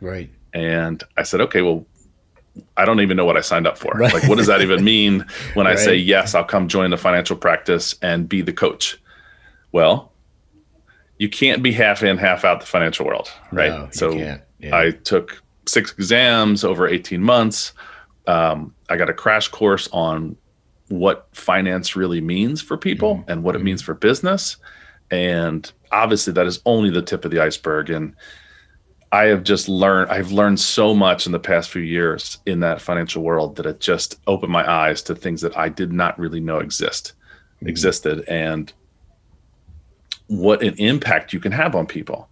Right. 0.00 0.30
And 0.52 1.02
I 1.16 1.22
said, 1.22 1.40
okay, 1.42 1.62
well, 1.62 1.86
I 2.76 2.84
don't 2.84 3.00
even 3.00 3.16
know 3.16 3.24
what 3.24 3.36
I 3.36 3.40
signed 3.40 3.66
up 3.66 3.78
for. 3.78 3.92
Right. 3.94 4.12
Like, 4.12 4.28
what 4.28 4.38
does 4.38 4.46
that 4.46 4.60
even 4.60 4.84
mean 4.84 5.24
when 5.54 5.66
right. 5.66 5.78
I 5.78 5.80
say, 5.80 5.96
yes, 5.96 6.34
I'll 6.34 6.44
come 6.44 6.68
join 6.68 6.90
the 6.90 6.98
financial 6.98 7.36
practice 7.36 7.94
and 8.02 8.28
be 8.28 8.42
the 8.42 8.52
coach? 8.52 9.00
Well, 9.70 10.11
you 11.22 11.28
can't 11.28 11.62
be 11.62 11.70
half 11.70 12.02
in, 12.02 12.18
half 12.18 12.44
out 12.44 12.58
the 12.58 12.66
financial 12.66 13.06
world, 13.06 13.30
right? 13.52 13.70
No, 13.70 13.88
so 13.92 14.10
yeah. 14.10 14.38
I 14.72 14.90
took 14.90 15.40
six 15.68 15.92
exams 15.92 16.64
over 16.64 16.88
18 16.88 17.22
months. 17.22 17.74
Um, 18.26 18.74
I 18.90 18.96
got 18.96 19.08
a 19.08 19.14
crash 19.14 19.46
course 19.46 19.88
on 19.92 20.36
what 20.88 21.28
finance 21.30 21.94
really 21.94 22.20
means 22.20 22.60
for 22.60 22.76
people 22.76 23.18
mm-hmm. 23.18 23.30
and 23.30 23.44
what 23.44 23.54
it 23.54 23.58
mm-hmm. 23.58 23.66
means 23.66 23.82
for 23.82 23.94
business. 23.94 24.56
And 25.12 25.70
obviously, 25.92 26.32
that 26.32 26.46
is 26.46 26.60
only 26.66 26.90
the 26.90 27.02
tip 27.02 27.24
of 27.24 27.30
the 27.30 27.38
iceberg. 27.38 27.88
And 27.88 28.16
I 29.12 29.26
have 29.26 29.44
just 29.44 29.68
learned, 29.68 30.10
I've 30.10 30.32
learned 30.32 30.58
so 30.58 30.92
much 30.92 31.26
in 31.26 31.30
the 31.30 31.38
past 31.38 31.70
few 31.70 31.82
years 31.82 32.38
in 32.46 32.58
that 32.60 32.80
financial 32.80 33.22
world 33.22 33.54
that 33.56 33.66
it 33.66 33.78
just 33.78 34.18
opened 34.26 34.50
my 34.50 34.68
eyes 34.68 35.02
to 35.02 35.14
things 35.14 35.40
that 35.42 35.56
I 35.56 35.68
did 35.68 35.92
not 35.92 36.18
really 36.18 36.40
know 36.40 36.58
exist, 36.58 37.12
mm-hmm. 37.58 37.68
existed, 37.68 38.24
and 38.26 38.72
what 40.32 40.62
an 40.62 40.74
impact 40.78 41.32
you 41.32 41.40
can 41.40 41.52
have 41.52 41.74
on 41.74 41.86
people. 41.86 42.28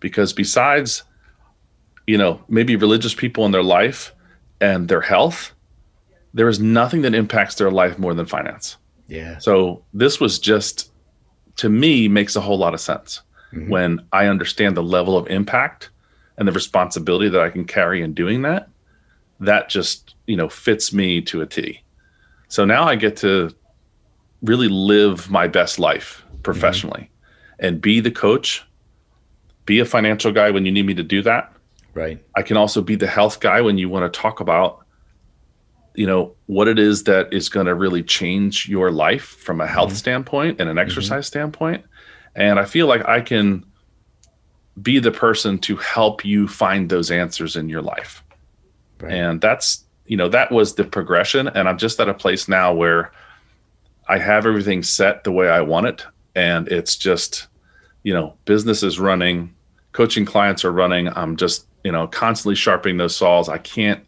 Because 0.00 0.32
besides, 0.32 1.04
you 2.06 2.18
know, 2.18 2.42
maybe 2.48 2.74
religious 2.76 3.14
people 3.14 3.46
in 3.46 3.52
their 3.52 3.62
life 3.62 4.12
and 4.60 4.88
their 4.88 5.00
health, 5.00 5.52
there 6.34 6.48
is 6.48 6.58
nothing 6.58 7.02
that 7.02 7.14
impacts 7.14 7.54
their 7.54 7.70
life 7.70 7.98
more 7.98 8.14
than 8.14 8.26
finance. 8.26 8.76
Yeah. 9.06 9.38
So 9.38 9.84
this 9.94 10.18
was 10.18 10.38
just, 10.38 10.90
to 11.56 11.68
me, 11.68 12.08
makes 12.08 12.34
a 12.34 12.40
whole 12.40 12.58
lot 12.58 12.74
of 12.74 12.80
sense 12.80 13.22
mm-hmm. 13.52 13.70
when 13.70 14.06
I 14.12 14.26
understand 14.26 14.76
the 14.76 14.82
level 14.82 15.16
of 15.16 15.28
impact 15.28 15.90
and 16.36 16.48
the 16.48 16.52
responsibility 16.52 17.28
that 17.28 17.40
I 17.40 17.48
can 17.48 17.64
carry 17.64 18.02
in 18.02 18.12
doing 18.12 18.42
that, 18.42 18.68
that 19.38 19.68
just, 19.68 20.16
you 20.26 20.36
know, 20.36 20.48
fits 20.48 20.92
me 20.92 21.22
to 21.22 21.42
a 21.42 21.46
T. 21.46 21.82
So 22.48 22.64
now 22.64 22.84
I 22.84 22.96
get 22.96 23.16
to 23.18 23.54
really 24.42 24.68
live 24.68 25.30
my 25.30 25.46
best 25.46 25.78
life 25.78 26.24
professionally 26.42 27.02
mm-hmm. 27.02 27.12
And 27.58 27.80
be 27.80 28.00
the 28.00 28.10
coach, 28.10 28.64
be 29.64 29.80
a 29.80 29.84
financial 29.84 30.32
guy 30.32 30.50
when 30.50 30.66
you 30.66 30.72
need 30.72 30.86
me 30.86 30.94
to 30.94 31.02
do 31.02 31.22
that. 31.22 31.52
Right. 31.94 32.22
I 32.34 32.42
can 32.42 32.56
also 32.56 32.82
be 32.82 32.94
the 32.94 33.06
health 33.06 33.40
guy 33.40 33.60
when 33.60 33.78
you 33.78 33.88
want 33.88 34.12
to 34.12 34.20
talk 34.20 34.40
about 34.40 34.82
you 35.94 36.06
know 36.06 36.34
what 36.44 36.68
it 36.68 36.78
is 36.78 37.04
that 37.04 37.32
is 37.32 37.48
going 37.48 37.64
to 37.64 37.74
really 37.74 38.02
change 38.02 38.68
your 38.68 38.90
life 38.90 39.24
from 39.24 39.62
a 39.62 39.66
health 39.66 39.88
mm-hmm. 39.88 39.96
standpoint 39.96 40.60
and 40.60 40.68
an 40.68 40.76
mm-hmm. 40.76 40.86
exercise 40.86 41.24
mm-hmm. 41.24 41.38
standpoint 41.38 41.84
and 42.34 42.60
i 42.60 42.66
feel 42.66 42.86
like 42.86 43.02
i 43.08 43.18
can 43.18 43.64
be 44.80 44.98
the 44.98 45.10
person 45.10 45.58
to 45.58 45.76
help 45.76 46.24
you 46.24 46.46
find 46.46 46.88
those 46.88 47.10
answers 47.10 47.56
in 47.56 47.68
your 47.68 47.82
life. 47.82 48.22
Right. 49.00 49.12
And 49.12 49.40
that's, 49.40 49.84
you 50.06 50.16
know, 50.16 50.28
that 50.28 50.52
was 50.52 50.74
the 50.74 50.84
progression. 50.84 51.48
And 51.48 51.68
I'm 51.68 51.78
just 51.78 51.98
at 52.00 52.08
a 52.08 52.14
place 52.14 52.48
now 52.48 52.74
where 52.74 53.12
I 54.08 54.18
have 54.18 54.46
everything 54.46 54.82
set 54.82 55.24
the 55.24 55.32
way 55.32 55.48
I 55.48 55.62
want 55.62 55.86
it. 55.86 56.06
And 56.36 56.68
it's 56.68 56.96
just, 56.96 57.48
you 58.04 58.14
know, 58.14 58.34
business 58.44 58.84
is 58.84 59.00
running, 59.00 59.52
coaching 59.92 60.24
clients 60.24 60.64
are 60.64 60.72
running. 60.72 61.08
I'm 61.16 61.36
just, 61.36 61.66
you 61.82 61.90
know, 61.90 62.06
constantly 62.06 62.54
sharpening 62.54 62.98
those 62.98 63.16
saws. 63.16 63.48
I 63.48 63.58
can't, 63.58 64.04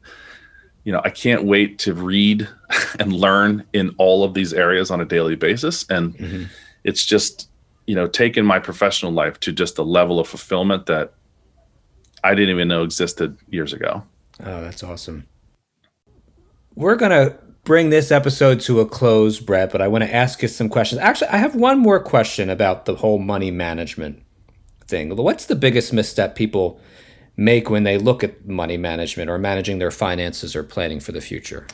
you 0.85 0.93
know, 0.93 1.01
I 1.05 1.11
can't 1.11 1.45
wait 1.45 1.81
to 1.81 1.95
read 1.95 2.49
and 3.01 3.13
learn 3.13 3.65
in 3.73 3.95
all 3.99 4.23
of 4.23 4.35
these 4.35 4.53
areas 4.53 4.93
on 4.93 5.01
a 5.01 5.05
daily 5.05 5.35
basis. 5.35 5.85
And 5.91 6.17
mm-hmm. 6.17 6.45
it's 6.85 7.05
just, 7.05 7.49
you 7.89 7.95
know 7.95 8.07
taken 8.07 8.45
my 8.45 8.59
professional 8.61 9.11
life 9.11 9.41
to 9.41 9.51
just 9.51 9.79
a 9.79 9.83
level 9.83 10.21
of 10.21 10.29
fulfillment 10.29 10.87
that 10.87 11.15
I 12.23 12.35
didn't 12.35 12.51
even 12.51 12.69
know 12.69 12.83
existed 12.83 13.39
years 13.49 13.73
ago. 13.73 14.05
Oh, 14.41 14.61
that's 14.61 14.83
awesome. 14.83 15.27
We're 16.75 16.97
going 16.97 17.13
to 17.13 17.37
bring 17.65 17.91
this 17.91 18.11
episode 18.11 18.61
to 18.61 18.81
a 18.81 18.87
close, 18.87 19.41
Brett, 19.41 19.71
but 19.73 19.83
I 19.83 19.89
want 19.89 20.05
to 20.05 20.15
ask 20.15 20.43
you 20.43 20.49
some 20.49 20.69
questions. 20.69 21.01
Actually, 21.01 21.29
I 21.29 21.37
have 21.37 21.55
one 21.55 21.79
more 21.79 22.01
question 22.01 22.51
about 22.51 22.85
the 22.85 22.97
whole 22.97 23.19
money 23.19 23.51
management 23.51 24.23
thing. 24.87 25.15
What's 25.15 25.47
the 25.47 25.57
biggest 25.57 25.93
misstep 25.93 26.35
people 26.35 26.81
make 27.37 27.71
when 27.71 27.85
they 27.85 27.99
look 27.99 28.25
at 28.25 28.47
money 28.47 28.77
management 28.77 29.31
or 29.31 29.39
managing 29.39 29.79
their 29.79 29.91
finances 29.91 30.57
or 30.57 30.63
planning 30.63 31.01
for 31.01 31.13
the 31.13 31.21
future? 31.21 31.67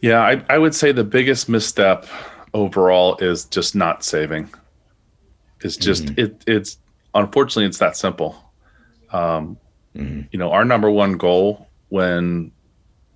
Yeah, 0.00 0.20
I, 0.20 0.44
I 0.48 0.58
would 0.58 0.74
say 0.74 0.92
the 0.92 1.04
biggest 1.04 1.48
misstep 1.48 2.06
overall 2.54 3.16
is 3.18 3.44
just 3.44 3.74
not 3.74 4.04
saving. 4.04 4.52
It's 5.60 5.76
just 5.76 6.04
mm-hmm. 6.06 6.20
it 6.20 6.44
it's 6.46 6.78
unfortunately 7.14 7.66
it's 7.66 7.78
that 7.78 7.96
simple. 7.96 8.36
Um, 9.10 9.58
mm-hmm. 9.94 10.22
You 10.30 10.38
know, 10.38 10.52
our 10.52 10.64
number 10.64 10.90
one 10.90 11.12
goal 11.12 11.68
when 11.88 12.52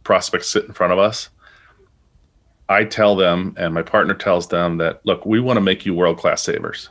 prospects 0.04 0.48
sit 0.48 0.64
in 0.64 0.72
front 0.72 0.92
of 0.92 0.98
us, 0.98 1.28
I 2.70 2.84
tell 2.84 3.16
them, 3.16 3.54
and 3.58 3.74
my 3.74 3.82
partner 3.82 4.14
tells 4.14 4.48
them 4.48 4.78
that 4.78 5.04
look, 5.04 5.26
we 5.26 5.40
want 5.40 5.58
to 5.58 5.60
make 5.60 5.84
you 5.84 5.94
world 5.94 6.18
class 6.18 6.42
savers. 6.42 6.88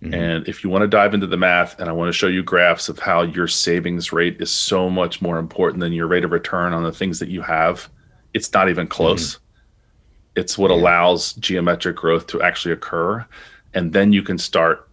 Mm-hmm. 0.00 0.14
And 0.14 0.48
if 0.48 0.64
you 0.64 0.70
want 0.70 0.82
to 0.82 0.88
dive 0.88 1.12
into 1.12 1.26
the 1.26 1.36
math, 1.36 1.78
and 1.78 1.88
I 1.88 1.92
want 1.92 2.08
to 2.08 2.12
show 2.12 2.28
you 2.28 2.42
graphs 2.42 2.88
of 2.88 2.98
how 2.98 3.22
your 3.22 3.48
savings 3.48 4.12
rate 4.12 4.40
is 4.40 4.50
so 4.50 4.88
much 4.88 5.20
more 5.20 5.38
important 5.38 5.80
than 5.80 5.92
your 5.92 6.06
rate 6.06 6.24
of 6.24 6.30
return 6.30 6.72
on 6.72 6.84
the 6.84 6.92
things 6.92 7.18
that 7.18 7.28
you 7.28 7.42
have, 7.42 7.88
it's 8.32 8.52
not 8.52 8.68
even 8.68 8.86
close. 8.86 9.34
Mm-hmm. 9.34 10.40
It's 10.40 10.56
what 10.56 10.70
yeah. 10.70 10.76
allows 10.76 11.32
geometric 11.34 11.96
growth 11.96 12.26
to 12.28 12.42
actually 12.42 12.72
occur 12.72 13.26
and 13.74 13.92
then 13.92 14.12
you 14.12 14.22
can 14.22 14.38
start 14.38 14.88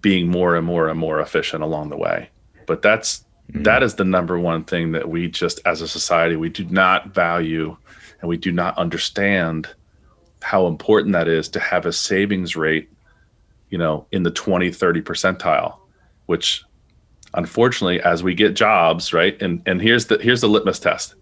being 0.00 0.28
more 0.28 0.56
and 0.56 0.66
more 0.66 0.88
and 0.88 0.98
more 0.98 1.20
efficient 1.20 1.62
along 1.62 1.90
the 1.90 1.96
way 1.96 2.28
but 2.66 2.82
that's 2.82 3.24
mm-hmm. 3.52 3.62
that 3.62 3.82
is 3.82 3.94
the 3.94 4.04
number 4.04 4.38
one 4.38 4.64
thing 4.64 4.92
that 4.92 5.08
we 5.08 5.28
just 5.28 5.60
as 5.66 5.80
a 5.80 5.86
society 5.86 6.34
we 6.34 6.48
do 6.48 6.64
not 6.64 7.08
value 7.08 7.76
and 8.24 8.28
we 8.28 8.36
do 8.36 8.50
not 8.50 8.76
understand 8.78 9.68
how 10.42 10.66
important 10.66 11.12
that 11.12 11.28
is 11.28 11.48
to 11.48 11.60
have 11.60 11.86
a 11.86 11.92
savings 11.92 12.56
rate 12.56 12.88
you 13.70 13.78
know 13.78 14.06
in 14.12 14.22
the 14.22 14.30
20 14.30 14.70
30 14.70 15.02
percentile 15.02 15.76
which 16.26 16.64
unfortunately 17.34 18.00
as 18.00 18.22
we 18.22 18.34
get 18.34 18.54
jobs 18.54 19.12
right 19.12 19.40
and 19.42 19.62
and 19.66 19.80
here's 19.80 20.06
the 20.06 20.18
here's 20.18 20.40
the 20.40 20.48
litmus 20.48 20.78
test 20.78 21.14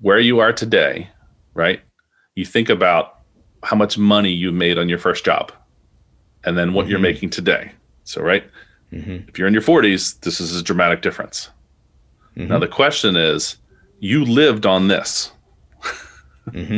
where 0.00 0.18
you 0.18 0.38
are 0.38 0.52
today 0.52 1.08
right 1.54 1.80
you 2.36 2.44
think 2.44 2.68
about 2.68 3.20
how 3.62 3.76
much 3.76 3.98
money 3.98 4.30
you 4.30 4.52
made 4.52 4.78
on 4.78 4.88
your 4.88 4.98
first 4.98 5.24
job 5.24 5.50
and 6.44 6.56
then 6.56 6.72
what 6.72 6.84
mm-hmm. 6.84 6.92
you're 6.92 7.00
making 7.00 7.30
today. 7.30 7.72
So, 8.04 8.22
right? 8.22 8.44
Mm-hmm. 8.92 9.28
If 9.28 9.38
you're 9.38 9.48
in 9.48 9.54
your 9.54 9.62
40s, 9.62 10.20
this 10.20 10.40
is 10.40 10.58
a 10.58 10.62
dramatic 10.62 11.02
difference. 11.02 11.50
Mm-hmm. 12.36 12.48
Now, 12.48 12.60
the 12.60 12.68
question 12.68 13.16
is 13.16 13.56
you 13.98 14.24
lived 14.24 14.64
on 14.64 14.86
this. 14.88 15.32
Mm-hmm. 16.50 16.72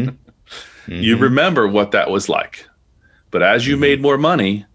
you 0.92 1.14
mm-hmm. 1.14 1.22
remember 1.22 1.66
what 1.66 1.92
that 1.92 2.10
was 2.10 2.28
like. 2.28 2.66
But 3.30 3.42
as 3.42 3.66
you 3.66 3.74
mm-hmm. 3.74 3.80
made 3.80 4.02
more 4.02 4.18
money, 4.18 4.66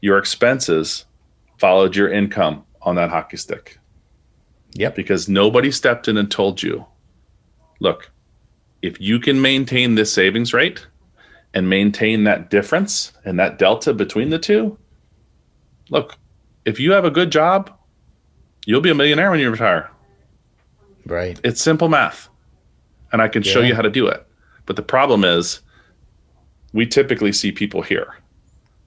your 0.00 0.18
expenses 0.18 1.04
followed 1.58 1.96
your 1.96 2.12
income 2.12 2.64
on 2.82 2.94
that 2.96 3.10
hockey 3.10 3.36
stick. 3.36 3.78
Yep. 4.74 4.94
Because 4.94 5.28
nobody 5.28 5.70
stepped 5.70 6.06
in 6.06 6.16
and 6.16 6.30
told 6.30 6.62
you, 6.62 6.84
look, 7.80 8.10
if 8.82 9.00
you 9.00 9.18
can 9.18 9.40
maintain 9.40 9.94
this 9.94 10.12
savings 10.12 10.52
rate, 10.52 10.86
and 11.56 11.70
maintain 11.70 12.24
that 12.24 12.50
difference 12.50 13.12
and 13.24 13.38
that 13.38 13.58
delta 13.58 13.94
between 13.94 14.28
the 14.28 14.38
two, 14.38 14.76
look, 15.88 16.18
if 16.66 16.78
you 16.78 16.92
have 16.92 17.06
a 17.06 17.10
good 17.10 17.32
job, 17.32 17.74
you'll 18.66 18.82
be 18.82 18.90
a 18.90 18.94
millionaire 18.94 19.30
when 19.30 19.40
you 19.40 19.50
retire. 19.50 19.90
Right. 21.06 21.40
It's 21.42 21.62
simple 21.62 21.88
math. 21.88 22.28
And 23.10 23.22
I 23.22 23.28
can 23.28 23.42
yeah. 23.42 23.52
show 23.52 23.60
you 23.62 23.74
how 23.74 23.80
to 23.80 23.88
do 23.88 24.06
it. 24.06 24.25
But 24.66 24.76
the 24.76 24.82
problem 24.82 25.24
is, 25.24 25.60
we 26.72 26.86
typically 26.86 27.32
see 27.32 27.52
people 27.52 27.82
here 27.82 28.16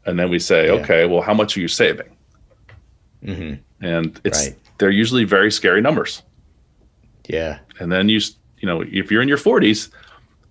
and 0.06 0.18
then 0.18 0.30
we 0.30 0.40
say, 0.40 0.68
yeah. 0.68 0.74
okay, 0.74 1.06
well, 1.06 1.22
how 1.22 1.34
much 1.34 1.56
are 1.56 1.60
you 1.60 1.68
saving? 1.68 2.16
Mm-hmm. 3.24 3.86
And 3.86 4.22
it's 4.24 4.48
right. 4.48 4.58
they're 4.78 4.90
usually 4.90 5.24
very 5.24 5.52
scary 5.52 5.82
numbers. 5.82 6.24
Yeah. 7.28 7.60
And 7.80 7.92
then 7.92 8.10
you 8.10 8.20
you 8.58 8.68
know 8.68 8.82
if 8.82 9.12
you're 9.12 9.22
in 9.22 9.28
your 9.28 9.38
40s, 9.38 9.90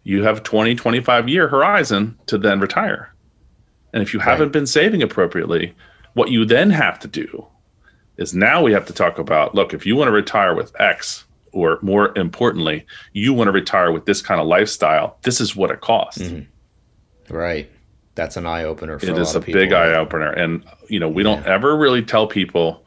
you 0.05 0.23
have 0.23 0.43
20 0.43 0.75
25 0.75 1.29
year 1.29 1.49
horizon 1.49 2.17
to 2.27 2.39
then 2.39 2.61
retire. 2.61 3.13
And 3.93 4.03
if 4.03 4.13
you 4.13 4.21
haven't 4.21 4.49
right. 4.49 4.53
been 4.53 4.67
saving 4.67 5.03
appropriately, 5.03 5.75
what 6.15 6.31
you 6.31 6.45
then 6.45 6.71
have 6.71 6.99
to 7.01 7.09
do 7.09 7.47
is 8.17 8.35
now 8.35 8.63
we 8.63 8.73
have 8.73 8.87
to 8.87 8.93
talk 8.93 9.19
about 9.19 9.55
look, 9.55 9.75
if 9.75 9.87
you 9.87 9.97
want 9.97 10.09
to 10.09 10.13
retire 10.13 10.55
with 10.55 10.79
X, 10.81 11.25
or 11.59 11.79
more 11.83 12.17
importantly, 12.17 12.87
you 13.13 13.33
want 13.33 13.49
to 13.49 13.53
retire 13.53 13.93
with 13.93 14.07
this 14.07 14.23
kind 14.23 14.41
of 14.41 14.47
lifestyle, 14.47 15.19
this 15.23 15.41
is 15.41 15.57
what 15.57 15.71
it 15.71 15.81
costs. 15.81 16.23
Mm-hmm. 16.23 17.35
Right. 17.35 17.71
That's 18.15 18.37
an 18.37 18.47
eye 18.47 18.65
opener. 18.65 18.97
It 18.97 19.17
is 19.17 19.35
a, 19.35 19.39
a 19.39 19.41
big 19.41 19.73
eye 19.73 19.95
opener, 19.95 20.31
and 20.33 20.65
you 20.89 20.99
know 20.99 21.09
we 21.09 21.23
don't 21.23 21.47
ever 21.47 21.77
really 21.77 22.03
tell 22.03 22.27
people. 22.27 22.85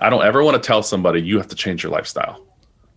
I 0.00 0.10
don't 0.10 0.24
ever 0.24 0.42
want 0.42 0.60
to 0.60 0.66
tell 0.66 0.82
somebody 0.82 1.22
you 1.22 1.36
have 1.36 1.46
to 1.48 1.54
change 1.54 1.84
your 1.84 1.92
lifestyle, 1.92 2.44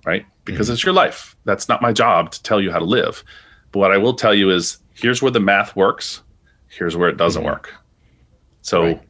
right? 0.04 0.26
Because 0.46 0.66
mm-hmm. 0.66 0.74
it's 0.74 0.84
your 0.84 0.96
life. 0.96 1.36
That's 1.46 1.70
not 1.70 1.84
my 1.84 1.94
job 1.94 2.32
to 2.32 2.42
tell 2.42 2.60
you 2.60 2.72
how 2.72 2.80
to 2.80 2.86
live. 2.86 3.24
But 3.72 3.80
what 3.80 3.92
I 3.92 3.98
will 3.98 4.16
tell 4.16 4.34
you 4.34 4.50
is 4.50 4.80
here's 4.96 5.22
where 5.22 5.30
the 5.30 5.40
math 5.40 5.76
works. 5.76 6.24
Here's 6.70 6.98
where 6.98 7.08
it 7.08 7.18
doesn't 7.18 7.44
mm-hmm. 7.44 7.52
work. 7.52 7.72
So, 8.64 8.84
right. 8.84 9.02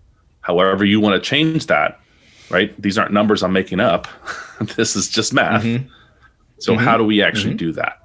however 0.41 0.83
you 0.83 0.99
want 0.99 1.15
to 1.15 1.25
change 1.25 1.67
that, 1.67 2.01
right? 2.49 2.79
These 2.81 2.97
aren't 2.97 3.13
numbers 3.13 3.41
I'm 3.41 3.53
making 3.53 3.79
up. 3.79 4.07
this 4.75 4.97
is 4.97 5.07
just 5.07 5.33
math. 5.33 5.63
Mm-hmm. 5.63 5.87
So, 6.57 6.73
mm-hmm. 6.73 6.83
how 6.83 6.97
do 6.97 7.03
we 7.03 7.21
actually 7.21 7.51
mm-hmm. 7.51 7.57
do 7.57 7.71
that? 7.73 7.99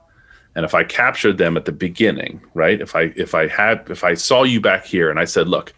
and 0.54 0.64
if 0.64 0.74
i 0.74 0.84
captured 0.84 1.38
them 1.38 1.56
at 1.56 1.64
the 1.64 1.72
beginning 1.72 2.40
right 2.54 2.80
if 2.80 2.94
i 2.96 3.12
if 3.16 3.34
i 3.34 3.46
had 3.46 3.88
if 3.90 4.04
i 4.04 4.14
saw 4.14 4.42
you 4.42 4.60
back 4.60 4.84
here 4.84 5.10
and 5.10 5.18
i 5.18 5.24
said 5.24 5.48
look 5.48 5.72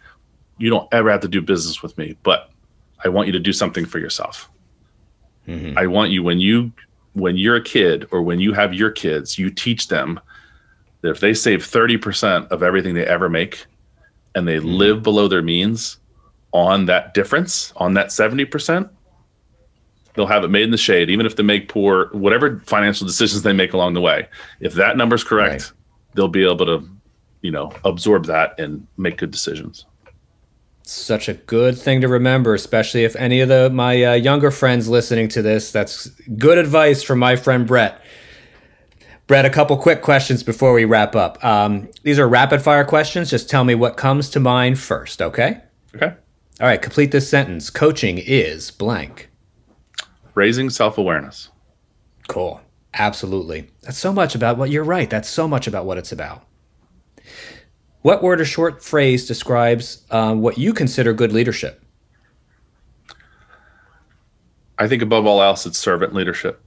you 0.57 0.69
don't 0.69 0.87
ever 0.93 1.11
have 1.11 1.21
to 1.21 1.27
do 1.27 1.41
business 1.41 1.81
with 1.81 1.97
me 1.97 2.15
but 2.23 2.49
i 3.03 3.09
want 3.09 3.27
you 3.27 3.31
to 3.31 3.39
do 3.39 3.53
something 3.53 3.85
for 3.85 3.99
yourself 3.99 4.49
mm-hmm. 5.47 5.77
i 5.77 5.85
want 5.87 6.11
you 6.11 6.23
when 6.23 6.39
you 6.39 6.71
when 7.13 7.37
you're 7.37 7.55
a 7.55 7.63
kid 7.63 8.07
or 8.11 8.21
when 8.21 8.39
you 8.39 8.53
have 8.53 8.73
your 8.73 8.91
kids 8.91 9.37
you 9.37 9.49
teach 9.49 9.87
them 9.87 10.19
that 11.01 11.09
if 11.09 11.19
they 11.19 11.33
save 11.33 11.59
30% 11.59 12.47
of 12.47 12.63
everything 12.63 12.93
they 12.93 13.05
ever 13.05 13.29
make 13.29 13.65
and 14.35 14.47
they 14.47 14.55
mm-hmm. 14.55 14.69
live 14.69 15.03
below 15.03 15.27
their 15.27 15.41
means 15.41 15.97
on 16.53 16.85
that 16.85 17.13
difference 17.13 17.73
on 17.75 17.93
that 17.93 18.07
70% 18.07 18.89
they'll 20.13 20.27
have 20.27 20.43
it 20.43 20.49
made 20.49 20.63
in 20.63 20.71
the 20.71 20.77
shade, 20.77 21.09
even 21.09 21.25
if 21.25 21.35
they 21.35 21.43
make 21.43 21.69
poor, 21.69 22.09
whatever 22.11 22.61
financial 22.65 23.07
decisions 23.07 23.41
they 23.41 23.53
make 23.53 23.73
along 23.73 23.93
the 23.93 24.01
way. 24.01 24.27
If 24.59 24.73
that 24.73 24.97
number's 24.97 25.23
correct, 25.23 25.63
right. 25.63 25.71
they'll 26.13 26.27
be 26.27 26.43
able 26.43 26.65
to, 26.65 26.87
you 27.41 27.51
know, 27.51 27.71
absorb 27.83 28.25
that 28.25 28.59
and 28.59 28.85
make 28.97 29.17
good 29.17 29.31
decisions. 29.31 29.85
Such 30.83 31.29
a 31.29 31.33
good 31.33 31.77
thing 31.77 32.01
to 32.01 32.07
remember, 32.07 32.53
especially 32.53 33.05
if 33.05 33.15
any 33.15 33.39
of 33.39 33.47
the 33.47 33.69
my 33.69 34.03
uh, 34.03 34.13
younger 34.13 34.51
friends 34.51 34.89
listening 34.89 35.29
to 35.29 35.41
this. 35.41 35.71
That's 35.71 36.07
good 36.37 36.57
advice 36.57 37.01
from 37.01 37.19
my 37.19 37.37
friend 37.37 37.65
Brett. 37.65 38.01
Brett, 39.25 39.45
a 39.45 39.49
couple 39.49 39.77
quick 39.77 40.01
questions 40.01 40.43
before 40.43 40.73
we 40.73 40.83
wrap 40.83 41.15
up. 41.15 41.43
Um, 41.43 41.89
these 42.03 42.19
are 42.19 42.27
rapid 42.27 42.61
fire 42.61 42.83
questions. 42.83 43.29
Just 43.29 43.49
tell 43.49 43.63
me 43.63 43.73
what 43.73 43.95
comes 43.95 44.29
to 44.31 44.41
mind 44.41 44.77
first, 44.77 45.21
okay? 45.21 45.61
Okay. 45.95 46.13
All 46.59 46.67
right, 46.67 46.81
complete 46.81 47.11
this 47.11 47.29
sentence. 47.29 47.69
Coaching 47.69 48.17
is 48.17 48.69
blank 48.69 49.29
raising 50.35 50.69
self 50.69 50.97
awareness. 50.97 51.49
Cool. 52.27 52.61
Absolutely. 52.93 53.69
That's 53.81 53.97
so 53.97 54.13
much 54.13 54.35
about 54.35 54.57
what 54.57 54.69
you're 54.69 54.83
right. 54.83 55.09
That's 55.09 55.29
so 55.29 55.47
much 55.47 55.67
about 55.67 55.85
what 55.85 55.97
it's 55.97 56.11
about. 56.11 56.45
What 58.01 58.21
word 58.21 58.41
or 58.41 58.45
short 58.45 58.83
phrase 58.83 59.25
describes 59.25 60.05
um, 60.11 60.41
what 60.41 60.57
you 60.57 60.73
consider 60.73 61.13
good 61.13 61.31
leadership? 61.31 61.81
I 64.77 64.87
think 64.87 65.01
above 65.01 65.25
all 65.25 65.41
else, 65.41 65.65
it's 65.65 65.77
servant 65.77 66.13
leadership. 66.13 66.61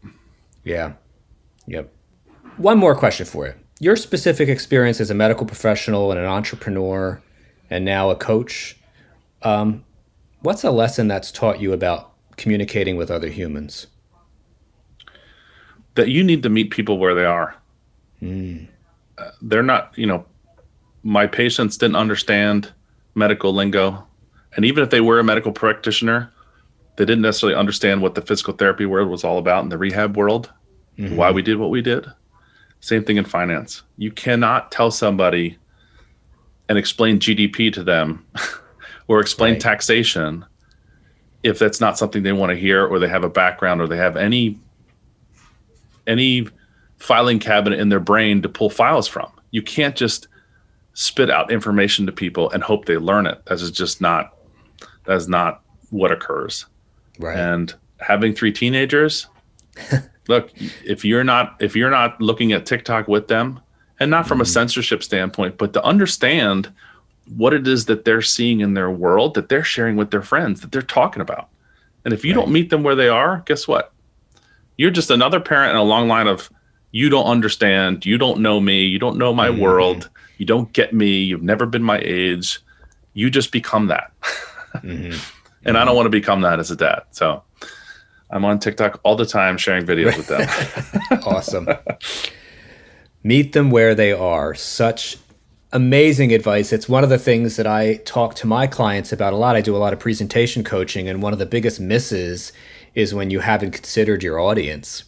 Yeah. 0.64 0.95
Yep. 1.67 1.93
One 2.57 2.79
more 2.79 2.95
question 2.95 3.27
for 3.27 3.47
you. 3.47 3.55
Your 3.79 3.97
specific 3.97 4.49
experience 4.49 5.01
as 5.01 5.11
a 5.11 5.14
medical 5.14 5.45
professional 5.45 6.11
and 6.11 6.19
an 6.19 6.27
entrepreneur, 6.27 7.21
and 7.69 7.85
now 7.85 8.11
a 8.11 8.17
coach. 8.17 8.79
Um, 9.43 9.85
what's 10.41 10.64
a 10.64 10.71
lesson 10.71 11.09
that's 11.09 11.31
taught 11.31 11.61
you 11.61 11.73
about 11.75 12.16
communicating 12.37 12.97
with 12.97 13.11
other 13.11 13.28
humans? 13.28 13.87
That 15.95 16.09
you 16.09 16.22
need 16.22 16.43
to 16.43 16.49
meet 16.49 16.70
people 16.70 16.99
where 16.99 17.14
they 17.14 17.24
are. 17.24 17.57
Mm. 18.22 18.68
Uh, 19.18 19.30
they're 19.41 19.62
not, 19.62 19.93
you 19.97 20.07
know, 20.07 20.26
my 21.03 21.26
patients 21.26 21.76
didn't 21.76 21.97
understand 21.97 22.72
medical 23.14 23.53
lingo. 23.53 24.07
And 24.57 24.64
even 24.64 24.82
if 24.82 24.91
they 24.91 25.01
were 25.01 25.18
a 25.18 25.24
medical 25.24 25.53
practitioner, 25.53 26.32
they 26.97 27.05
didn't 27.05 27.22
necessarily 27.22 27.59
understand 27.59 28.03
what 28.03 28.14
the 28.14 28.22
physical 28.22 28.55
therapy 28.55 28.87
world 28.87 29.09
was 29.09 29.24
all 29.24 29.39
about 29.39 29.62
in 29.62 29.68
the 29.68 29.78
rehab 29.78 30.16
world, 30.16 30.51
mm-hmm. 30.99 31.16
why 31.16 31.30
we 31.30 31.43
did 31.43 31.59
what 31.59 31.70
we 31.70 31.82
did. 31.82 32.07
Same 32.80 33.05
thing 33.05 33.16
in 33.16 33.24
finance. 33.24 33.82
You 33.97 34.11
cannot 34.11 34.70
tell 34.70 34.91
somebody 34.91 35.59
and 36.68 36.78
explain 36.78 37.18
GDP 37.18 37.72
to 37.72 37.82
them 37.82 38.24
or 39.09 39.20
explain 39.20 39.55
right. 39.55 39.61
taxation 39.61 40.45
if 41.43 41.59
that's 41.59 41.80
not 41.80 41.99
something 41.99 42.22
they 42.22 42.32
want 42.32 42.51
to 42.51 42.57
hear 42.57 42.87
or 42.87 42.99
they 42.99 43.09
have 43.09 43.24
a 43.24 43.30
background 43.30 43.80
or 43.80 43.87
they 43.87 43.97
have 43.97 44.16
any 44.16 44.59
any 46.07 46.49
filing 46.99 47.39
cabinet 47.39 47.78
in 47.78 47.89
their 47.89 48.01
brain 48.01 48.43
to 48.43 48.49
pull 48.49 48.70
files 48.70 49.07
from. 49.09 49.30
You 49.51 49.62
can't 49.62 49.97
just 49.97 50.28
spit 50.95 51.30
out 51.30 51.53
information 51.53 52.07
to 52.07 52.12
people 52.12 52.51
and 52.51 52.62
hope 52.62 52.87
they 52.87 52.97
learn 52.97 53.26
it. 53.26 53.45
That 53.47 53.55
is 53.55 53.70
just 53.70 54.01
not 54.01 54.34
that 55.05 55.16
is 55.16 55.28
not 55.28 55.62
what 55.91 56.11
occurs. 56.11 56.66
Right. 57.18 57.37
And 57.37 57.74
having 57.99 58.34
three 58.34 58.53
teenagers, 58.53 59.26
look, 60.28 60.51
if 60.84 61.05
you're 61.05 61.24
not 61.24 61.57
if 61.61 61.76
you're 61.76 61.91
not 61.91 62.20
looking 62.20 62.53
at 62.53 62.66
TikTok 62.66 63.09
with 63.09 63.28
them, 63.28 63.61
and 64.01 64.11
not 64.11 64.26
from 64.26 64.37
mm-hmm. 64.37 64.43
a 64.43 64.47
censorship 64.47 65.03
standpoint, 65.03 65.59
but 65.59 65.72
to 65.72 65.82
understand 65.84 66.72
what 67.35 67.53
it 67.53 67.66
is 67.66 67.87
that 67.87 68.05
they're 68.05 68.22
seeing 68.22 68.61
in 68.61 68.74
their 68.74 68.91
world 68.91 69.35
that 69.35 69.49
they're 69.49 69.64
sharing 69.64 69.97
with 69.97 70.11
their 70.11 70.22
friends 70.22 70.61
that 70.61 70.72
they're 70.72 70.83
talking 70.83 71.22
about. 71.22 71.49
And 72.05 72.14
if 72.14 72.24
you 72.24 72.35
right. 72.35 72.43
don't 72.43 72.53
meet 72.53 72.70
them 72.70 72.83
where 72.83 72.95
they 72.95 73.09
are, 73.09 73.43
guess 73.47 73.66
what? 73.66 73.93
You're 74.77 74.91
just 74.91 75.11
another 75.11 75.41
parent 75.41 75.70
in 75.70 75.77
a 75.77 75.83
long 75.83 76.07
line 76.09 76.29
of 76.29 76.51
you 76.93 77.09
don't 77.09 77.27
understand, 77.27 78.07
you 78.07 78.16
don't 78.16 78.41
know 78.41 78.61
me, 78.61 78.85
you 78.85 78.99
don't 78.99 79.18
know 79.18 79.35
my 79.35 79.49
mm-hmm. 79.49 79.61
world, 79.61 80.09
you 80.39 80.47
don't 80.47 80.72
get 80.72 80.93
me, 80.93 81.18
you've 81.18 81.43
never 81.43 81.66
been 81.66 81.83
my 81.83 81.99
age. 82.03 82.61
You 83.14 83.31
just 83.31 83.53
become 83.53 83.87
that. 83.89 84.12
mm-hmm. 84.74 85.18
And 85.64 85.74
mm-hmm. 85.74 85.83
I 85.83 85.85
don't 85.85 85.97
want 85.97 86.07
to 86.07 86.11
become 86.11 86.43
that 86.43 86.61
as 86.61 86.70
a 86.70 86.77
dad. 86.77 87.03
So 87.11 87.43
I'm 88.31 88.45
on 88.45 88.61
TikTok 88.61 89.01
all 89.03 89.16
the 89.16 89.27
time 89.27 89.59
sharing 89.59 89.85
videos 89.85 90.16
with 90.16 90.29
them. 90.29 91.22
awesome. 91.24 91.68
Meet 93.24 93.53
them 93.53 93.70
where 93.70 93.97
they 93.97 94.12
are. 94.12 94.55
Such 94.55 95.16
amazing 95.77 96.33
advice. 96.33 96.72
It's 96.72 96.89
one 96.89 97.05
of 97.05 97.11
the 97.11 97.18
things 97.18 97.57
that 97.57 97.66
I 97.66 97.97
talk 97.97 98.35
to 98.37 98.47
my 98.47 98.66
clients 98.66 99.12
about 99.12 99.35
a 99.35 99.37
lot. 99.37 99.57
I 99.57 99.61
do 99.61 99.77
a 99.77 99.79
lot 99.79 99.93
of 99.93 99.99
presentation 99.99 100.64
coaching, 100.64 101.07
and 101.07 101.22
one 101.22 101.35
of 101.35 101.39
the 101.39 101.45
biggest 101.45 101.79
misses 101.79 102.53
is 102.95 103.12
when 103.12 103.29
you 103.29 103.41
haven't 103.41 103.72
considered 103.72 104.22
your 104.22 104.41
audience 104.41 105.05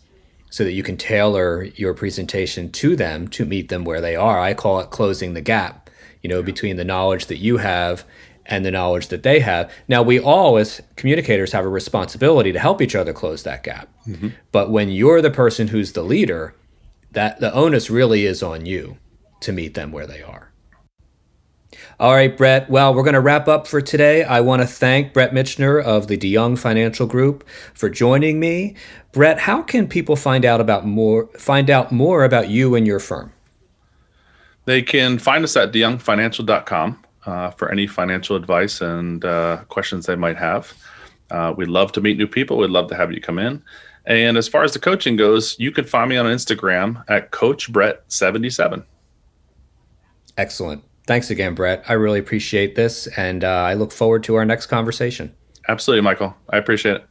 so 0.50 0.64
that 0.64 0.72
you 0.72 0.82
can 0.82 0.98
tailor 0.98 1.64
your 1.76 1.94
presentation 1.94 2.70
to 2.72 2.94
them 2.94 3.28
to 3.28 3.46
meet 3.46 3.70
them 3.70 3.84
where 3.84 4.02
they 4.02 4.14
are. 4.14 4.38
I 4.38 4.52
call 4.52 4.78
it 4.80 4.90
closing 4.90 5.32
the 5.32 5.40
gap, 5.40 5.88
you 6.22 6.28
know, 6.28 6.42
between 6.42 6.76
the 6.76 6.84
knowledge 6.84 7.26
that 7.26 7.38
you 7.38 7.56
have 7.56 8.04
and 8.44 8.62
the 8.62 8.70
knowledge 8.70 9.08
that 9.08 9.22
they 9.22 9.40
have. 9.40 9.72
Now, 9.88 10.02
we 10.02 10.20
all, 10.20 10.58
as 10.58 10.82
communicators, 10.96 11.52
have 11.52 11.64
a 11.64 11.68
responsibility 11.68 12.52
to 12.52 12.58
help 12.58 12.82
each 12.82 12.94
other 12.94 13.14
close 13.14 13.42
that 13.44 13.62
gap. 13.62 13.88
Mm-hmm. 14.06 14.28
But 14.52 14.70
when 14.70 14.90
you're 14.90 15.22
the 15.22 15.30
person 15.30 15.68
who's 15.68 15.92
the 15.92 16.02
leader, 16.02 16.54
that 17.12 17.40
the 17.40 17.54
onus 17.54 17.88
really 17.88 18.26
is 18.26 18.42
on 18.42 18.66
you 18.66 18.98
to 19.40 19.52
meet 19.52 19.72
them 19.72 19.92
where 19.92 20.06
they 20.06 20.22
are. 20.22 20.47
All 22.00 22.14
right, 22.14 22.34
Brett. 22.34 22.70
Well, 22.70 22.94
we're 22.94 23.02
going 23.02 23.14
to 23.14 23.20
wrap 23.20 23.48
up 23.48 23.66
for 23.66 23.80
today. 23.80 24.24
I 24.24 24.40
want 24.40 24.62
to 24.62 24.68
thank 24.68 25.12
Brett 25.12 25.32
Michener 25.32 25.82
of 25.82 26.06
the 26.06 26.16
DeYoung 26.16 26.58
Financial 26.58 27.06
Group 27.06 27.46
for 27.74 27.90
joining 27.90 28.40
me. 28.40 28.74
Brett, 29.12 29.38
how 29.38 29.62
can 29.62 29.88
people 29.88 30.16
find 30.16 30.44
out 30.44 30.60
about 30.60 30.86
more 30.86 31.26
find 31.38 31.70
out 31.70 31.92
more 31.92 32.24
about 32.24 32.48
you 32.48 32.74
and 32.74 32.86
your 32.86 33.00
firm? 33.00 33.32
They 34.64 34.82
can 34.82 35.18
find 35.18 35.44
us 35.44 35.56
at 35.56 35.72
deyoungfinancial.com 35.72 37.04
uh, 37.26 37.50
for 37.52 37.70
any 37.70 37.86
financial 37.86 38.36
advice 38.36 38.80
and 38.80 39.24
uh, 39.24 39.64
questions 39.68 40.06
they 40.06 40.16
might 40.16 40.36
have. 40.36 40.72
Uh, 41.30 41.54
we'd 41.56 41.68
love 41.68 41.92
to 41.92 42.00
meet 42.00 42.16
new 42.16 42.26
people. 42.26 42.58
We'd 42.58 42.70
love 42.70 42.88
to 42.88 42.94
have 42.94 43.12
you 43.12 43.20
come 43.20 43.38
in. 43.38 43.62
And 44.06 44.38
as 44.38 44.48
far 44.48 44.64
as 44.64 44.72
the 44.72 44.78
coaching 44.78 45.16
goes, 45.16 45.58
you 45.58 45.70
can 45.70 45.84
find 45.84 46.08
me 46.08 46.16
on 46.16 46.26
Instagram 46.26 47.04
at 47.08 47.30
Coach 47.30 47.70
Brett77. 47.70 48.84
Excellent. 50.38 50.84
Thanks 51.08 51.30
again, 51.30 51.54
Brett. 51.54 51.82
I 51.88 51.94
really 51.94 52.18
appreciate 52.18 52.74
this, 52.74 53.06
and 53.16 53.42
uh, 53.42 53.48
I 53.48 53.72
look 53.72 53.92
forward 53.92 54.22
to 54.24 54.34
our 54.34 54.44
next 54.44 54.66
conversation. 54.66 55.34
Absolutely, 55.66 56.02
Michael. 56.02 56.36
I 56.50 56.58
appreciate 56.58 56.96
it. 56.96 57.06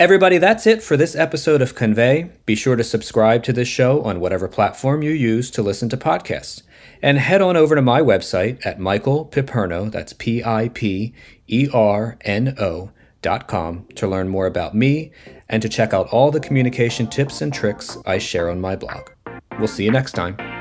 Everybody, 0.00 0.38
that's 0.38 0.66
it 0.66 0.82
for 0.82 0.96
this 0.96 1.14
episode 1.14 1.60
of 1.60 1.74
Convey. 1.74 2.30
Be 2.46 2.54
sure 2.54 2.74
to 2.74 2.82
subscribe 2.82 3.42
to 3.42 3.52
this 3.52 3.68
show 3.68 4.00
on 4.02 4.18
whatever 4.18 4.48
platform 4.48 5.02
you 5.02 5.10
use 5.10 5.50
to 5.50 5.62
listen 5.62 5.90
to 5.90 5.98
podcasts. 5.98 6.62
And 7.02 7.18
head 7.18 7.42
on 7.42 7.54
over 7.54 7.74
to 7.74 7.82
my 7.82 8.00
website 8.00 8.64
at 8.64 8.80
Michael 8.80 9.26
Piperno, 9.26 9.92
that's 9.92 10.14
P 10.14 10.42
I 10.42 10.70
P 10.70 11.12
E 11.46 11.68
R 11.70 12.16
N 12.22 12.54
O 12.58 12.92
dot 13.20 13.46
com, 13.46 13.86
to 13.96 14.08
learn 14.08 14.28
more 14.28 14.46
about 14.46 14.74
me 14.74 15.12
and 15.50 15.60
to 15.60 15.68
check 15.68 15.92
out 15.92 16.08
all 16.08 16.30
the 16.30 16.40
communication 16.40 17.08
tips 17.08 17.42
and 17.42 17.52
tricks 17.52 17.98
I 18.06 18.16
share 18.16 18.48
on 18.48 18.58
my 18.58 18.74
blog. 18.74 19.10
We'll 19.58 19.68
see 19.68 19.84
you 19.84 19.90
next 19.90 20.12
time. 20.12 20.55